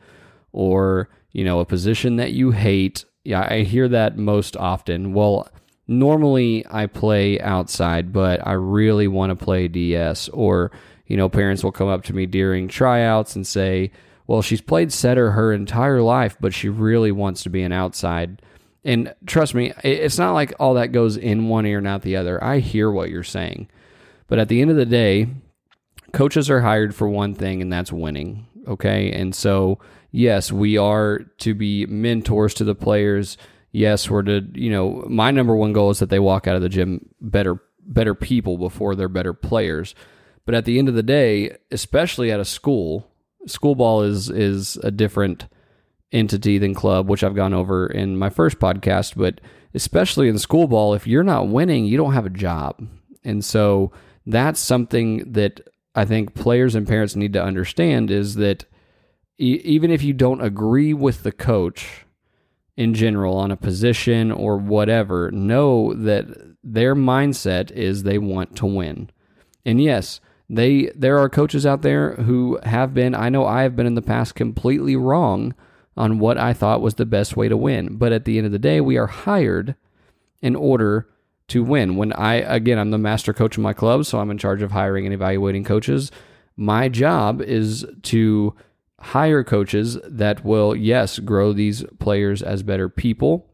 or 0.53 1.09
you 1.32 1.45
know 1.45 1.61
a 1.61 1.64
position 1.64 2.16
that 2.16 2.32
you 2.32 2.51
hate 2.51 3.05
yeah 3.24 3.47
i 3.49 3.62
hear 3.62 3.89
that 3.89 4.18
most 4.18 4.57
often 4.57 5.14
well 5.14 5.49
normally 5.89 6.64
i 6.70 6.87
play 6.87 7.41
outside 7.41 8.12
but 8.12 8.45
i 8.47 8.53
really 8.53 9.07
want 9.07 9.30
to 9.30 9.45
play 9.45 9.68
ds 9.68 10.28
or 10.30 10.70
you 11.07 11.16
know 11.16 11.28
parents 11.28 11.62
will 11.62 11.72
come 11.72 11.89
up 11.89 12.03
to 12.03 12.12
me 12.12 12.26
during 12.26 12.66
tryouts 12.66 13.37
and 13.37 13.47
say 13.47 13.91
well, 14.26 14.43
she's 14.43 14.61
played 14.61 14.93
setter 14.93 15.32
her 15.32 15.53
entire 15.53 16.03
life, 16.03 16.37
but 16.41 16.53
she 16.53 16.68
really 16.68 17.12
wants 17.12 17.43
to 17.45 17.51
be 17.51 17.62
an 17.62 17.72
outside. 17.72 18.43
And 18.84 19.14
trust 19.24 19.55
me, 19.55 19.72
it's 19.82 20.18
not 20.18 20.32
like 20.32 20.53
all 20.59 20.74
that 20.74 20.93
goes 20.93 21.16
in 21.16 21.49
one 21.49 21.66
ear 21.66 21.78
and 21.78 21.87
out 21.87 22.03
the 22.03 22.16
other. 22.16 22.43
I 22.43 22.59
hear 22.59 22.91
what 22.91 23.11
you're 23.11 23.24
saying. 23.24 23.68
But 24.26 24.39
at 24.39 24.49
the 24.49 24.61
end 24.61 24.70
of 24.70 24.76
the 24.76 24.87
day, 24.87 25.28
coaches 26.12 26.51
are 26.51 26.61
hired 26.61 26.95
for 26.95 27.09
one 27.09 27.34
thing, 27.34 27.62
and 27.62 27.72
that's 27.72 27.93
winning. 27.93 28.47
Okay. 28.66 29.12
And 29.12 29.34
so, 29.34 29.78
yes, 30.11 30.51
we 30.51 30.76
are 30.76 31.20
to 31.39 31.55
be 31.55 31.87
mentors 31.87 32.55
to 32.55 32.64
the 32.64 32.74
players. 32.74 33.37
Yes, 33.77 34.09
we're 34.09 34.22
to, 34.22 34.41
you 34.55 34.70
know, 34.70 35.05
my 35.07 35.31
number 35.31 35.55
one 35.55 35.74
goal 35.74 35.91
is 35.91 35.99
that 35.99 36.09
they 36.09 36.18
walk 36.18 36.47
out 36.47 36.57
of 36.57 36.62
the 36.62 36.70
gym 36.70 37.11
better, 37.20 37.62
better 37.83 38.14
people 38.14 38.57
before 38.57 38.95
they're 38.95 39.07
better 39.07 39.35
players. 39.35 39.95
But 40.47 40.55
at 40.55 40.64
the 40.64 40.79
end 40.79 40.89
of 40.89 40.95
the 40.95 41.03
day, 41.03 41.59
especially 41.70 42.33
at 42.33 42.41
a 42.41 42.45
school, 42.47 43.07
school 43.47 43.74
ball 43.74 44.01
is 44.03 44.31
is 44.31 44.79
a 44.79 44.91
different 44.91 45.47
entity 46.11 46.57
than 46.57 46.72
club, 46.72 47.07
which 47.11 47.22
I've 47.22 47.35
gone 47.35 47.53
over 47.53 47.87
in 47.87 48.16
my 48.16 48.31
first 48.31 48.59
podcast. 48.59 49.14
But 49.14 49.43
especially 49.74 50.31
in 50.31 50.39
school 50.39 50.68
ball, 50.68 50.95
if 50.95 51.07
you're 51.07 51.22
not 51.22 51.49
winning, 51.49 51.85
you 51.85 51.99
don't 51.99 52.14
have 52.14 52.24
a 52.24 52.31
job, 52.31 52.83
and 53.24 53.45
so 53.45 53.93
that's 54.24 54.59
something 54.59 55.35
that 55.35 55.61
I 55.95 56.07
think 56.07 56.35
players 56.35 56.74
and 56.74 56.89
parents 56.89 57.14
need 57.14 57.35
to 57.35 57.45
understand 57.45 58.11
is 58.11 58.37
that 58.37 58.64
even 59.37 59.91
if 59.91 60.03
you 60.03 60.14
don't 60.14 60.41
agree 60.41 60.95
with 60.95 61.24
the 61.24 61.33
coach 61.33 62.06
in 62.77 62.95
general 62.95 63.37
on 63.37 63.51
a 63.51 63.57
position 63.57 64.31
or 64.31 64.57
whatever, 64.57 65.31
know 65.31 65.95
that 65.95 66.27
their 66.62 66.95
mindset 66.95 67.70
is 67.70 68.03
they 68.03 68.18
want 68.18 68.57
to 68.57 68.66
win. 68.66 69.11
And 69.64 69.83
yes, 69.83 70.20
they 70.49 70.93
there 70.95 71.18
are 71.18 71.29
coaches 71.29 71.66
out 71.66 71.83
there 71.83 72.14
who 72.14 72.59
have 72.62 72.95
been 72.95 73.14
I 73.14 73.29
know 73.29 73.47
I 73.47 73.62
have 73.62 73.74
been 73.74 73.87
in 73.87 73.95
the 73.95 74.03
past 74.03 74.35
completely 74.35 74.95
wrong 74.95 75.55
on 75.97 76.18
what 76.18 76.39
I 76.39 76.53
thought 76.53 76.83
was 76.83 76.95
the 76.95 77.07
best 77.07 77.37
way 77.37 77.49
to 77.49 77.57
win. 77.57 77.97
But 77.97 78.12
at 78.12 78.24
the 78.24 78.37
end 78.37 78.47
of 78.47 78.53
the 78.53 78.59
day, 78.59 78.81
we 78.81 78.97
are 78.97 79.07
hired 79.07 79.74
in 80.43 80.55
order 80.55 81.09
to 81.49 81.64
win. 81.64 81.97
When 81.97 82.12
I 82.12 82.35
again 82.35 82.79
I'm 82.79 82.91
the 82.91 82.99
master 82.99 83.33
coach 83.33 83.57
of 83.57 83.62
my 83.62 83.72
club, 83.72 84.05
so 84.05 84.18
I'm 84.18 84.31
in 84.31 84.39
charge 84.39 84.62
of 84.62 84.72
hiring 84.72 85.07
and 85.07 85.14
evaluating 85.14 85.64
coaches. 85.64 86.11
My 86.57 86.89
job 86.89 87.41
is 87.43 87.87
to 88.05 88.55
hire 89.01 89.44
coaches 89.44 89.99
that 90.05 90.44
will 90.44 90.74
yes, 90.74 91.18
grow 91.18 91.53
these 91.53 91.84
players 91.99 92.42
as 92.42 92.62
better 92.62 92.88
people. 92.88 93.47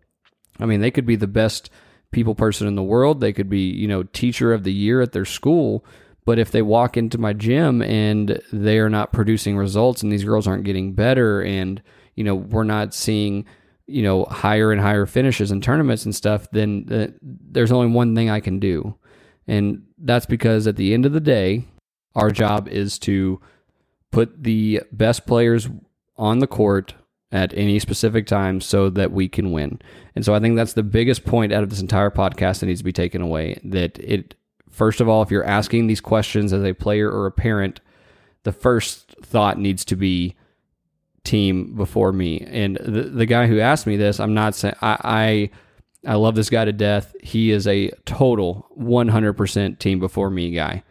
I 0.61 0.67
mean, 0.67 0.81
they 0.81 0.91
could 0.91 1.07
be 1.07 1.17
the 1.17 1.27
best 1.27 1.71
people 2.13 2.35
person 2.35 2.67
in 2.69 2.77
the 2.77 2.83
world. 2.83 3.21
They 3.21 3.33
could 3.33 3.49
be, 3.49 3.71
you 3.71 3.89
know, 3.89 4.05
teacher 4.05 4.53
of 4.53 4.65
the 4.65 4.73
year 4.73 5.01
at 5.01 5.13
their 5.13 5.25
school, 5.25 5.85
but 6.25 6.39
if 6.39 6.53
they 6.53 6.63
walk 6.63 6.97
into 6.97 7.19
my 7.19 7.33
gym 7.33 7.83
and 7.83 8.41
they 8.53 8.79
are 8.79 8.91
not 8.91 9.13
producing 9.13 9.57
results 9.57 10.03
and 10.03 10.13
these 10.13 10.25
girls 10.25 10.47
aren't 10.47 10.65
getting 10.65 10.93
better 10.93 11.43
and, 11.43 11.83
you 12.15 12.23
know, 12.23 12.35
we're 12.35 12.65
not 12.65 12.95
seeing, 12.95 13.45
you 13.87 14.03
know, 14.03 14.25
higher 14.27 14.71
and 14.71 14.81
higher 14.81 15.07
finishes 15.07 15.51
in 15.51 15.61
tournaments 15.61 16.05
and 16.05 16.15
stuff, 16.15 16.49
then 16.53 16.87
uh, 16.91 17.09
there's 17.21 17.73
only 17.73 17.89
one 17.89 18.15
thing 18.15 18.31
I 18.31 18.41
can 18.41 18.61
do. 18.61 18.95
And 19.49 19.83
that's 19.99 20.27
because 20.27 20.69
at 20.69 20.77
the 20.77 20.95
end 20.95 21.07
of 21.07 21.13
the 21.13 21.21
day, 21.21 21.65
our 22.15 22.31
job 22.31 22.69
is 22.69 22.99
to 23.01 23.41
put 24.13 24.45
the 24.45 24.83
best 24.93 25.27
players 25.27 25.69
on 26.17 26.39
the 26.39 26.47
court 26.47 26.95
at 27.33 27.53
any 27.55 27.79
specific 27.79 28.27
time 28.27 28.61
so 28.61 28.89
that 28.91 29.11
we 29.11 29.29
can 29.29 29.51
win. 29.51 29.81
And 30.15 30.25
so 30.25 30.35
I 30.35 30.39
think 30.39 30.55
that's 30.55 30.75
the 30.75 30.83
biggest 30.83 31.25
point 31.25 31.53
out 31.53 31.63
of 31.63 31.71
this 31.71 31.81
entire 31.81 32.11
podcast 32.11 32.61
that 32.61 32.67
needs 32.67 32.81
to 32.81 32.85
be 32.85 32.93
taken 32.93 33.21
away 33.21 33.59
that 33.65 33.99
it 33.99 34.37
First 34.73 35.03
of 35.03 35.09
all, 35.09 35.21
if 35.21 35.31
you're 35.31 35.45
asking 35.45 35.87
these 35.87 36.01
questions 36.01 36.51
as 36.53 36.65
a 36.65 36.73
player 36.73 37.11
or 37.11 37.27
a 37.27 37.31
parent, 37.31 37.81
the 38.43 38.53
first 38.53 39.15
thought 39.23 39.59
needs 39.59 39.85
to 39.85 39.97
be 39.97 40.35
team 41.25 41.75
before 41.77 42.11
me. 42.11 42.41
And 42.41 42.77
the, 42.77 43.03
the 43.03 43.27
guy 43.27 43.47
who 43.47 43.61
asked 43.61 43.87
me 43.87 43.99
this, 43.99 44.19
I'm 44.19 44.33
not 44.33 44.55
saying 44.55 44.75
I, 44.81 44.97
I 45.05 45.51
I 46.05 46.15
love 46.15 46.35
this 46.35 46.51
guy 46.51 46.65
to 46.65 46.73
death. 46.73 47.15
He 47.23 47.53
is 47.53 47.69
a 47.69 47.91
total 48.07 48.67
100% 48.77 49.79
team 49.79 50.01
before 50.01 50.31
me 50.31 50.51
guy. 50.51 50.83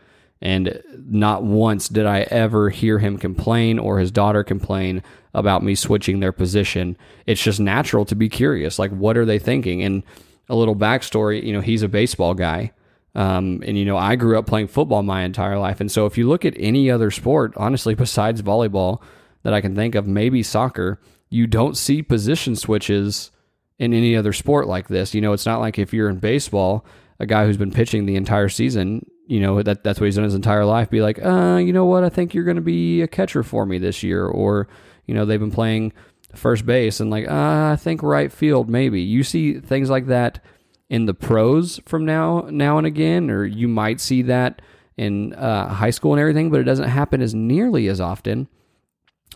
And 0.42 0.82
not 0.96 1.44
once 1.44 1.88
did 1.88 2.06
I 2.06 2.22
ever 2.32 2.70
hear 2.70 3.00
him 3.00 3.18
complain 3.18 3.78
or 3.78 4.00
his 4.00 4.12
daughter 4.12 4.44
complain 4.44 5.04
about 5.34 5.64
me 5.64 5.76
switching 5.76 6.20
their 6.20 6.32
position. 6.32 6.98
It's 7.26 7.42
just 7.42 7.60
natural 7.60 8.06
to 8.06 8.16
be 8.16 8.28
curious. 8.28 8.80
Like, 8.80 8.92
what 8.92 9.18
are 9.18 9.26
they 9.26 9.40
thinking? 9.40 9.84
And 9.84 10.04
a 10.50 10.56
little 10.56 10.76
backstory 10.76 11.44
you 11.44 11.54
know, 11.54 11.62
he's 11.62 11.84
a 11.84 11.88
baseball 11.88 12.34
guy. 12.34 12.72
Um, 13.14 13.62
and 13.66 13.78
you 13.78 13.86
know, 13.86 13.98
I 13.98 14.16
grew 14.16 14.38
up 14.38 14.48
playing 14.48 14.68
football 14.68 15.04
my 15.04 15.24
entire 15.24 15.60
life, 15.60 15.82
and 15.82 15.92
so 15.92 16.06
if 16.06 16.18
you 16.18 16.30
look 16.30 16.46
at 16.46 16.54
any 16.58 16.90
other 16.90 17.12
sport, 17.12 17.54
honestly, 17.58 17.94
besides 17.94 18.42
volleyball, 18.42 19.02
that 19.44 19.54
I 19.54 19.60
can 19.60 19.76
think 19.76 19.96
of, 19.96 20.08
maybe 20.08 20.44
soccer, 20.44 21.00
you 21.30 21.46
don't 21.46 21.76
see 21.76 22.02
position 22.02 22.56
switches 22.56 23.32
in 23.80 23.94
any 23.94 24.16
other 24.16 24.32
sport 24.32 24.68
like 24.68 24.88
this. 24.88 25.14
You 25.14 25.20
know, 25.20 25.34
it's 25.34 25.46
not 25.46 25.60
like 25.60 25.78
if 25.78 25.94
you're 25.94 26.10
in 26.10 26.20
baseball, 26.20 26.86
a 27.20 27.26
guy 27.26 27.46
who's 27.46 27.58
been 27.58 27.72
pitching 27.72 28.06
the 28.06 28.16
entire 28.16 28.48
season, 28.48 29.06
you 29.32 29.40
know, 29.40 29.64
that 29.64 29.82
that's 29.84 30.00
what 30.00 30.08
he's 30.08 30.16
done 30.16 30.26
his 30.26 30.36
entire 30.36 30.66
life, 30.66 30.90
be 30.90 31.02
like, 31.02 31.24
uh, 31.24 31.56
you 31.56 31.72
know 31.72 31.86
what, 31.86 32.04
I 32.04 32.10
think 32.10 32.34
you're 32.34 32.44
going 32.44 32.58
to 32.58 32.62
be 32.62 33.02
a 33.02 33.08
catcher 33.08 33.44
for 33.44 33.66
me 33.66 33.78
this 33.78 34.04
year. 34.04 34.28
Or, 34.28 34.68
you 35.06 35.14
know, 35.14 35.24
they've 35.24 35.40
been 35.40 35.52
playing 35.52 35.94
first 36.36 36.66
base 36.66 37.00
and 37.00 37.10
like, 37.10 37.30
uh, 37.30 37.72
I 37.72 37.78
think 37.78 38.04
right 38.04 38.30
field, 38.30 38.70
maybe. 38.70 39.02
You 39.02 39.24
see 39.24 39.60
things 39.60 39.90
like 39.90 40.08
that 40.08 40.44
in 40.90 41.06
the 41.06 41.14
pros 41.14 41.80
from 41.86 42.04
now 42.04 42.48
now 42.50 42.78
and 42.78 42.86
again, 42.86 43.30
or 43.30 43.46
you 43.46 43.70
might 43.70 44.02
see 44.02 44.22
that 44.24 44.62
in 44.98 45.34
uh, 45.36 45.70
high 45.70 45.92
school 45.92 46.12
and 46.12 46.20
everything, 46.20 46.52
but 46.52 46.60
it 46.60 46.66
doesn't 46.66 46.90
happen 46.90 47.22
as 47.22 47.34
nearly 47.34 47.88
as 47.88 48.02
often 48.02 48.50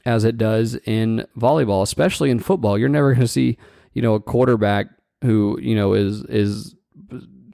as 0.06 0.26
it 0.26 0.38
does 0.38 0.76
in 0.84 1.26
volleyball, 1.38 1.82
especially 1.82 2.30
in 2.30 2.40
football. 2.40 2.78
You're 2.78 2.90
never 2.90 3.14
going 3.14 3.22
to 3.22 3.28
see 3.30 3.58
you 3.96 4.02
know, 4.02 4.14
a 4.14 4.20
quarterback 4.20 4.88
who, 5.24 5.58
you 5.62 5.74
know, 5.74 5.94
is 5.94 6.24
is 6.26 6.75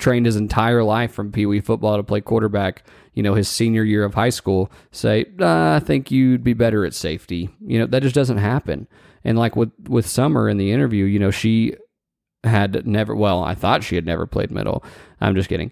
trained 0.01 0.25
his 0.25 0.35
entire 0.35 0.83
life 0.83 1.13
from 1.13 1.31
Pee 1.31 1.45
Wee 1.45 1.61
football 1.61 1.95
to 1.95 2.03
play 2.03 2.19
quarterback, 2.19 2.85
you 3.13 3.23
know, 3.23 3.33
his 3.33 3.47
senior 3.47 3.83
year 3.83 4.03
of 4.03 4.13
high 4.13 4.29
school, 4.29 4.71
say, 4.91 5.25
I 5.39 5.79
think 5.79 6.11
you'd 6.11 6.43
be 6.43 6.53
better 6.53 6.85
at 6.85 6.93
safety. 6.93 7.49
You 7.65 7.79
know, 7.79 7.85
that 7.85 8.03
just 8.03 8.15
doesn't 8.15 8.37
happen. 8.37 8.87
And 9.23 9.37
like 9.37 9.55
with 9.55 9.71
with 9.87 10.07
Summer 10.07 10.49
in 10.49 10.57
the 10.57 10.71
interview, 10.71 11.05
you 11.05 11.19
know, 11.19 11.31
she 11.31 11.75
had 12.43 12.85
never. 12.87 13.15
Well, 13.15 13.43
I 13.43 13.55
thought 13.55 13.83
she 13.83 13.95
had 13.95 14.05
never 14.05 14.25
played 14.25 14.51
middle. 14.51 14.83
I'm 15.21 15.35
just 15.35 15.47
kidding. 15.49 15.71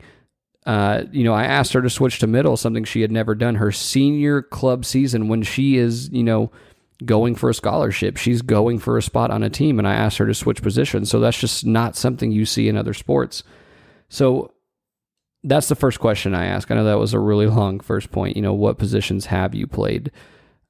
Uh, 0.65 1.05
you 1.11 1.23
know, 1.23 1.33
I 1.33 1.45
asked 1.45 1.73
her 1.73 1.81
to 1.81 1.89
switch 1.89 2.19
to 2.19 2.27
middle, 2.27 2.55
something 2.55 2.83
she 2.83 3.01
had 3.01 3.11
never 3.11 3.33
done. 3.33 3.55
Her 3.55 3.71
senior 3.71 4.43
club 4.43 4.85
season, 4.85 5.27
when 5.27 5.41
she 5.41 5.77
is, 5.77 6.09
you 6.09 6.23
know, 6.23 6.51
going 7.05 7.33
for 7.33 7.49
a 7.49 7.53
scholarship. 7.53 8.17
She's 8.17 8.41
going 8.41 8.79
for 8.79 8.97
a 8.97 9.01
spot 9.01 9.31
on 9.31 9.41
a 9.41 9.49
team, 9.49 9.79
and 9.79 9.87
I 9.87 9.93
asked 9.93 10.17
her 10.17 10.27
to 10.27 10.33
switch 10.33 10.61
positions. 10.61 11.09
So 11.09 11.19
that's 11.19 11.39
just 11.39 11.65
not 11.65 11.95
something 11.95 12.31
you 12.31 12.45
see 12.45 12.67
in 12.67 12.77
other 12.77 12.93
sports. 12.93 13.43
So 14.09 14.51
that's 15.43 15.69
the 15.69 15.75
first 15.75 15.99
question 15.99 16.35
I 16.35 16.45
ask. 16.45 16.69
I 16.69 16.75
know 16.75 16.83
that 16.83 16.99
was 16.99 17.13
a 17.13 17.19
really 17.19 17.47
long 17.47 17.79
first 17.79 18.11
point. 18.11 18.35
You 18.35 18.41
know, 18.41 18.53
what 18.53 18.77
positions 18.77 19.27
have 19.27 19.55
you 19.55 19.67
played? 19.67 20.11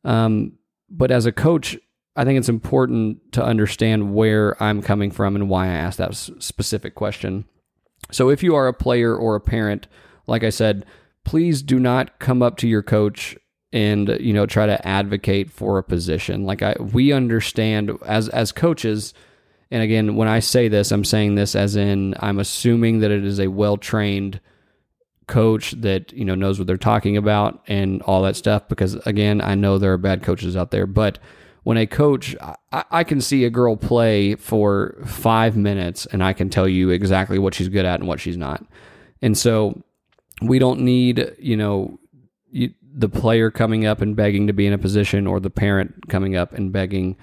Um, 0.04 0.54
but 0.90 1.12
as 1.12 1.26
a 1.26 1.32
coach, 1.32 1.78
I 2.16 2.26
think 2.26 2.38
it's 2.38 2.50
important 2.50 3.32
to 3.34 3.44
understand 3.44 4.14
where 4.14 4.62
I'm 4.62 4.82
coming 4.82 5.12
from 5.12 5.36
and 5.36 5.50
why 5.50 5.68
I 5.68 5.74
asked 5.74 5.98
that 5.98 6.16
specific 6.16 6.96
question. 6.96 7.46
So 8.12 8.30
if 8.30 8.44
you 8.44 8.56
are 8.56 8.68
a 8.68 8.74
player 8.74 9.16
or 9.16 9.36
a 9.36 9.42
parent, 9.42 9.88
like 10.28 10.44
I 10.44 10.50
said, 10.50 10.86
please 11.24 11.62
do 11.62 11.80
not 11.80 12.20
come 12.20 12.42
up 12.42 12.58
to 12.58 12.68
your 12.68 12.84
coach 12.84 13.38
and 13.72 14.18
you 14.20 14.34
know 14.34 14.48
try 14.48 14.66
to 14.66 14.88
advocate 14.88 15.52
for 15.52 15.78
a 15.78 15.84
position 15.84 16.44
like 16.44 16.64
I 16.64 16.76
we 16.80 17.12
understand 17.12 17.92
as 18.04 18.28
as 18.30 18.52
coaches 18.52 19.14
and 19.72 19.84
again 19.84 20.16
when 20.16 20.28
I 20.28 20.40
say 20.40 20.68
this 20.68 20.92
I'm 20.92 21.06
saying 21.06 21.36
this 21.36 21.56
as 21.56 21.76
in 21.76 22.16
I'm 22.20 22.40
assuming 22.40 23.00
that 23.00 23.12
it 23.12 23.24
is 23.24 23.40
a 23.40 23.48
well-trained 23.48 24.40
coach 25.30 25.72
that 25.80 26.12
you 26.12 26.26
know 26.26 26.36
knows 26.36 26.60
what 26.60 26.68
they're 26.68 26.76
talking 26.76 27.16
about 27.16 27.64
and 27.68 28.02
all 28.02 28.24
that 28.24 28.36
stuff 28.36 28.68
because 28.68 28.96
again 29.06 29.40
I 29.42 29.56
know 29.56 29.78
there 29.78 29.94
are 29.94 29.98
bad 29.98 30.24
coaches 30.24 30.58
out 30.58 30.72
there. 30.72 30.88
But 30.88 31.20
when 31.64 31.78
a 31.78 31.86
coach 31.86 32.36
I, 32.42 32.84
I 32.92 33.04
can 33.04 33.22
see 33.22 33.46
a 33.46 33.50
girl 33.50 33.78
play 33.78 34.36
for 34.36 34.98
5 35.06 35.56
minutes 35.56 36.08
and 36.08 36.24
I 36.24 36.34
can 36.34 36.50
tell 36.50 36.68
you 36.68 36.90
exactly 36.90 37.38
what 37.38 37.54
she's 37.54 37.70
good 37.70 37.86
at 37.86 38.00
and 38.00 38.10
what 38.10 38.20
she's 38.20 38.38
not. 38.38 38.66
And 39.22 39.38
so 39.38 39.84
we 40.42 40.58
don't 40.58 40.82
need 40.82 41.36
you 41.38 41.56
know 41.56 42.00
you, 42.52 42.74
the 42.92 43.10
player 43.10 43.52
coming 43.52 43.86
up 43.86 44.02
and 44.02 44.16
begging 44.16 44.48
to 44.48 44.54
be 44.54 44.66
in 44.66 44.74
a 44.74 44.80
position 44.80 45.28
or 45.28 45.40
the 45.40 45.52
parent 45.52 46.10
coming 46.10 46.36
up 46.36 46.54
and 46.54 46.74
begging 46.74 47.16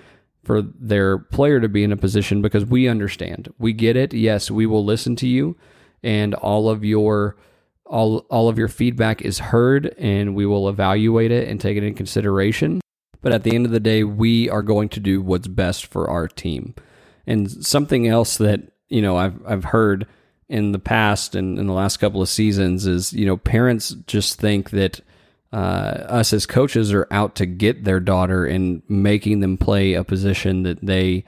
for 0.46 0.62
their 0.62 1.18
player 1.18 1.60
to 1.60 1.68
be 1.68 1.82
in 1.82 1.90
a 1.90 1.96
position 1.96 2.40
because 2.40 2.64
we 2.64 2.88
understand. 2.88 3.52
We 3.58 3.72
get 3.72 3.96
it. 3.96 4.14
Yes, 4.14 4.48
we 4.48 4.64
will 4.64 4.84
listen 4.84 5.16
to 5.16 5.26
you 5.26 5.56
and 6.04 6.34
all 6.34 6.70
of 6.70 6.84
your 6.84 7.36
all 7.84 8.18
all 8.30 8.48
of 8.48 8.56
your 8.56 8.68
feedback 8.68 9.22
is 9.22 9.38
heard 9.38 9.94
and 9.98 10.36
we 10.36 10.46
will 10.46 10.68
evaluate 10.68 11.32
it 11.32 11.48
and 11.48 11.60
take 11.60 11.76
it 11.76 11.82
in 11.82 11.94
consideration. 11.94 12.80
But 13.22 13.32
at 13.32 13.42
the 13.42 13.54
end 13.56 13.66
of 13.66 13.72
the 13.72 13.80
day, 13.80 14.04
we 14.04 14.48
are 14.48 14.62
going 14.62 14.88
to 14.90 15.00
do 15.00 15.20
what's 15.20 15.48
best 15.48 15.86
for 15.86 16.08
our 16.08 16.28
team. 16.28 16.76
And 17.26 17.50
something 17.50 18.06
else 18.06 18.36
that, 18.36 18.60
you 18.88 19.02
know, 19.02 19.16
I've 19.16 19.44
I've 19.44 19.64
heard 19.64 20.06
in 20.48 20.70
the 20.70 20.78
past 20.78 21.34
and 21.34 21.58
in 21.58 21.66
the 21.66 21.72
last 21.72 21.96
couple 21.96 22.22
of 22.22 22.28
seasons 22.28 22.86
is, 22.86 23.12
you 23.12 23.26
know, 23.26 23.36
parents 23.36 23.90
just 24.06 24.38
think 24.40 24.70
that 24.70 25.00
uh, 25.52 25.56
us 26.08 26.32
as 26.32 26.46
coaches 26.46 26.92
are 26.92 27.06
out 27.10 27.34
to 27.36 27.46
get 27.46 27.84
their 27.84 28.00
daughter 28.00 28.46
and 28.46 28.82
making 28.88 29.40
them 29.40 29.56
play 29.56 29.94
a 29.94 30.04
position 30.04 30.62
that 30.64 30.84
they 30.84 31.24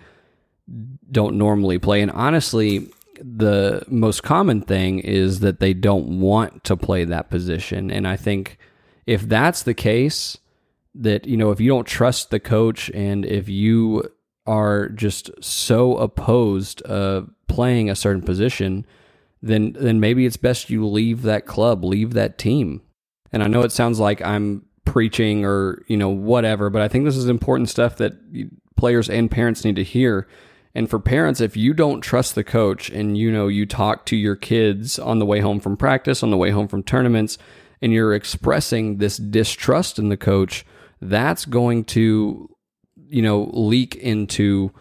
don't 1.10 1.36
normally 1.36 1.78
play. 1.78 2.02
And 2.02 2.10
honestly, 2.10 2.90
the 3.20 3.82
most 3.88 4.22
common 4.22 4.60
thing 4.60 4.98
is 4.98 5.40
that 5.40 5.60
they 5.60 5.74
don't 5.74 6.20
want 6.20 6.64
to 6.64 6.76
play 6.76 7.04
that 7.04 7.30
position. 7.30 7.90
And 7.90 8.06
I 8.06 8.16
think 8.16 8.58
if 9.06 9.22
that's 9.22 9.62
the 9.62 9.74
case, 9.74 10.36
that, 10.94 11.26
you 11.26 11.36
know, 11.36 11.50
if 11.50 11.60
you 11.60 11.68
don't 11.68 11.86
trust 11.86 12.30
the 12.30 12.40
coach 12.40 12.90
and 12.90 13.24
if 13.24 13.48
you 13.48 14.02
are 14.46 14.88
just 14.88 15.30
so 15.42 15.96
opposed 15.96 16.82
of 16.82 17.30
playing 17.46 17.88
a 17.88 17.96
certain 17.96 18.22
position, 18.22 18.86
then 19.42 19.76
then 19.78 20.00
maybe 20.00 20.26
it's 20.26 20.36
best 20.36 20.70
you 20.70 20.86
leave 20.86 21.22
that 21.22 21.46
club, 21.46 21.84
leave 21.84 22.14
that 22.14 22.38
team. 22.38 22.82
And 23.33 23.43
I 23.43 23.47
know 23.47 23.62
it 23.62 23.72
sounds 23.72 24.01
like 24.01 24.22
I'm 24.22 24.64
preaching 24.85 25.45
or, 25.45 25.85
you 25.87 25.97
know, 25.97 26.09
whatever, 26.09 26.70
but 26.70 26.83
I 26.83 26.89
think 26.89 27.05
this 27.05 27.16
is 27.16 27.29
important 27.29 27.68
stuff 27.68 27.97
that 27.99 28.14
players 28.76 29.11
and 29.11 29.31
parents 29.31 29.64
need 29.64 29.76
to 29.76 29.85
hear. 29.85 30.26
And 30.74 30.89
for 30.89 30.99
parents, 30.99 31.41
if 31.41 31.57
you 31.57 31.74
don't 31.74 32.01
trust 32.01 32.35
the 32.35 32.45
coach 32.45 32.89
and 32.89 33.18
you 33.18 33.33
know 33.33 33.49
you 33.49 33.66
talk 33.66 34.07
to 34.07 34.16
your 34.16 34.37
kids 34.37 34.99
on 34.99 35.18
the 35.18 35.26
way 35.26 35.41
home 35.41 35.61
from 35.61 35.76
practice, 35.76 36.22
on 36.22 36.31
the 36.31 36.37
way 36.37 36.51
home 36.51 36.68
from 36.68 36.83
tournaments, 36.83 37.37
and 37.83 37.93
you're 37.93 38.14
expressing 38.14 38.99
this 38.99 39.16
distrust 39.16 39.99
in 39.99 40.09
the 40.09 40.16
coach, 40.16 40.64
that's 41.01 41.45
going 41.45 41.85
to, 41.85 42.49
you 43.09 43.22
know, 43.22 43.51
leak 43.53 43.95
into 43.97 44.72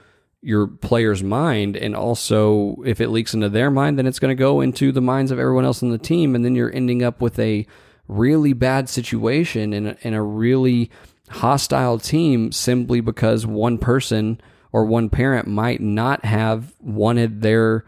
your 0.41 0.67
player's 0.67 1.23
mind. 1.23 1.75
And 1.75 1.95
also, 1.95 2.77
if 2.85 3.01
it 3.01 3.09
leaks 3.09 3.33
into 3.33 3.49
their 3.49 3.71
mind, 3.71 3.97
then 3.97 4.07
it's 4.07 4.19
going 4.19 4.35
to 4.35 4.39
go 4.39 4.61
into 4.61 4.91
the 4.91 5.01
minds 5.01 5.31
of 5.31 5.39
everyone 5.39 5.65
else 5.65 5.83
on 5.83 5.89
the 5.89 5.97
team. 5.97 6.35
And 6.35 6.43
then 6.45 6.55
you're 6.55 6.73
ending 6.73 7.03
up 7.03 7.21
with 7.21 7.37
a 7.39 7.67
really 8.07 8.53
bad 8.53 8.89
situation 8.89 9.73
in 9.73 9.87
a, 9.87 9.97
in 10.01 10.13
a 10.13 10.23
really 10.23 10.89
hostile 11.29 11.99
team 11.99 12.51
simply 12.51 13.01
because 13.01 13.45
one 13.45 13.77
person 13.77 14.39
or 14.71 14.85
one 14.85 15.09
parent 15.09 15.47
might 15.47 15.81
not 15.81 16.23
have 16.25 16.73
wanted 16.79 17.41
their 17.41 17.85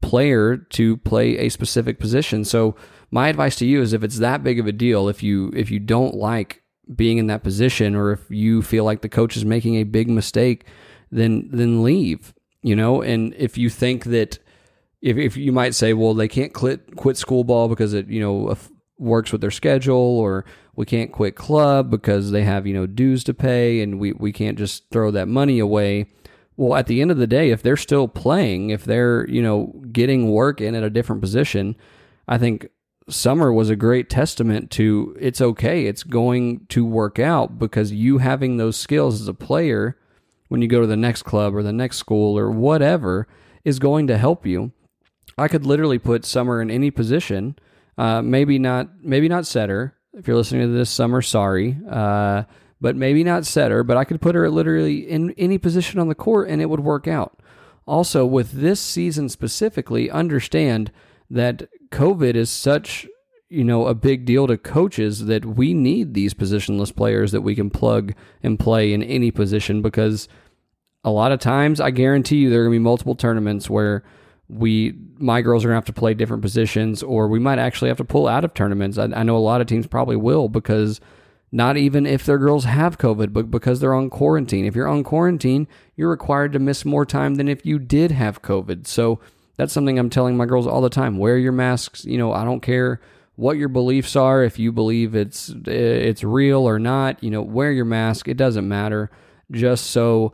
player 0.00 0.56
to 0.56 0.96
play 0.98 1.38
a 1.38 1.48
specific 1.48 1.98
position. 1.98 2.44
So 2.44 2.76
my 3.10 3.28
advice 3.28 3.56
to 3.56 3.66
you 3.66 3.82
is 3.82 3.92
if 3.92 4.02
it's 4.02 4.18
that 4.18 4.44
big 4.44 4.58
of 4.58 4.66
a 4.66 4.72
deal, 4.72 5.08
if 5.08 5.22
you 5.22 5.50
if 5.54 5.70
you 5.70 5.78
don't 5.78 6.14
like 6.14 6.62
being 6.94 7.18
in 7.18 7.26
that 7.26 7.42
position 7.42 7.94
or 7.94 8.12
if 8.12 8.30
you 8.30 8.62
feel 8.62 8.84
like 8.84 9.02
the 9.02 9.08
coach 9.08 9.36
is 9.36 9.44
making 9.44 9.76
a 9.76 9.84
big 9.84 10.08
mistake, 10.08 10.64
then 11.10 11.48
then 11.52 11.82
leave, 11.82 12.34
you 12.62 12.76
know? 12.76 13.02
And 13.02 13.34
if 13.36 13.58
you 13.58 13.70
think 13.70 14.04
that 14.04 14.38
if, 15.00 15.16
if 15.16 15.36
you 15.36 15.52
might 15.52 15.74
say, 15.74 15.92
well, 15.92 16.14
they 16.14 16.28
can't 16.28 16.52
quit 16.52 16.96
quit 16.96 17.16
school 17.16 17.44
ball 17.44 17.68
because 17.68 17.94
it, 17.94 18.08
you 18.08 18.20
know, 18.20 18.56
works 18.98 19.32
with 19.32 19.40
their 19.40 19.50
schedule 19.50 19.94
or 19.96 20.44
we 20.74 20.84
can't 20.84 21.12
quit 21.12 21.36
club 21.36 21.90
because 21.90 22.30
they 22.30 22.42
have 22.42 22.66
you 22.66 22.74
know 22.74 22.86
dues 22.86 23.24
to 23.24 23.34
pay 23.34 23.80
and 23.80 23.98
we, 23.98 24.12
we 24.12 24.32
can't 24.32 24.58
just 24.58 24.90
throw 24.90 25.10
that 25.10 25.28
money 25.28 25.58
away. 25.58 26.06
Well 26.56 26.76
at 26.76 26.86
the 26.86 27.00
end 27.00 27.10
of 27.10 27.18
the 27.18 27.26
day 27.26 27.50
if 27.50 27.62
they're 27.62 27.76
still 27.76 28.08
playing 28.08 28.70
if 28.70 28.84
they're 28.84 29.28
you 29.28 29.42
know 29.42 29.80
getting 29.92 30.30
work 30.30 30.60
in 30.60 30.74
at 30.74 30.82
a 30.82 30.90
different 30.90 31.22
position 31.22 31.76
i 32.26 32.36
think 32.36 32.68
summer 33.08 33.52
was 33.52 33.70
a 33.70 33.76
great 33.76 34.10
testament 34.10 34.70
to 34.72 35.16
it's 35.18 35.40
okay. 35.40 35.86
It's 35.86 36.02
going 36.02 36.66
to 36.68 36.84
work 36.84 37.18
out 37.18 37.58
because 37.58 37.92
you 37.92 38.18
having 38.18 38.56
those 38.56 38.76
skills 38.76 39.20
as 39.20 39.28
a 39.28 39.34
player 39.34 39.96
when 40.48 40.62
you 40.62 40.68
go 40.68 40.80
to 40.80 40.86
the 40.86 40.96
next 40.96 41.22
club 41.22 41.54
or 41.54 41.62
the 41.62 41.72
next 41.72 41.96
school 41.96 42.38
or 42.38 42.50
whatever 42.50 43.26
is 43.64 43.78
going 43.78 44.06
to 44.08 44.18
help 44.18 44.46
you. 44.46 44.72
I 45.36 45.48
could 45.48 45.66
literally 45.66 45.98
put 45.98 46.24
summer 46.24 46.60
in 46.60 46.70
any 46.70 46.90
position 46.90 47.56
uh, 47.98 48.22
maybe 48.22 48.58
not, 48.58 48.88
maybe 49.02 49.28
not 49.28 49.46
setter. 49.46 49.94
If 50.14 50.26
you're 50.26 50.36
listening 50.36 50.62
to 50.62 50.72
this 50.72 50.90
summer, 50.90 51.20
sorry. 51.20 51.76
Uh, 51.88 52.44
but 52.80 52.96
maybe 52.96 53.24
not 53.24 53.44
setter. 53.44 53.82
But 53.82 53.96
I 53.96 54.04
could 54.04 54.20
put 54.20 54.34
her 54.34 54.44
at 54.44 54.52
literally 54.52 54.98
in 54.98 55.32
any 55.32 55.58
position 55.58 56.00
on 56.00 56.08
the 56.08 56.14
court, 56.14 56.48
and 56.48 56.62
it 56.62 56.70
would 56.70 56.80
work 56.80 57.06
out. 57.06 57.40
Also, 57.86 58.24
with 58.24 58.52
this 58.52 58.80
season 58.80 59.28
specifically, 59.28 60.10
understand 60.10 60.92
that 61.30 61.68
COVID 61.90 62.34
is 62.34 62.50
such 62.50 63.06
you 63.48 63.64
know 63.64 63.86
a 63.86 63.94
big 63.94 64.24
deal 64.24 64.46
to 64.46 64.58
coaches 64.58 65.26
that 65.26 65.44
we 65.44 65.72
need 65.72 66.14
these 66.14 66.34
positionless 66.34 66.94
players 66.94 67.32
that 67.32 67.40
we 67.40 67.54
can 67.54 67.70
plug 67.70 68.14
and 68.42 68.58
play 68.58 68.92
in 68.92 69.02
any 69.02 69.30
position 69.30 69.80
because 69.80 70.28
a 71.02 71.10
lot 71.10 71.32
of 71.32 71.40
times 71.40 71.80
I 71.80 71.90
guarantee 71.90 72.36
you 72.36 72.50
there 72.50 72.60
are 72.60 72.64
going 72.64 72.74
to 72.74 72.80
be 72.80 72.84
multiple 72.84 73.14
tournaments 73.14 73.70
where 73.70 74.04
we 74.48 74.94
my 75.18 75.42
girls 75.42 75.64
are 75.64 75.68
gonna 75.68 75.76
have 75.76 75.84
to 75.86 75.92
play 75.92 76.14
different 76.14 76.42
positions, 76.42 77.02
or 77.02 77.28
we 77.28 77.38
might 77.38 77.58
actually 77.58 77.88
have 77.88 77.98
to 77.98 78.04
pull 78.04 78.26
out 78.26 78.44
of 78.44 78.54
tournaments. 78.54 78.98
I, 78.98 79.04
I 79.04 79.22
know 79.22 79.36
a 79.36 79.38
lot 79.38 79.60
of 79.60 79.66
teams 79.66 79.86
probably 79.86 80.16
will 80.16 80.48
because 80.48 81.00
not 81.50 81.76
even 81.76 82.06
if 82.06 82.24
their 82.24 82.38
girls 82.38 82.64
have 82.64 82.98
COVID, 82.98 83.32
but 83.32 83.50
because 83.50 83.80
they're 83.80 83.94
on 83.94 84.10
quarantine. 84.10 84.64
If 84.64 84.74
you're 84.74 84.88
on 84.88 85.02
quarantine, 85.02 85.66
you're 85.96 86.10
required 86.10 86.52
to 86.52 86.58
miss 86.58 86.84
more 86.84 87.06
time 87.06 87.36
than 87.36 87.48
if 87.48 87.64
you 87.64 87.78
did 87.78 88.10
have 88.10 88.42
COVID. 88.42 88.86
So 88.86 89.18
that's 89.56 89.72
something 89.72 89.98
I'm 89.98 90.10
telling 90.10 90.36
my 90.36 90.46
girls 90.46 90.66
all 90.66 90.82
the 90.82 90.90
time. 90.90 91.18
Wear 91.18 91.38
your 91.38 91.52
masks. 91.52 92.04
You 92.04 92.18
know, 92.18 92.32
I 92.32 92.44
don't 92.44 92.60
care 92.60 93.00
what 93.36 93.56
your 93.56 93.68
beliefs 93.68 94.14
are. 94.16 94.42
If 94.42 94.58
you 94.58 94.72
believe 94.72 95.14
it's 95.14 95.50
it's 95.66 96.24
real 96.24 96.68
or 96.68 96.78
not, 96.78 97.22
you 97.22 97.30
know, 97.30 97.42
wear 97.42 97.72
your 97.72 97.84
mask. 97.84 98.28
It 98.28 98.36
doesn't 98.36 98.68
matter. 98.68 99.10
Just 99.50 99.86
so 99.86 100.32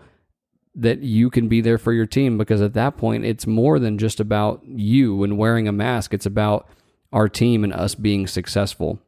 that 0.74 1.00
you 1.00 1.30
can 1.30 1.48
be 1.48 1.60
there 1.60 1.78
for 1.78 1.92
your 1.92 2.06
team 2.06 2.36
because 2.36 2.60
at 2.60 2.74
that 2.74 2.96
point 2.96 3.24
it's 3.24 3.46
more 3.46 3.78
than 3.78 3.98
just 3.98 4.18
about 4.18 4.60
you 4.64 5.22
and 5.22 5.38
wearing 5.38 5.68
a 5.68 5.72
mask. 5.72 6.12
It's 6.12 6.26
about 6.26 6.68
our 7.12 7.28
team 7.28 7.62
and 7.62 7.72
us 7.72 7.94
being 7.94 8.26
successful. 8.26 8.98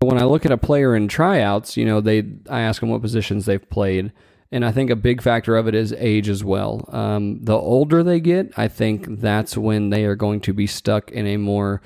When 0.00 0.18
I 0.18 0.24
look 0.24 0.46
at 0.46 0.52
a 0.52 0.56
player 0.56 0.94
in 0.94 1.08
tryouts, 1.08 1.76
you 1.76 1.84
know, 1.84 2.00
they 2.00 2.24
I 2.48 2.60
ask 2.60 2.80
them 2.80 2.88
what 2.88 3.02
positions 3.02 3.44
they've 3.44 3.68
played, 3.68 4.12
and 4.50 4.64
I 4.64 4.72
think 4.72 4.88
a 4.88 4.96
big 4.96 5.20
factor 5.20 5.56
of 5.56 5.68
it 5.68 5.74
is 5.74 5.92
age 5.98 6.28
as 6.28 6.42
well. 6.42 6.88
Um, 6.88 7.44
the 7.44 7.56
older 7.56 8.02
they 8.02 8.20
get, 8.20 8.52
I 8.56 8.68
think 8.68 9.20
that's 9.20 9.58
when 9.58 9.90
they 9.90 10.04
are 10.04 10.16
going 10.16 10.40
to 10.42 10.54
be 10.54 10.66
stuck 10.66 11.10
in 11.10 11.26
a 11.26 11.36
more 11.36 11.82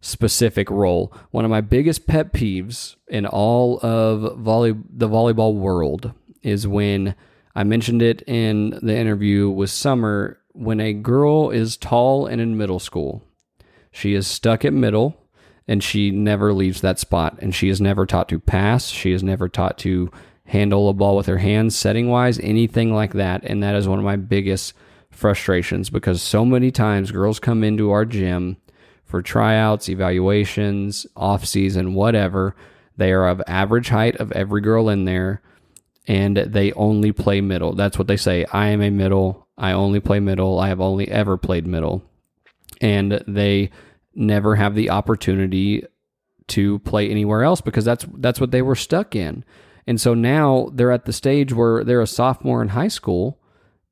specific 0.00 0.70
role. 0.70 1.12
One 1.30 1.44
of 1.44 1.50
my 1.50 1.60
biggest 1.60 2.06
pet 2.06 2.32
peeves 2.32 2.96
in 3.08 3.26
all 3.26 3.78
of 3.82 4.38
volley 4.38 4.74
the 4.88 5.08
volleyball 5.08 5.54
world 5.54 6.12
is 6.42 6.66
when 6.66 7.14
I 7.54 7.64
mentioned 7.64 8.02
it 8.02 8.22
in 8.26 8.78
the 8.82 8.96
interview 8.96 9.50
with 9.50 9.70
Summer 9.70 10.38
when 10.52 10.80
a 10.80 10.92
girl 10.92 11.50
is 11.50 11.76
tall 11.76 12.26
and 12.26 12.40
in 12.40 12.56
middle 12.56 12.78
school. 12.78 13.22
She 13.90 14.14
is 14.14 14.26
stuck 14.26 14.64
at 14.64 14.72
middle 14.72 15.16
and 15.68 15.82
she 15.82 16.10
never 16.10 16.52
leaves 16.52 16.80
that 16.80 16.98
spot. 16.98 17.38
And 17.40 17.54
she 17.54 17.68
is 17.68 17.80
never 17.80 18.06
taught 18.06 18.28
to 18.30 18.38
pass. 18.38 18.88
She 18.88 19.12
is 19.12 19.22
never 19.22 19.48
taught 19.48 19.78
to 19.78 20.10
handle 20.46 20.88
a 20.88 20.92
ball 20.92 21.16
with 21.16 21.26
her 21.26 21.38
hands, 21.38 21.76
setting 21.76 22.08
wise, 22.08 22.38
anything 22.40 22.94
like 22.94 23.12
that. 23.12 23.44
And 23.44 23.62
that 23.62 23.74
is 23.74 23.86
one 23.86 23.98
of 23.98 24.04
my 24.04 24.16
biggest 24.16 24.72
frustrations 25.10 25.90
because 25.90 26.22
so 26.22 26.44
many 26.44 26.70
times 26.70 27.10
girls 27.10 27.38
come 27.38 27.62
into 27.62 27.90
our 27.90 28.04
gym 28.04 28.56
for 29.04 29.22
tryouts, 29.22 29.88
evaluations, 29.88 31.06
off 31.16 31.44
season, 31.44 31.94
whatever. 31.94 32.56
They 32.96 33.12
are 33.12 33.28
of 33.28 33.42
average 33.46 33.90
height 33.90 34.16
of 34.16 34.32
every 34.32 34.62
girl 34.62 34.88
in 34.88 35.04
there 35.04 35.42
and 36.06 36.36
they 36.36 36.72
only 36.72 37.12
play 37.12 37.40
middle. 37.40 37.74
That's 37.74 37.98
what 37.98 38.08
they 38.08 38.16
say. 38.16 38.44
I 38.52 38.68
am 38.68 38.82
a 38.82 38.90
middle. 38.90 39.46
I 39.56 39.72
only 39.72 40.00
play 40.00 40.20
middle. 40.20 40.58
I 40.58 40.68
have 40.68 40.80
only 40.80 41.08
ever 41.08 41.36
played 41.36 41.66
middle. 41.66 42.02
And 42.80 43.22
they 43.28 43.70
never 44.14 44.56
have 44.56 44.74
the 44.74 44.90
opportunity 44.90 45.84
to 46.48 46.80
play 46.80 47.08
anywhere 47.08 47.44
else 47.44 47.60
because 47.60 47.84
that's 47.84 48.04
that's 48.14 48.40
what 48.40 48.50
they 48.50 48.62
were 48.62 48.74
stuck 48.74 49.14
in. 49.14 49.44
And 49.86 50.00
so 50.00 50.14
now 50.14 50.70
they're 50.72 50.90
at 50.90 51.04
the 51.04 51.12
stage 51.12 51.52
where 51.52 51.84
they're 51.84 52.00
a 52.00 52.06
sophomore 52.06 52.62
in 52.62 52.68
high 52.68 52.88
school 52.88 53.40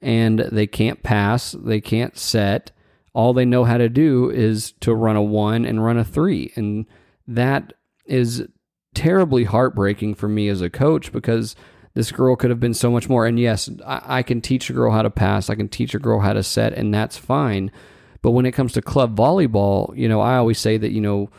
and 0.01 0.41
they 0.41 0.67
can't 0.67 1.03
pass, 1.03 1.53
they 1.53 1.81
can't 1.81 2.17
set. 2.19 2.71
All 3.13 3.33
they 3.33 3.45
know 3.45 3.65
how 3.65 3.77
to 3.77 3.89
do 3.89 4.31
is 4.31 4.73
to 4.81 4.95
run 4.95 5.17
a 5.17 5.23
1 5.23 5.65
and 5.65 5.85
run 5.85 5.99
a 5.99 6.05
3. 6.05 6.53
And 6.55 6.87
that 7.27 7.73
is 8.07 8.47
terribly 8.95 9.45
heartbreaking 9.45 10.15
for 10.15 10.29
me 10.29 10.49
as 10.49 10.61
a 10.61 10.71
coach 10.71 11.13
because 11.13 11.57
this 11.95 12.13
girl 12.13 12.37
could 12.37 12.51
have 12.51 12.61
been 12.61 12.75
so 12.75 12.91
much 12.91 13.09
more. 13.09 13.27
And 13.27 13.39
yes, 13.39 13.69
I, 13.85 14.19
I, 14.19 14.23
can 14.23 14.41
teach 14.41 14.71
a 14.71 14.73
girl 14.73 14.93
how 14.93 15.03
to 15.03 15.11
pass, 15.11 15.51
I 15.51 15.55
can 15.55 15.69
teach 15.69 15.95
a 15.95 15.99
girl 15.99 16.21
how 16.21 16.33
to 16.33 16.43
set, 16.43 16.73
and 16.73 16.95
that's 16.95 17.17
fine. 17.17 17.71
But 18.23 18.33
when 18.33 18.47
it 18.47 18.53
comes 18.53 18.73
to 18.75 18.83
club 18.83 19.17
volleyball, 19.17 19.97
you 19.97 20.09
know, 20.09 20.21
I 20.21 20.37
always 20.37 20.59
say 20.59 20.77
that, 20.77 20.93
you 20.93 21.01
know, 21.01 21.31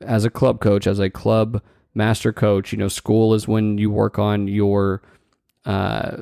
as 0.00 0.24
a 0.24 0.30
club 0.30 0.60
coach, 0.60 0.86
as 0.86 0.98
a 0.98 1.10
club 1.10 1.62
master 1.94 2.32
coach, 2.32 2.72
you 2.72 2.78
know, 2.78 2.88
school 2.88 3.34
is 3.34 3.48
when 3.48 3.76
you 3.78 3.90
work 3.90 4.18
on 4.18 4.46
your, 4.46 5.02
uh, 5.64 6.18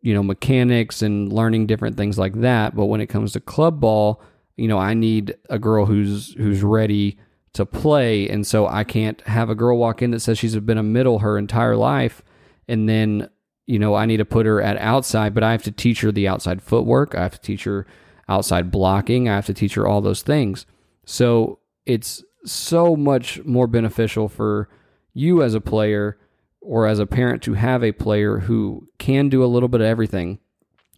you 0.00 0.12
know, 0.12 0.22
mechanics 0.22 1.00
and 1.00 1.32
learning 1.32 1.66
different 1.66 1.96
things 1.96 2.18
like 2.18 2.40
that. 2.40 2.74
But 2.74 2.86
when 2.86 3.00
it 3.00 3.06
comes 3.06 3.32
to 3.32 3.40
club 3.40 3.80
ball, 3.80 4.20
you 4.56 4.68
know, 4.68 4.78
I 4.78 4.94
need 4.94 5.36
a 5.48 5.58
girl 5.58 5.86
who's 5.86 6.34
who's 6.34 6.62
ready 6.62 7.18
to 7.54 7.64
play, 7.64 8.28
and 8.28 8.46
so 8.46 8.66
I 8.66 8.84
can't 8.84 9.20
have 9.22 9.50
a 9.50 9.54
girl 9.54 9.78
walk 9.78 10.02
in 10.02 10.10
that 10.10 10.20
says 10.20 10.38
she's 10.38 10.56
been 10.56 10.78
a 10.78 10.82
middle 10.82 11.20
her 11.20 11.38
entire 11.38 11.76
life, 11.76 12.22
and 12.68 12.88
then 12.88 13.28
you 13.66 13.78
know 13.78 13.94
I 13.94 14.06
need 14.06 14.18
to 14.18 14.24
put 14.24 14.46
her 14.46 14.60
at 14.60 14.76
outside, 14.78 15.34
but 15.34 15.42
I 15.42 15.52
have 15.52 15.62
to 15.64 15.72
teach 15.72 16.00
her 16.02 16.12
the 16.12 16.28
outside 16.28 16.62
footwork. 16.62 17.14
I 17.14 17.22
have 17.22 17.34
to 17.34 17.40
teach 17.40 17.64
her 17.64 17.86
outside 18.28 18.70
blocking. 18.70 19.28
I 19.28 19.34
have 19.34 19.46
to 19.46 19.54
teach 19.54 19.74
her 19.74 19.86
all 19.86 20.00
those 20.00 20.22
things. 20.22 20.66
So 21.04 21.58
it's 21.86 22.22
so 22.44 22.96
much 22.96 23.44
more 23.44 23.66
beneficial 23.66 24.28
for 24.28 24.68
you 25.14 25.42
as 25.42 25.54
a 25.54 25.60
player 25.60 26.18
or 26.60 26.86
as 26.86 26.98
a 26.98 27.06
parent 27.06 27.42
to 27.42 27.54
have 27.54 27.82
a 27.82 27.92
player 27.92 28.38
who 28.38 28.88
can 28.98 29.28
do 29.28 29.44
a 29.44 29.46
little 29.46 29.68
bit 29.68 29.80
of 29.80 29.86
everything. 29.86 30.38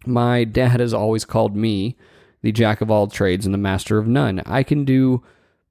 My 0.05 0.43
dad 0.43 0.79
has 0.79 0.93
always 0.93 1.25
called 1.25 1.55
me 1.55 1.97
the 2.41 2.51
jack 2.51 2.81
of 2.81 2.91
all 2.91 3.07
trades 3.07 3.45
and 3.45 3.53
the 3.53 3.59
master 3.59 3.97
of 3.97 4.07
none. 4.07 4.41
I 4.45 4.61
can 4.61 4.85
do 4.85 5.23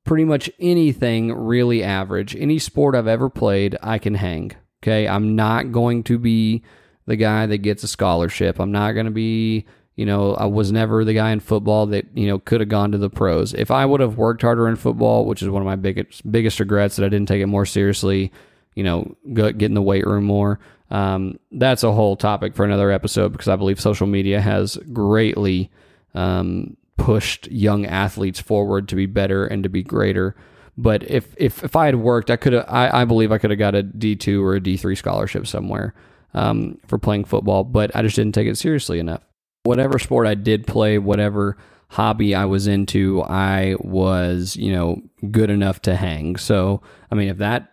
pretty 0.03 0.25
much 0.25 0.51
anything 0.59 1.33
really 1.33 1.83
average. 1.83 2.35
Any 2.37 2.59
sport 2.59 2.95
I've 2.95 3.07
ever 3.07 3.31
played, 3.31 3.77
I 3.83 3.99
can 3.99 4.15
hang. 4.15 4.53
Okay. 4.85 5.09
I'm 5.09 5.35
not 5.35 5.73
going 5.73 6.03
to 6.05 6.19
be 6.19 6.63
the 7.07 7.17
guy 7.17 7.47
that 7.47 7.59
gets 7.59 7.83
a 7.83 7.89
scholarship. 7.89 8.61
I'm 8.61 8.73
not 8.73 8.93
going 8.93 9.07
to 9.07 9.13
be 9.13 9.67
you 9.97 10.07
know, 10.07 10.35
I 10.35 10.47
was 10.47 10.73
never 10.73 11.05
the 11.05 11.15
guy 11.15 11.31
in 11.31 11.41
football 11.41 11.87
that, 11.87 12.07
you 12.15 12.27
know, 12.27 12.41
could 12.41 12.61
have 12.61 12.69
gone 12.69 12.93
to 12.93 12.99
the 12.99 13.11
pros. 13.11 13.55
If 13.55 13.71
I 13.71 13.87
would 13.87 14.01
have 14.01 14.17
worked 14.17 14.43
harder 14.43 14.69
in 14.69 14.77
football, 14.77 15.25
which 15.25 15.41
is 15.41 15.49
one 15.49 15.63
of 15.63 15.67
my 15.67 15.77
biggest 15.77 16.31
biggest 16.31 16.59
regrets 16.59 16.97
that 16.97 17.05
I 17.05 17.09
didn't 17.09 17.29
take 17.29 17.43
it 17.43 17.47
more 17.47 17.67
seriously, 17.67 18.33
you 18.75 18.83
know, 18.83 19.15
get 19.33 19.63
in 19.63 19.75
the 19.75 19.83
weight 19.83 20.05
room 20.05 20.25
more. 20.25 20.59
Um, 20.91 21.39
that's 21.53 21.85
a 21.85 21.93
whole 21.93 22.17
topic 22.17 22.57
for 22.57 22.65
another 22.65 22.91
episode 22.91 23.33
because 23.33 23.49
I 23.49 23.57
believe 23.57 23.81
social 23.81 24.07
media 24.07 24.41
has 24.41 24.77
greatly 24.93 25.71
um, 26.15 26.77
pushed 26.97 27.47
young 27.51 27.87
athletes 27.87 28.41
forward 28.41 28.89
to 28.89 28.97
be 28.97 29.07
better 29.07 29.47
and 29.47 29.63
to 29.63 29.69
be 29.69 29.83
greater. 29.83 30.35
But 30.77 31.03
if 31.05 31.35
if, 31.37 31.63
if 31.63 31.77
I 31.77 31.87
had 31.87 31.97
worked, 31.97 32.31
I 32.31 32.37
could. 32.37 32.55
I, 32.55 33.03
I 33.03 33.05
believe 33.05 33.31
I 33.31 33.39
could 33.39 33.51
have 33.51 33.59
got 33.59 33.75
a 33.75 33.83
D 33.83 34.17
two 34.17 34.45
or 34.45 34.55
a 34.55 34.61
D 34.61 34.77
three 34.77 34.97
scholarship 34.97 35.47
somewhere 35.47 35.95
um, 36.35 36.79
for 36.87 36.99
playing 36.99 37.25
football. 37.25 37.65
But 37.65 37.95
I 37.95 38.03
just 38.03 38.17
didn't 38.17 38.35
take 38.35 38.49
it 38.49 38.57
seriously 38.57 38.99
enough 38.99 39.23
whatever 39.65 39.99
sport 39.99 40.27
I 40.27 40.35
did 40.35 40.67
play, 40.67 40.99
whatever 40.99 41.57
hobby 41.89 42.35
I 42.35 42.45
was 42.45 42.67
into, 42.67 43.23
I 43.23 43.75
was, 43.81 44.57
you 44.57 44.73
know, 44.73 45.03
good 45.31 45.51
enough 45.51 45.83
to 45.83 45.97
hang. 45.97 46.37
So, 46.37 46.83
I 47.11 47.15
mean, 47.15 47.29
if 47.29 47.39
that 47.39 47.73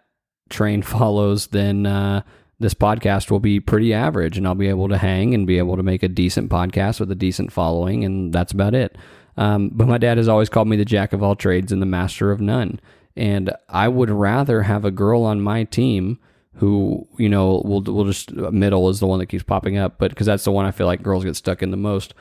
train 0.49 0.81
follows, 0.81 1.47
then 1.47 1.85
uh, 1.85 2.23
this 2.59 2.73
podcast 2.73 3.29
will 3.29 3.39
be 3.39 3.59
pretty 3.59 3.93
average 3.93 4.37
and 4.37 4.47
I'll 4.47 4.55
be 4.55 4.69
able 4.69 4.89
to 4.89 4.97
hang 4.97 5.33
and 5.33 5.45
be 5.45 5.57
able 5.57 5.75
to 5.77 5.83
make 5.83 6.03
a 6.03 6.07
decent 6.07 6.49
podcast 6.49 6.99
with 6.99 7.11
a 7.11 7.15
decent 7.15 7.51
following. 7.51 8.03
And 8.03 8.33
that's 8.33 8.51
about 8.51 8.73
it. 8.73 8.97
Um, 9.37 9.69
but 9.69 9.87
my 9.87 9.97
dad 9.97 10.17
has 10.17 10.27
always 10.27 10.49
called 10.49 10.67
me 10.67 10.77
the 10.77 10.85
jack 10.85 11.13
of 11.13 11.23
all 11.23 11.35
trades 11.35 11.71
and 11.71 11.81
the 11.81 11.85
master 11.87 12.31
of 12.31 12.41
none. 12.41 12.79
And 13.15 13.51
I 13.69 13.87
would 13.87 14.09
rather 14.09 14.63
have 14.63 14.85
a 14.85 14.91
girl 14.91 15.23
on 15.23 15.41
my 15.41 15.63
team 15.63 16.19
who 16.55 17.07
you 17.17 17.29
know 17.29 17.61
will 17.65 17.81
will 17.81 18.05
just 18.05 18.33
middle 18.33 18.89
is 18.89 18.99
the 18.99 19.07
one 19.07 19.19
that 19.19 19.27
keeps 19.27 19.43
popping 19.43 19.77
up, 19.77 19.97
but 19.97 20.11
because 20.11 20.27
that's 20.27 20.43
the 20.43 20.51
one 20.51 20.65
I 20.65 20.71
feel 20.71 20.87
like 20.87 21.01
girls 21.01 21.23
get 21.23 21.35
stuck 21.35 21.63
in 21.63 21.71
the 21.71 21.77
most. 21.77 22.13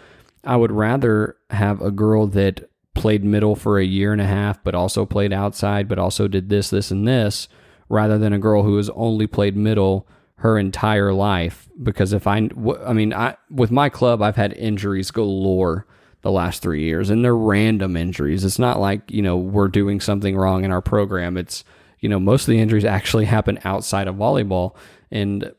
I 0.44 0.56
would 0.56 0.72
rather 0.72 1.36
have 1.50 1.82
a 1.82 1.90
girl 1.90 2.26
that 2.28 2.70
played 2.94 3.24
middle 3.24 3.54
for 3.54 3.78
a 3.78 3.84
year 3.84 4.12
and 4.12 4.20
a 4.20 4.26
half, 4.26 4.62
but 4.64 4.74
also 4.74 5.04
played 5.04 5.32
outside, 5.32 5.88
but 5.88 5.98
also 5.98 6.28
did 6.28 6.48
this, 6.48 6.70
this, 6.70 6.90
and 6.90 7.06
this, 7.06 7.48
rather 7.88 8.18
than 8.18 8.32
a 8.32 8.38
girl 8.38 8.62
who 8.62 8.76
has 8.76 8.90
only 8.90 9.26
played 9.26 9.56
middle 9.56 10.08
her 10.36 10.58
entire 10.58 11.12
life. 11.12 11.68
Because 11.82 12.12
if 12.12 12.26
I, 12.26 12.48
I 12.84 12.92
mean, 12.92 13.12
I 13.12 13.36
with 13.50 13.70
my 13.70 13.88
club, 13.88 14.22
I've 14.22 14.36
had 14.36 14.52
injuries 14.54 15.10
galore 15.10 15.86
the 16.22 16.30
last 16.30 16.62
three 16.62 16.82
years, 16.82 17.10
and 17.10 17.24
they're 17.24 17.36
random 17.36 17.96
injuries. 17.96 18.44
It's 18.44 18.58
not 18.58 18.80
like 18.80 19.10
you 19.10 19.22
know 19.22 19.36
we're 19.36 19.68
doing 19.68 20.00
something 20.00 20.36
wrong 20.36 20.64
in 20.64 20.72
our 20.72 20.82
program. 20.82 21.36
It's 21.36 21.64
you 22.00 22.08
know, 22.08 22.18
most 22.18 22.42
of 22.42 22.48
the 22.48 22.60
injuries 22.60 22.84
actually 22.84 23.26
happen 23.26 23.58
outside 23.64 24.08
of 24.08 24.16
volleyball. 24.16 24.74
And 25.10 25.52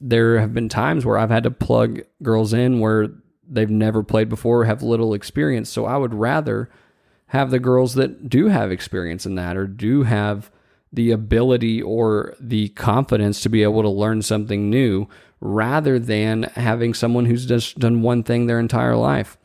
there 0.00 0.38
have 0.40 0.52
been 0.52 0.68
times 0.68 1.06
where 1.06 1.16
I've 1.16 1.30
had 1.30 1.44
to 1.44 1.50
plug 1.50 2.02
girls 2.22 2.52
in 2.52 2.80
where 2.80 3.08
they've 3.48 3.70
never 3.70 4.02
played 4.02 4.28
before, 4.28 4.64
have 4.64 4.82
little 4.82 5.14
experience. 5.14 5.70
So 5.70 5.86
I 5.86 5.96
would 5.96 6.14
rather 6.14 6.68
have 7.28 7.50
the 7.50 7.58
girls 7.58 7.94
that 7.94 8.28
do 8.28 8.48
have 8.48 8.70
experience 8.70 9.24
in 9.24 9.36
that 9.36 9.56
or 9.56 9.66
do 9.66 10.02
have 10.02 10.50
the 10.92 11.10
ability 11.10 11.82
or 11.82 12.34
the 12.38 12.68
confidence 12.70 13.40
to 13.42 13.48
be 13.48 13.62
able 13.62 13.82
to 13.82 13.88
learn 13.88 14.22
something 14.22 14.70
new 14.70 15.08
rather 15.40 15.98
than 15.98 16.44
having 16.54 16.94
someone 16.94 17.26
who's 17.26 17.46
just 17.46 17.78
done 17.78 18.02
one 18.02 18.22
thing 18.22 18.46
their 18.46 18.60
entire 18.60 18.96
life. 18.96 19.36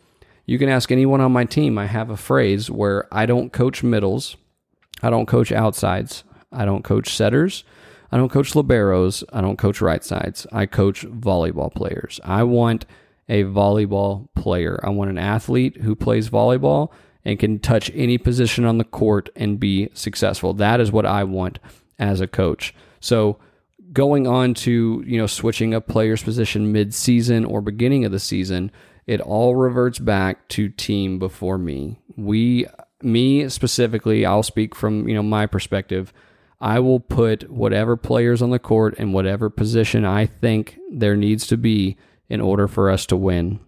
You 0.50 0.58
can 0.58 0.68
ask 0.68 0.92
anyone 0.92 1.22
on 1.22 1.32
my 1.32 1.46
team. 1.46 1.78
I 1.78 1.86
have 1.86 2.10
a 2.10 2.18
phrase 2.18 2.72
where 2.72 3.08
I 3.12 3.28
don't 3.28 3.54
coach 3.54 3.84
middles, 3.84 4.36
I 5.00 5.12
don't 5.12 5.28
coach 5.28 5.52
outsides, 5.52 6.24
I 6.52 6.66
don't 6.66 6.84
coach 6.84 7.16
setters. 7.16 7.64
I 8.12 8.18
don't 8.18 8.32
coach 8.32 8.54
liberos. 8.54 9.24
I 9.32 9.42
don't 9.42 9.60
coach 9.60 9.82
right 9.82 10.04
sides. 10.04 10.48
I 10.52 10.66
coach 10.66 11.06
volleyball 11.06 11.72
players. 11.72 12.20
I 12.24 12.42
want 12.42 12.88
a 13.28 13.44
volleyball 13.44 14.30
player. 14.34 14.80
I 14.82 14.90
want 14.90 15.12
an 15.12 15.20
athlete 15.20 15.78
who 15.78 15.96
plays 15.96 16.32
volleyball 16.32 16.92
and 17.24 17.38
can 17.38 17.60
touch 17.60 17.92
any 17.94 18.18
position 18.18 18.66
on 18.66 18.80
the 18.80 18.84
court 18.84 19.30
and 19.36 19.60
be 19.60 19.90
successful. 19.94 20.56
That 20.56 20.80
is 20.80 20.92
what 20.92 21.06
I 21.06 21.24
want 21.24 21.60
as 22.00 22.20
a 22.20 22.26
coach. 22.26 22.74
So 23.00 23.38
going 23.94 24.26
on 24.26 24.56
to 24.56 25.04
you 25.06 25.20
know 25.20 25.28
switching 25.28 25.76
a 25.76 25.82
player's 25.82 26.24
position 26.24 26.72
mid-season 26.72 27.46
or 27.46 27.62
beginning 27.62 28.06
of 28.06 28.12
the 28.12 28.20
season 28.20 28.72
it 29.10 29.22
all 29.22 29.56
reverts 29.56 29.98
back 29.98 30.48
to 30.50 30.70
team 30.70 31.18
before 31.18 31.58
me. 31.58 32.00
We 32.16 32.68
me 33.02 33.48
specifically 33.50 34.26
i'll 34.26 34.44
speak 34.44 34.76
from 34.76 35.08
you 35.08 35.16
know 35.16 35.24
my 35.24 35.48
perspective. 35.48 36.14
I 36.62 36.80
will 36.80 37.00
put 37.00 37.50
whatever 37.50 37.98
players 37.98 38.42
on 38.42 38.52
the 38.52 38.60
court 38.60 38.94
in 39.00 39.12
whatever 39.12 39.50
position 39.50 40.06
i 40.06 40.28
think 40.28 40.78
there 40.92 41.16
needs 41.16 41.48
to 41.48 41.58
be 41.58 41.98
in 42.28 42.40
order 42.40 42.68
for 42.68 42.88
us 42.92 43.08
to 43.08 43.18
win. 43.18 43.60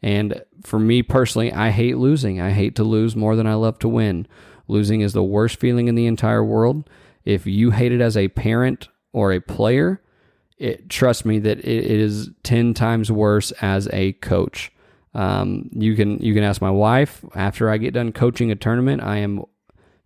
And 0.00 0.42
for 0.62 0.78
me 0.78 1.02
personally 1.02 1.52
i 1.52 1.68
hate 1.68 1.98
losing. 1.98 2.40
I 2.40 2.52
hate 2.52 2.74
to 2.76 2.84
lose 2.84 3.14
more 3.14 3.36
than 3.36 3.46
i 3.46 3.54
love 3.54 3.78
to 3.80 3.88
win. 3.88 4.26
Losing 4.66 5.02
is 5.02 5.12
the 5.12 5.22
worst 5.22 5.60
feeling 5.60 5.88
in 5.88 5.94
the 5.94 6.06
entire 6.06 6.42
world. 6.42 6.88
If 7.26 7.46
you 7.46 7.72
hate 7.72 7.92
it 7.92 8.00
as 8.00 8.16
a 8.16 8.28
parent 8.28 8.88
or 9.12 9.30
a 9.30 9.40
player, 9.40 10.00
it, 10.60 10.90
trust 10.90 11.24
me 11.24 11.38
that 11.40 11.58
it, 11.60 11.84
it 11.86 12.00
is 12.00 12.30
10 12.42 12.74
times 12.74 13.10
worse 13.10 13.50
as 13.62 13.88
a 13.92 14.12
coach. 14.12 14.70
Um, 15.14 15.70
you 15.72 15.96
can 15.96 16.18
you 16.18 16.34
can 16.34 16.44
ask 16.44 16.60
my 16.60 16.70
wife 16.70 17.24
after 17.34 17.68
I 17.68 17.78
get 17.78 17.94
done 17.94 18.12
coaching 18.12 18.52
a 18.52 18.54
tournament, 18.54 19.02
I 19.02 19.16
am 19.16 19.42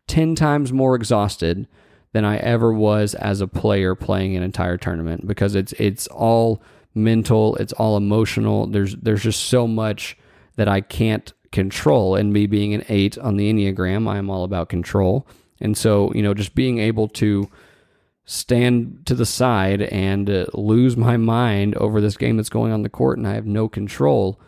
10 0.07 0.35
times 0.35 0.73
more 0.73 0.95
exhausted 0.95 1.69
than 2.13 2.25
I 2.25 2.39
ever 2.39 2.73
was 2.73 3.15
as 3.15 3.43
a 3.43 3.49
player 3.49 3.95
playing 3.95 4.37
an 4.37 4.43
entire 4.43 4.79
tournament 4.79 5.27
because 5.27 5.55
it's 5.55 5.73
it's 5.75 6.07
all 6.07 6.63
mental, 6.95 7.57
it's 7.57 7.73
all 7.75 7.97
emotional. 7.99 8.67
There's 8.67 8.95
there's 8.97 9.23
just 9.23 9.47
so 9.47 9.67
much 9.67 10.17
that 10.57 10.69
I 10.69 10.81
can't 10.81 11.33
control 11.51 12.15
and 12.15 12.33
me 12.33 12.47
being 12.47 12.75
an 12.75 12.85
8 12.89 13.19
on 13.19 13.37
the 13.37 13.53
Enneagram, 13.53 14.09
I 14.09 14.19
am 14.19 14.31
all 14.31 14.45
about 14.45 14.69
control. 14.69 15.27
And 15.61 15.77
so, 15.77 16.13
you 16.15 16.23
know, 16.23 16.35
just 16.35 16.55
being 16.55 16.79
able 16.79 17.09
to 17.09 17.51
stand 18.25 19.03
to 19.07 19.15
the 19.15 19.27
side 19.27 19.83
and 19.83 20.31
uh, 20.31 20.47
lose 20.55 20.97
my 20.97 21.17
mind 21.17 21.75
over 21.77 22.01
this 22.01 22.17
game 22.17 22.37
that's 22.37 22.49
going 22.49 22.73
on 22.73 22.83
the 22.83 22.89
court 22.89 23.19
and 23.19 23.27
I 23.27 23.35
have 23.35 23.47
no 23.47 23.69
control. 23.69 24.41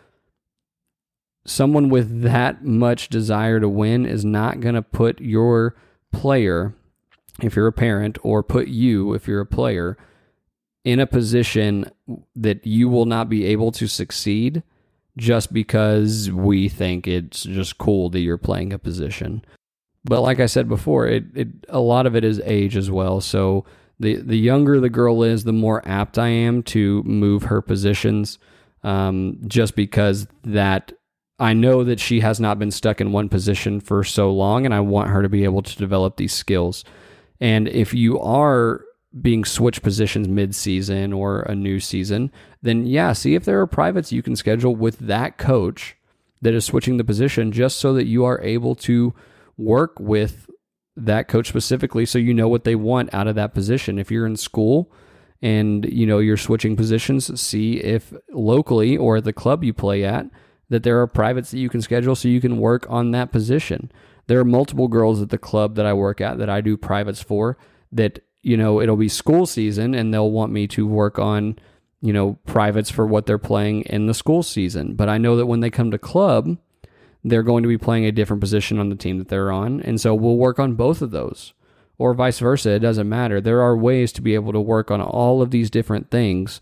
Someone 1.45 1.89
with 1.89 2.21
that 2.23 2.65
much 2.65 3.09
desire 3.09 3.59
to 3.59 3.69
win 3.69 4.05
is 4.05 4.25
not 4.25 4.59
going 4.59 4.75
to 4.75 4.81
put 4.81 5.21
your 5.21 5.75
player, 6.11 6.75
if 7.41 7.55
you're 7.55 7.67
a 7.67 7.73
parent, 7.73 8.17
or 8.23 8.43
put 8.43 8.67
you, 8.67 9.13
if 9.13 9.27
you're 9.27 9.41
a 9.41 9.45
player, 9.45 9.97
in 10.83 10.99
a 10.99 11.07
position 11.07 11.89
that 12.35 12.65
you 12.65 12.89
will 12.89 13.05
not 13.05 13.29
be 13.29 13.45
able 13.45 13.71
to 13.73 13.87
succeed 13.87 14.63
just 15.17 15.51
because 15.51 16.31
we 16.31 16.69
think 16.69 17.07
it's 17.07 17.43
just 17.43 17.77
cool 17.77 18.09
that 18.09 18.19
you're 18.19 18.37
playing 18.37 18.71
a 18.71 18.79
position. 18.79 19.43
But 20.07 20.21
like 20.21 20.39
I 20.39 20.45
said 20.45 20.69
before, 20.69 21.05
it, 21.05 21.25
it 21.35 21.47
a 21.69 21.79
lot 21.79 22.05
of 22.05 22.15
it 22.15 22.23
is 22.23 22.41
age 22.45 22.77
as 22.77 22.89
well. 22.89 23.21
So 23.21 23.65
the 23.99 24.15
the 24.15 24.37
younger 24.37 24.79
the 24.79 24.89
girl 24.89 25.21
is, 25.23 25.43
the 25.43 25.53
more 25.53 25.85
apt 25.87 26.17
I 26.17 26.29
am 26.29 26.63
to 26.63 27.03
move 27.03 27.43
her 27.43 27.61
positions, 27.61 28.39
um, 28.83 29.37
just 29.47 29.75
because 29.75 30.27
that 30.43 30.93
I 31.39 31.53
know 31.53 31.83
that 31.83 31.99
she 31.99 32.21
has 32.21 32.39
not 32.39 32.57
been 32.57 32.71
stuck 32.71 33.01
in 33.01 33.11
one 33.11 33.29
position 33.29 33.79
for 33.81 34.03
so 34.03 34.31
long, 34.31 34.65
and 34.65 34.73
I 34.73 34.79
want 34.79 35.09
her 35.09 35.21
to 35.21 35.29
be 35.29 35.43
able 35.43 35.61
to 35.61 35.77
develop 35.77 36.15
these 36.15 36.33
skills. 36.33 36.83
And 37.39 37.67
if 37.67 37.93
you 37.93 38.19
are 38.19 38.83
being 39.21 39.45
switched 39.45 39.83
positions 39.83 40.27
mid-season 40.27 41.13
or 41.13 41.41
a 41.41 41.55
new 41.55 41.79
season, 41.79 42.31
then 42.61 42.85
yeah, 42.85 43.13
see 43.13 43.35
if 43.35 43.45
there 43.45 43.59
are 43.59 43.67
privates 43.67 44.11
you 44.11 44.23
can 44.23 44.35
schedule 44.35 44.75
with 44.75 44.99
that 44.99 45.37
coach 45.37 45.95
that 46.41 46.53
is 46.53 46.65
switching 46.65 46.97
the 46.97 47.03
position 47.03 47.51
just 47.51 47.77
so 47.79 47.93
that 47.93 48.05
you 48.05 48.25
are 48.25 48.41
able 48.41 48.75
to 48.75 49.13
work 49.57 49.99
with 49.99 50.49
that 50.95 51.27
coach 51.27 51.47
specifically 51.47 52.05
so 52.05 52.17
you 52.17 52.33
know 52.33 52.47
what 52.47 52.63
they 52.63 52.75
want 52.75 53.13
out 53.13 53.27
of 53.27 53.35
that 53.35 53.53
position. 53.53 53.99
If 53.99 54.11
you're 54.11 54.25
in 54.25 54.35
school 54.35 54.91
and 55.41 55.85
you 55.85 56.07
know 56.07 56.19
you're 56.19 56.37
switching 56.37 56.75
positions, 56.75 57.39
see 57.39 57.77
if 57.77 58.13
locally 58.31 58.97
or 58.97 59.17
at 59.17 59.23
the 59.23 59.33
club 59.33 59.63
you 59.63 59.73
play 59.73 60.03
at 60.03 60.25
that 60.69 60.83
there 60.83 60.99
are 60.99 61.07
privates 61.07 61.51
that 61.51 61.59
you 61.59 61.69
can 61.69 61.81
schedule 61.81 62.15
so 62.15 62.27
you 62.27 62.41
can 62.41 62.57
work 62.57 62.85
on 62.89 63.11
that 63.11 63.31
position. 63.31 63.91
There 64.27 64.39
are 64.39 64.45
multiple 64.45 64.87
girls 64.87 65.21
at 65.21 65.29
the 65.29 65.37
club 65.37 65.75
that 65.75 65.85
I 65.85 65.93
work 65.93 66.19
at 66.19 66.39
that 66.39 66.49
I 66.49 66.61
do 66.61 66.75
privates 66.75 67.21
for 67.21 67.57
that 67.91 68.19
you 68.41 68.57
know 68.57 68.81
it'll 68.81 68.97
be 68.97 69.09
school 69.09 69.45
season 69.45 69.93
and 69.93 70.13
they'll 70.13 70.31
want 70.31 70.51
me 70.51 70.67
to 70.67 70.87
work 70.87 71.19
on 71.19 71.57
you 72.01 72.13
know 72.13 72.37
privates 72.45 72.89
for 72.89 73.05
what 73.05 73.25
they're 73.25 73.37
playing 73.37 73.83
in 73.83 74.07
the 74.07 74.13
school 74.13 74.43
season. 74.43 74.95
But 74.95 75.09
I 75.09 75.17
know 75.17 75.35
that 75.35 75.45
when 75.45 75.59
they 75.59 75.69
come 75.69 75.91
to 75.91 75.97
club, 75.97 76.57
they're 77.29 77.43
going 77.43 77.63
to 77.63 77.69
be 77.69 77.77
playing 77.77 78.05
a 78.05 78.11
different 78.11 78.41
position 78.41 78.79
on 78.79 78.89
the 78.89 78.95
team 78.95 79.17
that 79.17 79.27
they're 79.27 79.51
on. 79.51 79.81
And 79.81 79.99
so 79.99 80.13
we'll 80.15 80.37
work 80.37 80.59
on 80.59 80.75
both 80.75 81.01
of 81.01 81.11
those 81.11 81.53
or 81.97 82.13
vice 82.13 82.39
versa. 82.39 82.71
It 82.71 82.79
doesn't 82.79 83.09
matter. 83.09 83.41
There 83.41 83.61
are 83.61 83.75
ways 83.75 84.11
to 84.13 84.21
be 84.21 84.35
able 84.35 84.53
to 84.53 84.61
work 84.61 84.91
on 84.91 85.01
all 85.01 85.41
of 85.41 85.51
these 85.51 85.69
different 85.69 86.11
things 86.11 86.61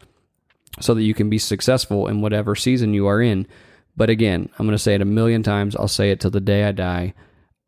so 0.80 0.94
that 0.94 1.04
you 1.04 1.14
can 1.14 1.30
be 1.30 1.38
successful 1.38 2.08
in 2.08 2.22
whatever 2.22 2.56
season 2.56 2.94
you 2.94 3.08
are 3.08 3.22
in. 3.22 3.48
But 3.98 4.10
again, 4.10 4.50
I'm 4.58 4.66
going 4.66 4.76
to 4.76 4.82
say 4.82 4.96
it 4.96 5.02
a 5.02 5.06
million 5.06 5.44
times. 5.44 5.76
I'll 5.76 5.88
say 5.88 6.12
it 6.12 6.20
till 6.20 6.32
the 6.32 6.42
day 6.42 6.66
I 6.66 6.72
die. 6.72 7.14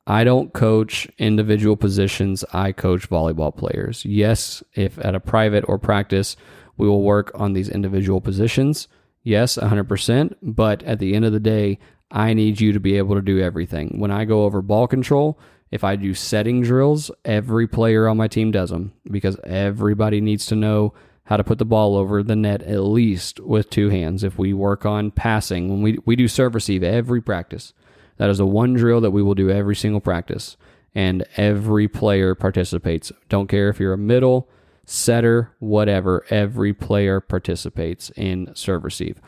I 0.06 0.24
don't 0.24 0.54
coach 0.54 1.08
individual 1.18 1.76
positions. 1.76 2.46
I 2.54 2.72
coach 2.72 3.10
volleyball 3.10 3.56
players. 3.56 4.06
Yes, 4.06 4.64
if 4.74 4.98
at 5.04 5.16
a 5.16 5.20
private 5.20 5.66
or 5.68 5.78
practice, 5.78 6.38
we 6.78 6.88
will 6.88 7.04
work 7.04 7.32
on 7.36 7.54
these 7.54 7.70
individual 7.70 8.22
positions. 8.22 8.88
Yes, 9.24 9.58
100%. 9.58 10.36
But 10.42 10.84
at 10.84 11.00
the 11.00 11.14
end 11.14 11.26
of 11.26 11.34
the 11.34 11.40
day, 11.42 11.80
I 12.12 12.34
need 12.34 12.62
you 12.62 12.72
to 12.74 12.80
be 12.80 12.98
able 12.98 13.16
to 13.16 13.22
do 13.22 13.40
everything. 13.40 14.00
When 14.00 14.12
I 14.12 14.26
go 14.26 14.44
over 14.44 14.62
ball 14.62 14.88
control, 14.88 15.38
if 15.72 15.84
I 15.84 15.96
do 15.96 16.14
setting 16.14 16.62
drills, 16.62 17.12
every 17.26 17.68
player 17.68 18.08
on 18.08 18.18
my 18.18 18.28
team 18.28 18.52
does 18.52 18.70
them 18.70 18.94
because 19.10 19.38
everybody 19.44 20.22
needs 20.22 20.46
to 20.48 20.56
know 20.56 20.94
how 21.26 21.36
to 21.36 21.44
put 21.44 21.58
the 21.58 21.66
ball 21.66 21.98
over 21.98 22.24
the 22.24 22.38
net 22.38 22.62
at 22.62 22.80
least 22.80 23.42
with 23.42 23.70
two 23.70 23.90
hands. 23.90 24.24
If 24.24 24.38
we 24.38 24.54
work 24.54 24.86
on 24.86 25.12
passing, 25.12 25.70
when 25.70 25.82
we, 25.82 26.00
we 26.06 26.16
do 26.16 26.30
serve 26.30 26.56
receive 26.56 26.84
every 26.84 27.22
practice, 27.22 27.74
that 28.16 28.30
is 28.30 28.38
the 28.38 28.46
one 28.46 28.74
drill 28.74 29.02
that 29.02 29.12
we 29.12 29.22
will 29.22 29.36
do 29.36 29.50
every 29.50 29.76
single 29.76 30.00
practice. 30.00 30.56
And 30.96 31.26
every 31.36 31.88
player 31.88 32.34
participates. 32.34 33.12
Don't 33.30 33.48
care 33.48 33.70
if 33.70 33.80
you're 33.80 33.94
a 33.94 33.98
middle, 33.98 34.50
setter, 34.86 35.52
whatever, 35.60 36.26
every 36.30 36.74
player 36.74 37.20
participates 37.20 38.10
in 38.16 38.50
serve 38.56 38.84
receive. 38.84 39.22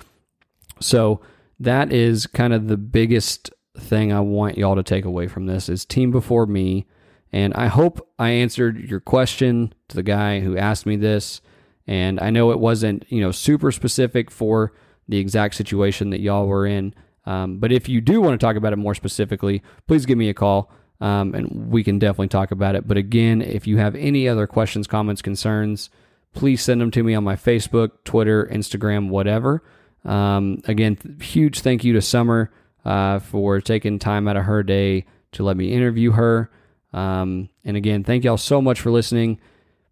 So, 0.80 1.22
that 1.60 1.92
is 1.92 2.28
kind 2.28 2.54
of 2.54 2.68
the 2.68 2.78
biggest 2.78 3.52
thing 3.78 4.12
I 4.12 4.20
want 4.20 4.58
y'all 4.58 4.76
to 4.76 4.84
take 4.84 5.06
away 5.06 5.28
from 5.28 5.46
this 5.46 5.70
is 5.70 5.86
team 5.86 6.12
before 6.12 6.46
me. 6.46 6.86
And 7.32 7.54
I 7.54 7.68
hope 7.68 8.10
I 8.18 8.30
answered 8.30 8.90
your 8.90 9.00
question 9.00 9.74
to 9.90 9.96
the 9.96 10.04
guy 10.04 10.40
who 10.40 10.58
asked 10.58 10.86
me 10.86 10.96
this. 10.96 11.42
And 11.86 12.20
I 12.20 12.30
know 12.30 12.52
it 12.52 12.60
wasn't, 12.60 13.06
you 13.10 13.22
know, 13.22 13.32
super 13.32 13.72
specific 13.72 14.32
for 14.32 14.74
the 15.08 15.18
exact 15.18 15.56
situation 15.56 16.12
that 16.12 16.22
y'all 16.22 16.48
were 16.48 16.66
in. 16.66 16.94
Um, 17.26 17.60
but 17.60 17.72
if 17.72 17.90
you 17.90 18.02
do 18.02 18.22
want 18.22 18.40
to 18.40 18.44
talk 18.44 18.56
about 18.56 18.74
it 18.74 18.78
more 18.78 18.96
specifically, 18.96 19.62
please 19.88 20.06
give 20.06 20.18
me 20.18 20.30
a 20.30 20.34
call 20.34 20.72
um, 21.02 21.34
and 21.34 21.72
we 21.72 21.84
can 21.84 22.00
definitely 22.00 22.28
talk 22.28 22.52
about 22.52 22.76
it. 22.76 22.88
But 22.88 22.98
again, 22.98 23.42
if 23.42 23.68
you 23.68 23.78
have 23.78 23.96
any 23.96 24.28
other 24.28 24.48
questions, 24.48 24.88
comments, 24.88 25.22
concerns, 25.22 25.90
please 26.34 26.62
send 26.62 26.82
them 26.82 26.92
to 26.92 27.04
me 27.04 27.16
on 27.16 27.24
my 27.24 27.36
Facebook, 27.36 27.92
Twitter, 28.04 28.50
Instagram, 28.52 29.10
whatever. 29.10 29.64
Um, 30.06 30.62
again, 30.66 30.98
huge 31.22 31.62
thank 31.62 31.84
you 31.84 31.94
to 31.94 32.02
Summer 32.02 32.52
uh, 32.86 33.20
for 33.20 33.62
taking 33.62 34.00
time 34.00 34.28
out 34.28 34.38
of 34.38 34.46
her 34.46 34.64
day 34.64 35.06
to 35.34 35.44
let 35.44 35.58
me 35.58 35.72
interview 35.72 36.12
her. 36.12 36.50
Um, 36.94 37.50
and 37.64 37.78
again, 37.78 38.04
thank 38.04 38.24
y'all 38.24 38.38
so 38.38 38.62
much 38.62 38.82
for 38.82 38.92
listening. 38.92 39.40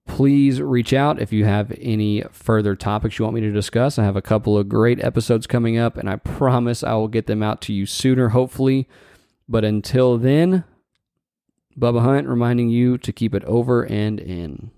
Please 0.08 0.62
reach 0.62 0.94
out 0.94 1.22
if 1.22 1.34
you 1.34 1.46
have 1.46 1.76
any 1.80 2.24
further 2.32 2.76
topics 2.76 3.20
you 3.20 3.26
want 3.26 3.36
me 3.36 3.42
to 3.42 3.52
discuss. 3.52 4.00
I 4.00 4.06
have 4.06 4.16
a 4.16 4.22
couple 4.22 4.58
of 4.58 4.70
great 4.70 5.04
episodes 5.04 5.46
coming 5.48 5.78
up, 5.78 5.98
and 5.98 6.10
I 6.10 6.16
promise 6.16 6.82
I 6.82 6.94
will 6.94 7.10
get 7.10 7.28
them 7.28 7.44
out 7.44 7.62
to 7.64 7.74
you 7.74 7.86
sooner, 7.86 8.30
hopefully. 8.30 8.88
But 9.50 9.66
until 9.66 10.18
then, 10.18 10.64
Bubba 11.78 12.02
Hunt 12.02 12.28
reminding 12.28 12.70
you 12.70 12.98
to 12.98 13.12
keep 13.12 13.36
it 13.36 13.44
over 13.44 13.84
and 13.84 14.20
in. 14.20 14.72